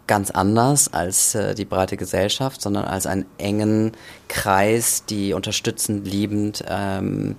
[0.08, 3.92] ganz anders als äh, die breite Gesellschaft, sondern als einen engen
[4.26, 7.36] Kreis, die unterstützend, liebend ähm,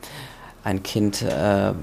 [0.64, 1.74] ein Kind äh,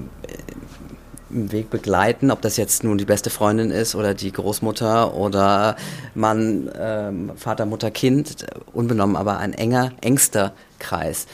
[1.28, 5.76] im Weg begleiten, ob das jetzt nun die beste Freundin ist oder die Großmutter oder
[6.14, 11.26] Mann, ähm, Vater, Mutter, Kind, unbenommen, aber ein enger, engster Kreis.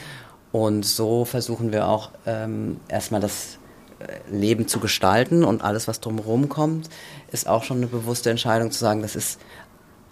[0.51, 3.59] Und so versuchen wir auch ähm, erstmal das
[3.99, 6.89] äh, Leben zu gestalten und alles, was drumherum kommt,
[7.31, 9.39] ist auch schon eine bewusste Entscheidung zu sagen, das ist,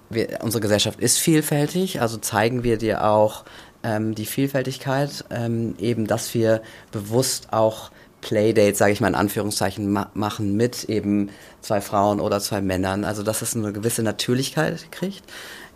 [0.10, 3.46] wir, unsere Gesellschaft ist vielfältig, also zeigen wir dir auch
[3.84, 6.62] ähm, die Vielfältigkeit, ähm, eben, dass wir
[6.92, 7.90] bewusst auch
[8.22, 11.30] Playdates, sage ich mal in Anführungszeichen, ma machen mit eben
[11.62, 13.06] zwei Frauen oder zwei Männern.
[13.06, 15.24] Also dass es eine gewisse Natürlichkeit kriegt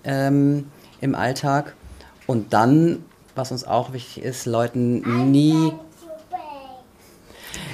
[0.03, 0.69] ähm,
[0.99, 1.75] im Alltag.
[2.27, 3.05] Und dann,
[3.35, 5.73] was uns auch wichtig ist, Leuten nie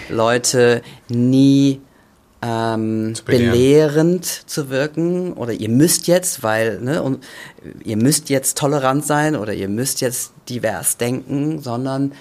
[0.09, 1.81] Leute nie
[2.41, 7.23] ähm, zu belehrend zu wirken oder ihr müsst jetzt, weil, ne, und
[7.83, 12.13] ihr müsst jetzt tolerant sein oder ihr müsst jetzt divers denken, sondern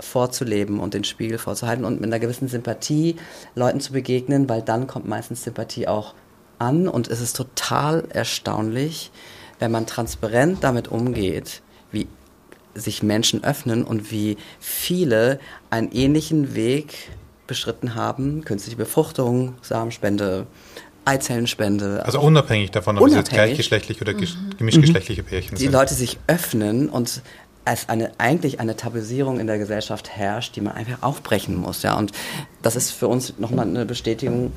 [0.00, 3.16] vorzuleben und den Spiegel vorzuhalten und mit einer gewissen Sympathie
[3.54, 6.14] Leuten zu begegnen, weil dann kommt meistens Sympathie auch
[6.58, 6.88] an.
[6.88, 9.12] Und es ist total erstaunlich,
[9.60, 11.62] wenn man transparent damit umgeht,
[12.74, 15.40] sich Menschen öffnen und wie viele
[15.70, 17.10] einen ähnlichen Weg
[17.46, 20.46] beschritten haben, künstliche Befruchtung, Samenspende,
[21.04, 22.04] Eizellenspende.
[22.04, 23.24] Also unabhängig davon, ob unabhängig.
[23.24, 24.56] es jetzt gleichgeschlechtlich oder mhm.
[24.56, 25.72] gemischtgeschlechtliche Pärchen die sind.
[25.72, 27.22] Die Leute sich öffnen und
[27.64, 31.82] es eine, eigentlich eine Tabuisierung in der Gesellschaft herrscht, die man einfach aufbrechen muss.
[31.82, 31.96] Ja?
[31.96, 32.12] Und
[32.62, 34.52] das ist für uns nochmal eine Bestätigung,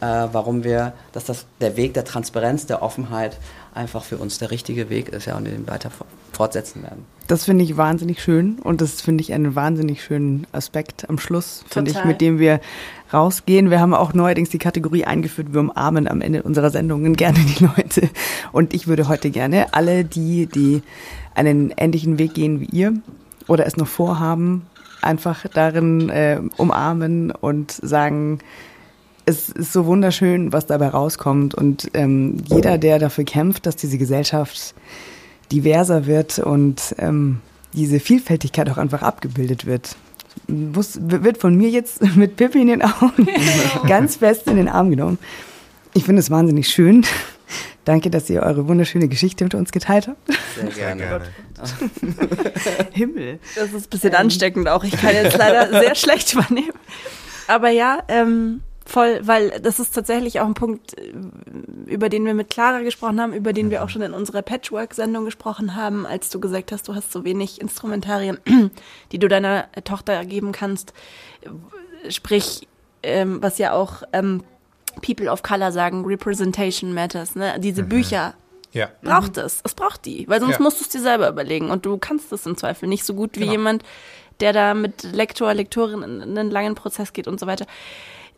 [0.00, 3.38] äh, warum wir, dass das der Weg der Transparenz, der Offenheit
[3.74, 5.90] einfach für uns der richtige Weg ist ja, und den weiter
[6.32, 7.04] fortsetzen werden.
[7.26, 11.64] Das finde ich wahnsinnig schön und das finde ich einen wahnsinnig schönen Aspekt am Schluss,
[11.68, 12.60] finde ich, mit dem wir
[13.12, 13.70] rausgehen.
[13.70, 17.64] Wir haben auch neuerdings die Kategorie eingeführt, wir umarmen am Ende unserer Sendungen gerne die
[17.64, 18.10] Leute.
[18.52, 20.82] Und ich würde heute gerne alle die, die
[21.34, 22.94] einen ähnlichen Weg gehen wie ihr
[23.46, 24.66] oder es noch vorhaben,
[25.02, 28.40] einfach darin äh, umarmen und sagen,
[29.26, 31.54] es ist so wunderschön, was dabei rauskommt.
[31.54, 34.74] Und ähm, jeder, der dafür kämpft, dass diese Gesellschaft
[35.52, 37.40] diverser wird und ähm,
[37.72, 39.96] diese Vielfältigkeit auch einfach abgebildet wird,
[40.46, 43.28] muss, wird von mir jetzt mit Pippi in den Augen
[43.86, 45.18] ganz fest in den Arm genommen.
[45.94, 47.04] Ich finde es wahnsinnig schön.
[47.84, 50.18] Danke, dass ihr eure wunderschöne Geschichte mit uns geteilt habt.
[50.54, 51.22] Sehr gerne.
[52.92, 53.40] Himmel.
[53.56, 54.18] Das ist ein bisschen ähm.
[54.20, 54.84] ansteckend auch.
[54.84, 56.78] Ich kann jetzt leider sehr schlecht übernehmen.
[57.48, 58.60] Aber ja, ähm,
[58.90, 61.12] Voll, weil das ist tatsächlich auch ein Punkt, äh,
[61.86, 65.24] über den wir mit Clara gesprochen haben, über den wir auch schon in unserer Patchwork-Sendung
[65.24, 68.38] gesprochen haben, als du gesagt hast, du hast so wenig Instrumentarien,
[69.12, 70.92] die du deiner Tochter geben kannst.
[72.08, 72.66] Sprich,
[73.04, 74.42] ähm, was ja auch ähm,
[75.02, 77.60] People of Color sagen, Representation Matters, ne?
[77.60, 77.90] Diese mhm.
[77.90, 78.34] Bücher.
[78.72, 78.88] Ja.
[79.02, 79.42] Braucht mhm.
[79.42, 79.60] es.
[79.62, 80.62] Es braucht die, weil sonst ja.
[80.62, 83.36] musst du es dir selber überlegen und du kannst es im Zweifel nicht so gut
[83.36, 83.52] wie genau.
[83.52, 83.84] jemand,
[84.40, 87.66] der da mit Lektor, Lektorin in einen langen Prozess geht und so weiter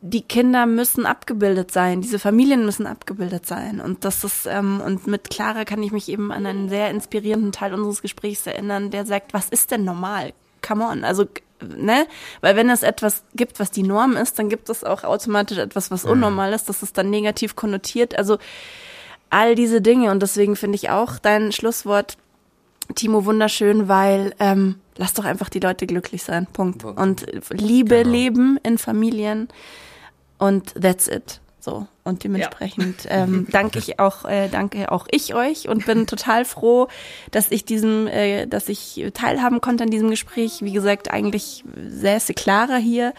[0.04, 3.80] die Kinder müssen abgebildet sein, diese Familien müssen abgebildet sein.
[3.80, 7.52] Und das ist, ähm, und mit Clara kann ich mich eben an einen sehr inspirierenden
[7.52, 10.32] Teil unseres Gesprächs erinnern, der sagt, was ist denn normal?
[10.60, 11.04] Come on.
[11.04, 11.26] Also,
[11.76, 12.08] ne?
[12.40, 15.92] Weil wenn es etwas gibt, was die Norm ist, dann gibt es auch automatisch etwas,
[15.92, 18.18] was unnormal ist, das ist dann negativ konnotiert.
[18.18, 18.38] Also
[19.30, 20.10] all diese Dinge.
[20.10, 22.16] Und deswegen finde ich auch dein Schlusswort,
[22.96, 26.48] Timo, wunderschön, weil ähm, lass doch einfach die Leute glücklich sein.
[26.52, 26.84] Punkt.
[26.84, 28.10] Und Liebe genau.
[28.10, 29.46] leben in Familien
[30.42, 31.40] und that's it.
[31.60, 31.86] So.
[32.02, 33.22] Und dementsprechend ja.
[33.22, 36.88] ähm, danke ich auch, äh, danke auch ich euch und bin total froh,
[37.30, 40.58] dass ich diesem, äh, dass ich teilhaben konnte an diesem Gespräch.
[40.60, 43.14] Wie gesagt, eigentlich säße Clara hier.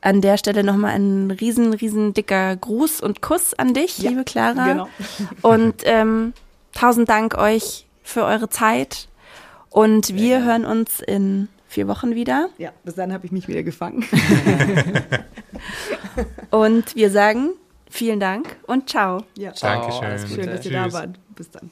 [0.00, 4.24] An der Stelle nochmal ein riesen, riesen dicker Gruß und Kuss an dich, ja, liebe
[4.24, 4.66] Clara.
[4.68, 4.88] Genau.
[5.42, 6.32] Und ähm,
[6.72, 9.08] tausend Dank euch für eure Zeit.
[9.68, 10.44] Und wir ja.
[10.44, 12.50] hören uns in vier Wochen wieder.
[12.58, 14.04] Ja, bis dann habe ich mich wieder gefangen.
[16.50, 17.50] und wir sagen
[17.88, 19.22] vielen Dank und ciao.
[19.38, 19.54] Ja.
[19.54, 19.80] Ciao.
[19.80, 20.36] Dankeschön.
[20.36, 21.18] Schön, dass ihr da wart.
[21.36, 21.70] Bis dann.